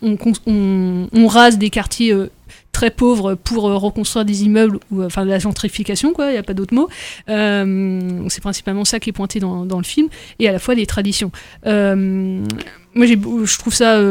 on 1.13 1.27
rase 1.27 1.59
des 1.59 1.69
quartiers 1.69 2.11
euh, 2.11 2.31
très 2.75 2.91
pauvres 2.91 3.35
pour 3.35 3.69
euh, 3.69 3.77
reconstruire 3.77 4.25
des 4.25 4.43
immeubles, 4.43 4.79
ou 4.91 5.01
euh, 5.01 5.05
enfin 5.05 5.23
de 5.23 5.29
la 5.29 5.39
gentrification, 5.39 6.11
quoi, 6.11 6.27
il 6.27 6.33
n'y 6.33 6.37
a 6.37 6.43
pas 6.43 6.53
d'autre 6.53 6.73
mot. 6.73 6.89
Euh, 7.29 8.25
c'est 8.27 8.41
principalement 8.41 8.83
ça 8.83 8.99
qui 8.99 9.11
est 9.11 9.13
pointé 9.13 9.39
dans, 9.39 9.65
dans 9.65 9.77
le 9.77 9.85
film, 9.85 10.09
et 10.39 10.49
à 10.49 10.51
la 10.51 10.59
fois 10.59 10.75
des 10.75 10.85
traditions. 10.85 11.31
Moi, 11.63 13.07
je 13.07 13.57
trouve 13.57 13.73
ça 13.73 14.01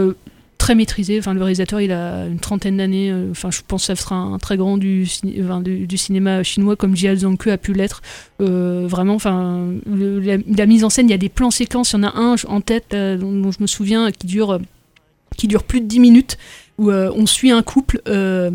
très 0.57 0.75
maîtrisé. 0.75 1.19
Enfin, 1.19 1.35
le 1.35 1.41
réalisateur, 1.41 1.81
il 1.81 1.93
a 1.93 2.27
une 2.27 2.39
trentaine 2.39 2.79
d'années. 2.79 3.15
Enfin, 3.31 3.51
je 3.51 3.61
pense 3.67 3.83
que 3.83 3.95
ça 3.95 3.97
sera 3.97 4.17
un 4.17 4.39
très 4.39 4.57
grand 4.57 4.79
du, 4.79 5.07
du, 5.23 5.99
cinéma 5.99 6.43
chinois 6.43 6.77
comme 6.77 6.95
Jia 6.95 7.17
Zhangke 7.17 7.49
a 7.49 7.59
pu 7.59 7.73
l'être. 7.73 8.03
Vraiment, 8.39 9.15
enfin, 9.15 9.69
la, 9.87 10.67
mise 10.67 10.85
en 10.85 10.91
scène, 10.91 11.09
il 11.09 11.13
y 11.13 11.15
a 11.15 11.19
des 11.19 11.31
plans 11.31 11.51
séquences. 11.51 11.93
Il 11.93 11.97
y 11.97 12.01
en 12.01 12.03
a 12.05 12.19
un 12.19 12.37
en 12.49 12.61
tête 12.61 12.91
dont, 12.91 13.51
je 13.53 13.61
me 13.61 13.67
souviens 13.67 14.11
qui 14.11 14.27
dure, 14.27 14.59
qui 15.37 15.49
dure 15.49 15.65
plus 15.65 15.81
de 15.81 15.87
10 15.87 16.01
minutes 16.01 16.39
où 16.79 16.91
euh, 16.91 17.11
on 17.15 17.27
suit 17.27 17.51
un 17.51 17.63
couple. 17.63 18.01
euh, 18.07 18.51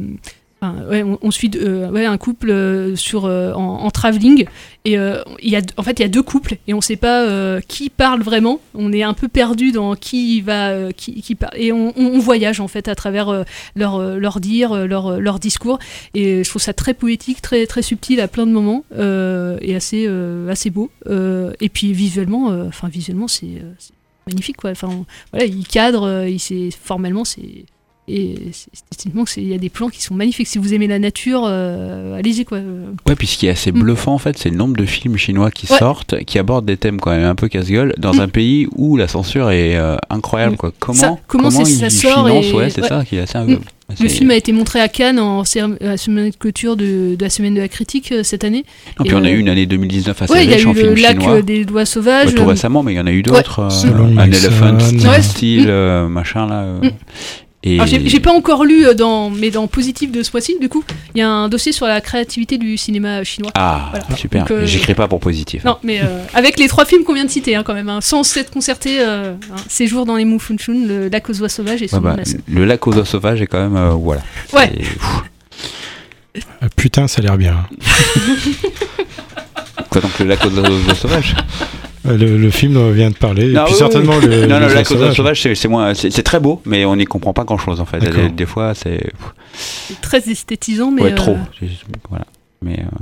on, 1.22 1.32
suit 1.32 1.52
euh, 1.56 1.96
un 1.96 2.18
couple 2.18 2.94
sur, 2.98 3.24
en, 3.26 3.56
en 3.56 3.92
travelling. 3.92 4.46
Et 4.84 4.94
il 4.94 5.50
y 5.50 5.56
a, 5.56 5.62
en 5.78 5.84
fait 5.84 6.00
il 6.00 6.02
y 6.02 6.06
a 6.06 6.10
deux 6.10 6.24
couples 6.24 6.58
et 6.68 6.74
on 6.74 6.82
sait 6.82 6.98
pas 6.98 7.62
qui 7.68 7.90
parle 7.90 8.22
vraiment. 8.22 8.60
On 8.74 8.92
est 8.92 9.04
un 9.04 9.14
peu 9.14 9.28
perdu 9.28 9.72
dans 9.72 9.96
qui 9.96 10.42
va 10.42 10.92
qui, 10.94 11.36
parle 11.36 11.54
et 11.56 11.72
on, 11.72 12.20
voyage 12.20 12.60
en 12.60 12.68
fait 12.68 12.88
à 12.88 12.96
travers 12.96 13.46
leur, 13.76 14.02
leur 14.18 14.40
dire 14.40 14.88
leur, 14.88 15.20
leur 15.20 15.40
discours. 15.40 15.80
Et 16.14 16.44
je 16.44 16.50
trouve 16.50 16.62
ça 16.62 16.74
très 16.74 16.94
poétique 16.94 17.42
très 17.42 17.66
très 17.68 17.82
subtil 17.82 18.20
à 18.20 18.28
plein 18.28 18.46
de 18.46 18.52
moments 18.52 18.84
et 18.92 19.76
assez 19.76 20.10
assez 20.50 20.70
beau. 20.72 20.90
Et 21.08 21.70
puis 21.70 21.94
visuellement 21.94 22.48
enfin 22.68 22.90
visuellement 22.90 23.28
c'est 23.28 23.62
magnifique 24.28 24.58
quoi. 24.58 24.72
Enfin 24.72 25.06
voilà 25.32 25.46
il 25.46 25.66
cadre 25.68 26.26
il 26.28 26.72
formellement 26.74 27.24
c'est 27.24 27.66
et 28.10 28.36
esthétiquement 28.74 29.24
il 29.38 29.48
y 29.48 29.54
a 29.54 29.58
des 29.58 29.70
plans 29.70 29.90
qui 29.90 30.02
sont 30.02 30.14
magnifiques 30.16 30.48
si 30.48 30.58
vous 30.58 30.74
aimez 30.74 30.88
la 30.88 31.00
nature 31.00 31.44
euh, 31.46 32.18
allez-y 32.18 32.44
quoi 32.46 32.58
Ouais, 33.08 33.16
puis 33.16 33.28
ce 33.28 33.38
qui 33.38 33.48
est 33.48 33.52
assez 33.52 33.72
Mm. 33.72 33.80
bluffant 33.80 34.14
en 34.14 34.18
fait, 34.18 34.38
c'est 34.38 34.50
le 34.50 34.56
nombre 34.58 34.76
de 34.76 34.86
films 34.86 35.18
chinois 35.18 35.52
qui 35.52 35.72
Ouais. 35.72 35.78
sortent, 35.78 36.24
qui 36.26 36.40
abordent 36.40 36.66
des 36.66 36.78
thèmes 36.78 37.00
quand 37.00 37.12
même 37.12 37.24
un 37.26 37.36
peu 37.36 37.48
casse-gueule, 37.48 37.94
dans 37.98 38.14
Mm. 38.16 38.20
un 38.22 38.28
pays 38.28 38.68
où 38.76 38.98
la 38.98 39.08
censure 39.08 39.52
est 39.52 39.76
euh, 39.78 39.96
incroyable. 40.10 40.58
Quoi. 40.58 40.72
Comment, 40.80 40.94
Ça- 41.00 41.18
comment 41.28 41.52
c'est- 41.52 41.62
ils 41.72 41.78
ça 41.78 41.90
sort 41.90 42.26
financent 42.28 42.46
et- 42.46 42.54
Ouais, 42.54 42.70
c'est 42.70 42.82
ouais. 42.82 42.88
ça 42.88 43.06
qui 43.06 43.16
est 43.18 43.20
assez. 43.20 43.38
Mm. 43.38 43.60
Le 44.00 44.08
film 44.08 44.30
a 44.30 44.36
été 44.36 44.52
montré 44.52 44.80
à 44.80 44.88
Cannes 44.88 45.18
en 45.18 45.44
la 45.82 45.98
semaine 45.98 46.30
de 46.30 46.36
clôture 46.36 46.76
de, 46.78 47.16
de 47.16 47.18
la 47.20 47.30
semaine 47.32 47.56
de 47.56 47.60
la 47.60 47.68
critique 47.68 48.12
euh, 48.12 48.22
cette 48.22 48.44
année. 48.44 48.64
Et 49.00 49.04
puis 49.04 49.16
on 49.16 49.24
a 49.24 49.32
eu 49.32 49.40
une 49.40 49.50
année 49.50 49.66
2019 49.66 50.22
assez 50.22 50.32
ouais, 50.32 50.44
il 50.44 50.50
y 50.50 50.54
a 50.54 50.58
riche 50.58 50.66
en 50.68 50.72
eu 50.74 50.76
le 50.76 50.82
films 50.82 50.96
lac 51.04 51.20
chinois. 51.20 51.38
euh, 51.38 51.42
des 51.42 51.66
doigts 51.66 51.86
sauvages. 51.86 52.28
Ouais, 52.28 52.34
tout 52.36 52.42
euh, 52.44 52.46
récemment, 52.46 52.84
mais 52.84 52.94
il 52.94 52.98
y 52.98 53.00
en 53.00 53.08
a 53.08 53.12
eu 53.12 53.16
ouais. 53.18 53.22
d'autres. 53.24 53.62
euh, 53.62 54.18
un. 54.20 54.26
Elephant 54.32 54.78
Ouais. 55.10 55.22
Style, 55.24 55.64
Mm. 55.64 55.70
euh, 55.70 56.08
machin 56.08 56.46
là. 56.48 56.62
euh. 56.62 56.82
Mm. 56.84 56.90
Et 57.62 57.78
j'ai 57.86 58.20
pas 58.22 58.32
encore 58.32 58.64
lu 58.64 58.86
euh, 58.88 58.94
dans, 58.94 59.30
mais 59.30 59.52
dans 59.52 59.68
Positif 59.68 60.12
de 60.14 60.24
ce 60.24 60.32
mois-ci, 60.32 60.56
du 60.62 60.70
coup, 60.70 60.82
il 61.14 61.20
y 61.20 61.22
a 61.22 61.30
un 61.30 61.50
dossier 61.50 61.74
sur 61.74 61.86
la 61.88 62.00
créativité 62.00 62.58
du 62.58 62.78
cinéma 62.78 63.24
chinois. 63.26 63.52
Ah, 63.56 63.90
Voilà. 63.92 64.16
super. 64.16 64.46
Euh, 64.50 64.66
J'écris 64.66 64.94
pas 64.96 65.10
pour 65.10 65.20
positif. 65.20 65.66
Non, 65.66 65.78
mais 65.84 66.00
euh, 66.02 66.24
avec 66.34 66.58
les 66.58 66.70
trois 66.70 66.86
films 66.86 67.04
qu'on 67.04 67.14
vient 67.14 67.26
de 67.26 67.30
citer, 67.30 67.56
hein, 67.56 67.64
quand 67.66 67.74
même, 67.74 67.90
hein, 67.90 68.00
sans 68.02 68.24
s'être 68.24 68.50
concerté, 68.52 69.00
euh, 69.02 69.34
hein, 69.52 69.56
Séjour 69.68 70.06
dans 70.06 70.16
les 70.16 70.24
Mous 70.24 70.40
Funchun, 70.40 70.86
le 70.88 71.10
Lac 71.10 71.30
aux 71.30 71.42
oies 71.42 71.50
sauvages 71.50 71.82
et 71.82 71.86
Ouais, 71.86 71.90
son 71.90 72.00
bah, 72.00 72.16
le 72.48 72.64
lac 72.66 72.88
aux 72.88 72.94
oies 72.94 73.04
sauvages 73.06 73.42
est 73.42 73.48
quand 73.48 73.60
même. 73.60 73.76
euh, 73.76 73.90
voilà. 73.90 74.22
Ouais. 74.54 74.72
Putain, 76.78 77.08
ça 77.10 77.20
a 77.20 77.24
l'air 77.24 77.38
bien. 77.38 77.68
Quoi 79.90 80.02
donc 80.02 80.18
le 80.20 80.26
lac 80.28 80.40
aux 80.46 80.50
oies 80.50 80.96
sauvages? 80.96 81.36
Le, 82.06 82.38
le 82.38 82.50
film 82.50 82.92
vient 82.94 83.10
de 83.10 83.16
parler. 83.16 83.52
Non, 83.52 83.62
et 83.62 83.66
puis 83.66 83.74
oui, 83.74 83.78
certainement 83.80 84.14
oui. 84.22 84.28
le. 84.28 84.46
non, 84.48 84.60
non, 84.60 84.68
oies 84.68 84.84
sauvages. 84.84 85.16
sauvages, 85.16 85.42
c'est- 85.56 85.68
moins, 85.68 85.94
c'est 85.94 86.24
très 86.24 86.40
beau, 86.40 86.62
mais 86.66 86.86
on 86.86 86.96
n'y 86.96 87.06
comprend 87.06 87.34
pas 87.34 87.44
grand 87.44 87.58
chose 87.58 87.82
en 87.82 87.86
fait. 87.86 88.00
Des, 88.00 88.30
des 88.30 88.46
fois, 88.46 88.74
c'est 88.74 89.12
C'est 89.58 90.00
très 90.02 90.30
esthétisant, 90.30 90.92
mais. 90.92 91.02
ouais 91.04 91.12
euh, 91.12 91.16
trop. 91.16 91.38
C'est- 91.60 91.68
Voilà. 92.10 92.26
Mais 92.62 92.80
euh, 92.80 92.98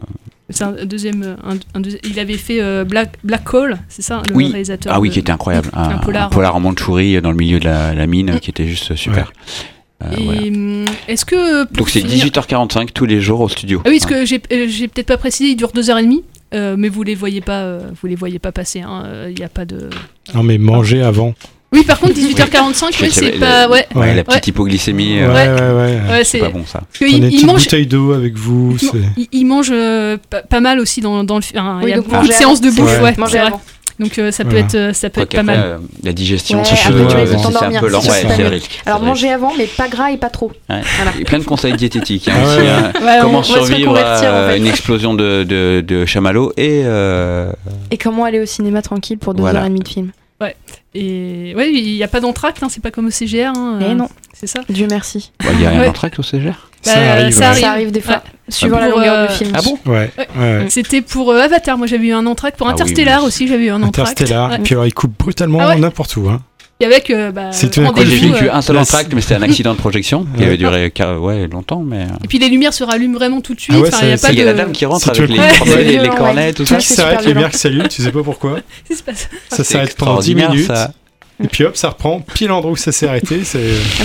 C'est 0.49 0.63
un 0.63 0.85
deuxième, 0.85 1.35
un, 1.43 1.57
un 1.77 1.81
deuxi- 1.81 1.99
il 2.03 2.19
avait 2.19 2.37
fait 2.37 2.61
euh, 2.61 2.83
Black, 2.85 3.13
Black 3.23 3.51
Hole, 3.53 3.77
c'est 3.89 4.01
ça, 4.03 4.21
le 4.29 4.35
oui. 4.35 4.49
réalisateur. 4.51 4.93
Ah 4.95 4.99
oui, 4.99 5.09
de- 5.09 5.13
qui 5.13 5.19
était 5.19 5.31
incroyable. 5.31 5.69
Un, 5.73 5.89
Un 5.89 5.97
polar. 5.97 6.31
un 6.31 6.49
en 6.55 6.59
Mandchourie 6.59 7.19
dans 7.21 7.31
le 7.31 7.37
milieu 7.37 7.59
de 7.59 7.65
la, 7.65 7.93
la 7.93 8.07
mine, 8.07 8.39
qui 8.39 8.49
était 8.51 8.67
juste 8.67 8.95
super. 8.95 9.31
Euh, 10.03 10.09
voilà. 10.19 10.41
hum, 10.43 10.85
est-ce 11.07 11.25
que 11.25 11.65
Donc 11.73 11.89
c'est 11.89 12.01
finir- 12.01 12.25
18h45 12.25 12.89
tous 12.93 13.05
les 13.05 13.19
jours 13.19 13.39
au 13.41 13.49
studio. 13.49 13.81
Ah 13.83 13.89
oui, 13.89 13.97
parce 13.99 14.11
que 14.11 14.25
j'ai 14.25 14.39
euh, 14.51 14.67
j'ai 14.69 14.87
peut-être 14.87 15.07
pas 15.07 15.17
précisé, 15.17 15.49
il 15.51 15.55
dure 15.55 15.71
deux 15.71 15.89
heures 15.89 15.97
et 15.97 16.03
demie, 16.03 16.23
euh, 16.53 16.75
mais 16.77 16.89
vous 16.89 17.03
les 17.03 17.15
voyez 17.15 17.41
pas, 17.41 17.61
euh, 17.61 17.79
vous 18.01 18.07
les 18.07 18.15
voyez 18.15 18.39
pas 18.39 18.51
passer. 18.51 18.81
hein, 18.81 19.03
euh, 19.05 19.27
Il 19.31 19.39
y 19.39 19.43
a 19.43 19.49
pas 19.49 19.65
de. 19.65 19.89
Non, 20.33 20.43
mais 20.43 20.57
manger 20.57 21.01
avant. 21.01 21.33
Oui, 21.73 21.83
par 21.83 21.99
contre 21.99 22.13
18h45, 22.13 22.95
Je 22.97 23.01
ouais, 23.03 23.09
sais, 23.09 23.09
c'est 23.09 23.31
pas, 23.39 23.67
ouais. 23.69 23.85
ouais, 23.93 24.15
la 24.15 24.23
petite 24.23 24.47
hypoglycémie. 24.47 25.15
Ouais, 25.19 25.25
euh, 25.25 25.75
ouais, 25.75 25.95
ouais. 26.01 26.09
Ouais, 26.09 26.17
c'est 26.23 26.37
c'est 26.37 26.39
pas 26.39 26.49
bon 26.49 26.65
ça. 26.65 26.83
Il, 27.01 27.25
il 27.25 27.45
mange, 27.45 27.63
bouteille 27.65 27.85
d'eau 27.87 28.13
avec 28.13 28.37
vous. 28.37 28.77
il, 29.17 29.27
il 29.33 29.45
mange 29.45 29.67
euh, 29.71 30.15
pas, 30.29 30.43
pas 30.43 30.61
mal 30.61 30.79
aussi 30.79 31.01
dans, 31.01 31.25
dans 31.25 31.37
le 31.37 31.43
Oui, 31.43 31.83
il 31.83 31.89
y 31.89 31.93
a 31.93 31.97
beaucoup 32.01 32.25
de 32.25 32.31
séances 32.31 32.61
de 32.61 32.69
bouffe, 32.69 33.01
ouais. 33.01 33.13
Manger 33.17 33.31
c'est 33.33 33.37
vrai. 33.39 33.47
avant. 33.47 33.61
Donc 33.99 34.19
euh, 34.19 34.31
ça 34.31 34.43
peut 34.43 34.51
Voilà. 34.51 34.65
être, 34.65 34.75
euh, 34.75 34.93
ça 34.93 35.09
peut 35.09 35.21
Quoi 35.21 35.23
être 35.23 35.35
pas 35.37 35.43
mal. 35.43 35.59
euh, 35.59 35.77
la 36.03 36.13
digestion, 36.13 36.59
Ouais, 36.59 36.65
c'est 36.65 36.73
après, 36.87 37.07
tu 37.07 37.15
vas 37.15 37.25
si 37.37 37.43
t'endormir, 37.43 37.81
ouais. 37.81 37.89
Alors 37.89 38.99
c'est 38.99 39.05
manger 39.05 39.31
avant, 39.31 39.53
mais 39.57 39.65
pas 39.65 39.87
gras 39.87 40.11
et 40.11 40.17
pas 40.17 40.29
trop. 40.29 40.51
Ouais. 40.69 40.81
Voilà. 40.97 41.11
Il 41.15 41.19
y 41.19 41.23
a 41.23 41.25
plein 41.25 41.39
de 41.39 41.43
conseils 41.45 41.73
diététiques. 41.73 42.27
hein, 42.27 42.33
aussi, 42.45 42.57
ouais, 42.59 42.67
hein. 42.69 42.91
Ouais, 43.01 43.17
Comment 43.21 43.39
on 43.39 43.43
survivre 43.43 43.91
en 43.93 43.95
à 43.95 44.49
fait. 44.49 44.57
une 44.59 44.67
explosion 44.67 45.15
de, 45.15 45.43
de, 45.43 45.83
de 45.85 46.05
chamallow 46.05 46.51
et 46.57 46.81
euh, 46.85 47.51
Et 47.89 47.97
comment 47.97 48.23
aller 48.25 48.39
au 48.39 48.45
cinéma 48.45 48.81
tranquille 48.83 49.17
pour 49.17 49.33
deux 49.33 49.41
Voilà. 49.41 49.61
heures 49.61 49.65
et 49.65 49.69
demie 49.69 49.79
de 49.79 49.87
film 49.87 50.11
Et 50.93 51.53
ouais, 51.55 51.71
il 51.73 51.93
n'y 51.95 52.03
a 52.03 52.07
pas 52.07 52.19
d'entracte, 52.19 52.61
hein, 52.63 52.67
c'est 52.69 52.81
pas 52.83 52.91
comme 52.91 53.07
au 53.07 53.11
CGR. 53.11 53.47
hein, 53.55 53.79
Eh 53.81 53.85
euh, 53.85 53.93
non, 53.95 54.09
C'est 54.33 54.47
ça. 54.47 54.61
Dieu 54.69 54.87
merci. 54.89 55.31
bah, 55.43 55.49
il 55.53 55.61
y 55.61 55.65
a 55.65 55.69
rien 55.71 55.79
Ouais. 55.79 55.85
d'entracte 55.87 56.19
au 56.19 56.23
CGR. 56.23 56.69
Ça 56.87 56.95
Bah, 56.99 57.11
arrive. 57.13 57.33
ça 57.33 57.39
ouais. 57.39 57.45
arrive. 57.47 57.61
Ça 57.61 57.71
arrive 57.71 57.91
des 57.91 58.01
fois, 58.01 58.15
Ouais. 58.15 58.21
suivant 58.49 58.77
Ah 58.79 58.85
la 58.85 58.89
bon 58.91 58.97
longueur 58.97 59.13
Euh, 59.15 59.27
du 59.27 59.33
film. 59.33 59.51
Ah 59.53 59.61
bon 59.63 59.79
Ouais, 59.85 60.11
Ouais. 60.17 60.27
ouais. 60.39 60.65
C'était 60.69 61.01
pour 61.01 61.31
euh, 61.31 61.39
Avatar, 61.41 61.77
moi 61.77 61.87
j'avais 61.87 62.07
eu 62.07 62.13
un 62.13 62.25
entracte. 62.25 62.57
Pour 62.57 62.67
Ah 62.67 62.71
oui, 62.75 62.81
Interstellar 62.81 63.23
aussi, 63.23 63.47
j'avais 63.47 63.65
eu 63.65 63.69
un 63.69 63.83
entracte. 63.83 64.11
Interstellar. 64.11 64.49
Ouais. 64.51 64.59
Puis 64.63 64.73
alors, 64.73 64.85
il 64.85 64.93
coupe 64.93 65.17
brutalement 65.17 65.59
Ah 65.61 65.69
ouais 65.69 65.77
n'importe 65.79 66.15
où. 66.17 66.29
Hein. 66.29 66.41
Et 66.79 66.85
avec 66.85 67.09
euh, 67.09 67.31
bah, 67.31 67.49
C'est 67.51 67.71
tout 67.71 67.79
un 67.79 67.85
Moi 67.85 67.93
coup, 67.93 68.03
j'ai 68.05 68.23
euh, 68.31 68.53
un 68.53 68.61
seul 68.61 68.77
entracte, 68.77 69.11
mais 69.11 69.21
c'était 69.21 69.33
un 69.33 69.41
accident 69.49 69.73
de 69.73 69.79
projection 69.79 70.27
qui 70.37 70.43
avait 70.43 70.57
duré 70.57 70.91
ouais, 71.19 71.47
longtemps. 71.47 71.81
Mais 71.81 72.05
Et 72.23 72.27
puis 72.27 72.37
les 72.37 72.49
lumières 72.49 72.73
se 72.73 72.83
rallument 72.83 73.15
vraiment 73.17 73.41
tout 73.41 73.55
de 73.55 73.59
suite. 73.59 73.75
Ah 73.75 73.81
ouais, 73.81 73.87
enfin, 73.91 74.29
il 74.31 74.37
y 74.37 74.41
a 74.41 74.43
y 74.43 74.45
la 74.45 74.53
dame 74.53 74.71
qui 74.71 74.85
rentre 74.85 75.03
Si 75.03 75.09
avec 75.09 75.27
les, 75.27 75.97
le 75.97 76.15
cornets, 76.15 76.53
tout 76.53 76.65
Ça, 76.67 76.79
super 76.79 77.17
que 77.17 77.23
les 77.25 77.33
lumières 77.33 77.49
qui 77.49 77.57
s'allument, 77.57 77.87
tu 77.87 78.03
sais 78.03 78.11
pas 78.11 78.21
pourquoi. 78.21 78.59
Ça 79.49 79.63
s'arrête 79.63 79.95
pendant 79.97 80.19
10 80.19 80.31
extraordinaire, 80.31 80.51
minutes. 80.51 80.71
Et 81.43 81.47
puis 81.47 81.63
hop, 81.65 81.77
ça 81.77 81.89
reprend 81.89 82.19
pile 82.19 82.47
l'endroit 82.47 82.71
où 82.71 82.75
ça 82.75 82.91
s'est 82.91 83.07
arrêté. 83.07 83.41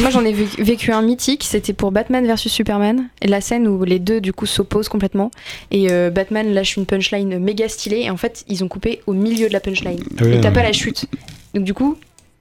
Moi 0.00 0.10
j'en 0.10 0.24
ai 0.24 0.32
vécu 0.32 0.92
un 0.92 1.00
mythique, 1.02 1.44
c'était 1.48 1.72
pour 1.72 1.90
Batman 1.90 2.26
versus 2.26 2.52
Superman, 2.52 3.08
et 3.22 3.28
la 3.28 3.40
scène 3.40 3.66
où 3.66 3.84
les 3.84 3.98
deux 3.98 4.20
du 4.20 4.32
coup 4.32 4.44
s'opposent 4.46 4.88
complètement, 4.90 5.30
et 5.70 5.90
euh, 5.90 6.10
Batman 6.10 6.52
lâche 6.52 6.76
une 6.76 6.84
punchline 6.86 7.38
méga 7.38 7.68
stylée, 7.68 8.02
et 8.02 8.10
en 8.10 8.16
fait 8.18 8.44
ils 8.48 8.62
ont 8.64 8.68
coupé 8.68 9.00
au 9.06 9.14
milieu 9.14 9.48
de 9.48 9.52
la 9.52 9.60
punchline, 9.60 10.02
Ah 10.18 10.24
ouais, 10.24 10.36
et 10.36 10.40
t'as 10.40 10.48
ouais. 10.48 10.54
pas 10.54 10.62
la 10.62 10.72
chute. 10.72 11.06
Donc 11.54 11.64
du 11.64 11.72
coup, 11.74 11.96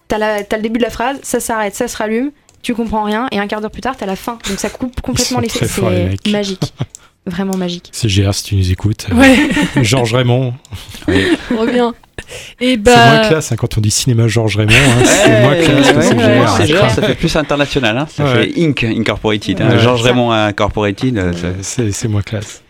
t'as 0.08 0.44
t'as 0.44 0.58
le 0.58 0.64
début 0.64 0.78
de 0.80 0.84
la 0.84 0.89
phrase, 0.89 1.20
ça 1.24 1.39
s'arrête, 1.39 1.74
ça 1.76 1.88
se 1.88 1.96
rallume, 1.96 2.32
tu 2.62 2.76
comprends 2.76 3.04
rien, 3.04 3.28
et 3.32 3.39
un 3.39 3.48
quart 3.48 3.62
d'heure 3.62 3.72
plus 3.72 3.82
tard 3.82 3.96
t'as 3.98 4.06
la 4.06 4.16
fin, 4.18 4.39
donc 4.50 4.60
ça 4.60 4.70
coupe 4.70 5.00
complètement 5.02 5.39
les 5.39 5.48
c'est 5.50 6.30
magique, 6.32 6.74
vraiment 7.26 7.56
magique. 7.58 7.90
CGR 7.92 8.34
si 8.34 8.44
tu 8.44 8.56
nous 8.56 8.72
écoutes. 8.72 9.08
Ouais, 9.14 9.50
Georges 9.84 10.14
Raymond. 10.14 10.54
Oui. 11.08 11.26
reviens. 11.58 11.94
Et 12.60 12.72
C'est 12.72 12.78
bah, 12.78 12.96
moins 13.20 13.28
classe 13.28 13.52
hein, 13.52 13.56
quand 13.58 13.78
on 13.78 13.82
dit 13.82 13.92
cinéma 13.92 14.28
Georges 14.28 14.56
Raymond. 14.58 14.74
hein, 14.74 15.04
c'est 15.06 15.42
moins 15.42 15.56
classe 15.56 15.92
que 15.92 16.16
Ouais, 16.16 16.60
ouais, 16.60 16.68
genre, 16.68 16.90
ça 16.92 17.02
fait 17.02 17.16
plus 17.16 17.36
international, 17.36 17.98
hein. 17.98 18.08
ça 18.10 18.24
Ouais. 18.24 18.50
fait 18.52 18.62
Inc. 18.62 18.84
Incorporated. 18.84 19.62
hein. 19.62 19.70
Ouais. 19.72 19.80
Georges 19.80 20.02
Raymond 20.04 20.32
Incorporated. 20.32 21.18
euh, 21.18 21.32
c'est 21.62 22.08
moins 22.08 22.22
classe. 22.22 22.61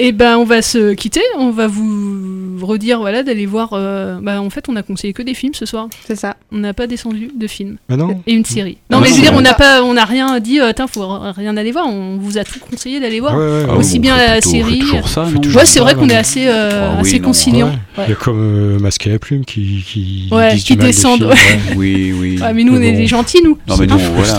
Et 0.00 0.12
ben 0.12 0.36
on 0.38 0.44
va 0.44 0.62
se 0.62 0.94
quitter, 0.94 1.20
on 1.36 1.50
va 1.50 1.66
vous 1.66 2.56
redire 2.60 3.00
voilà 3.00 3.22
d'aller 3.22 3.46
voir. 3.46 3.70
euh, 3.72 4.18
bah 4.22 4.40
en 4.40 4.50
fait 4.50 4.64
on 4.68 4.76
a 4.76 4.82
conseillé 4.82 5.12
que 5.12 5.22
des 5.22 5.34
films 5.34 5.54
ce 5.54 5.66
soir. 5.66 5.88
C'est 6.06 6.14
ça. 6.16 6.36
On 6.52 6.58
n'a 6.58 6.72
pas 6.72 6.86
descendu 6.86 7.30
de 7.34 7.46
films. 7.46 7.76
Bah 7.88 7.96
non. 7.96 8.22
Et 8.26 8.32
une 8.34 8.44
série. 8.44 8.78
Ah 8.90 8.94
Non 8.94 8.98
non, 8.98 9.02
mais 9.04 9.08
je 9.10 9.14
veux 9.16 9.22
dire 9.22 9.32
on 9.34 9.40
n'a 9.40 9.54
pas, 9.54 9.82
on 9.82 9.94
n'a 9.94 10.04
rien 10.04 10.38
dit. 10.40 10.60
euh, 10.60 10.72
Tiens 10.74 10.86
faut 10.86 11.06
rien 11.36 11.56
aller 11.56 11.72
voir. 11.72 11.86
On 11.88 12.16
vous 12.18 12.38
a 12.38 12.44
tout 12.44 12.58
conseillé 12.60 13.00
d'aller 13.00 13.18
voir. 13.20 13.36
Ouais, 13.36 13.44
ouais, 13.44 13.64
ouais. 13.64 13.76
Aussi 13.76 13.96
Ah, 13.96 14.00
bien 14.00 14.16
la 14.16 14.32
plutôt- 14.34 14.50
série. 14.50 14.78
toujours 14.78 15.08
ça, 15.08 15.26
non 15.26 15.40
ouais 15.54 15.66
c'est 15.66 15.80
vrai 15.80 15.94
qu'on 15.94 16.08
est 16.08 16.14
non. 16.14 16.20
assez 16.20 16.46
euh, 16.46 16.90
Ah 16.92 16.98
oui, 17.02 17.08
assez 17.08 17.18
non, 17.18 17.24
conciliant. 17.28 17.66
ouais. 17.66 17.72
Ouais. 17.98 18.04
Il 18.06 18.10
y 18.10 18.12
a 18.12 18.16
comme 18.16 18.40
euh, 18.40 18.78
Masque 18.78 19.06
à 19.06 19.10
la 19.10 19.18
plume 19.18 19.44
qui, 19.44 19.82
qui, 19.86 20.30
qui 20.64 20.76
descendent. 20.76 21.32
Oui, 21.76 22.12
oui. 22.18 22.38
Ah, 22.42 22.52
mais 22.52 22.62
nous 22.62 22.74
on 22.76 22.80
est 22.82 22.92
bon. 22.92 22.98
des 22.98 23.06
gentils 23.08 23.40
nous. 23.42 23.58
Non, 23.66 23.76
mais 23.78 23.86
pas 23.88 23.96
voilà. 23.96 24.38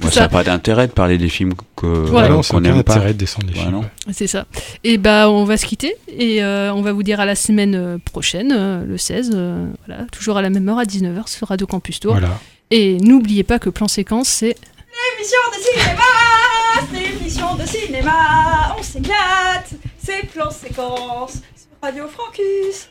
Moi, 0.00 0.10
Ça- 0.10 0.20
n'a 0.20 0.28
pas 0.28 0.44
d'intérêt 0.44 0.86
de 0.86 0.92
parler 0.92 1.18
des 1.18 1.28
films 1.28 1.54
que, 1.76 1.86
Ouais. 1.86 2.22
Ah 2.24 2.28
non, 2.28 2.42
c'est 2.42 2.52
qu'on 2.52 2.58
aucun 2.58 2.74
n'aime 2.74 2.82
pas. 2.84 2.94
intérêt 2.94 3.12
de 3.14 3.18
descendre 3.18 3.46
des 3.46 3.54
Ouais, 3.54 3.64
films. 3.64 3.82
C'est 4.12 4.26
ça. 4.26 4.46
Et 4.84 4.96
bah 4.98 5.28
on 5.30 5.44
va 5.44 5.56
se 5.56 5.66
quitter 5.66 5.96
et 6.08 6.42
euh, 6.42 6.72
on 6.72 6.82
va 6.82 6.92
vous 6.92 7.02
dire 7.02 7.18
à 7.20 7.24
la 7.26 7.34
semaine 7.34 7.74
euh, 7.74 7.98
prochaine, 7.98 8.52
euh, 8.56 8.84
le 8.84 8.96
16, 8.96 9.32
euh, 9.34 9.66
voilà, 9.86 10.04
toujours 10.12 10.36
à 10.36 10.42
la 10.42 10.50
même 10.50 10.68
heure 10.68 10.78
à 10.78 10.84
19h 10.84 11.26
sur 11.28 11.48
Radio 11.48 11.66
Campus 11.66 12.00
Tour. 12.00 12.12
Voilà. 12.12 12.38
Et 12.70 12.98
n'oubliez 12.98 13.42
pas 13.44 13.58
que 13.58 13.70
Plan 13.70 13.88
Séquence 13.88 14.28
c'est 14.28 14.56
Émission 15.16 15.38
de 15.52 15.80
cinéma, 15.80 16.02
c'est 16.92 17.22
émission 17.22 17.54
de 17.56 17.66
cinéma, 17.66 18.76
on 18.78 18.82
s'éclate, 18.82 19.70
c'est 20.02 20.26
plan 20.26 20.50
séquence 20.50 21.32
sur 21.34 21.68
Radio 21.82 22.04
Francus. 22.08 22.88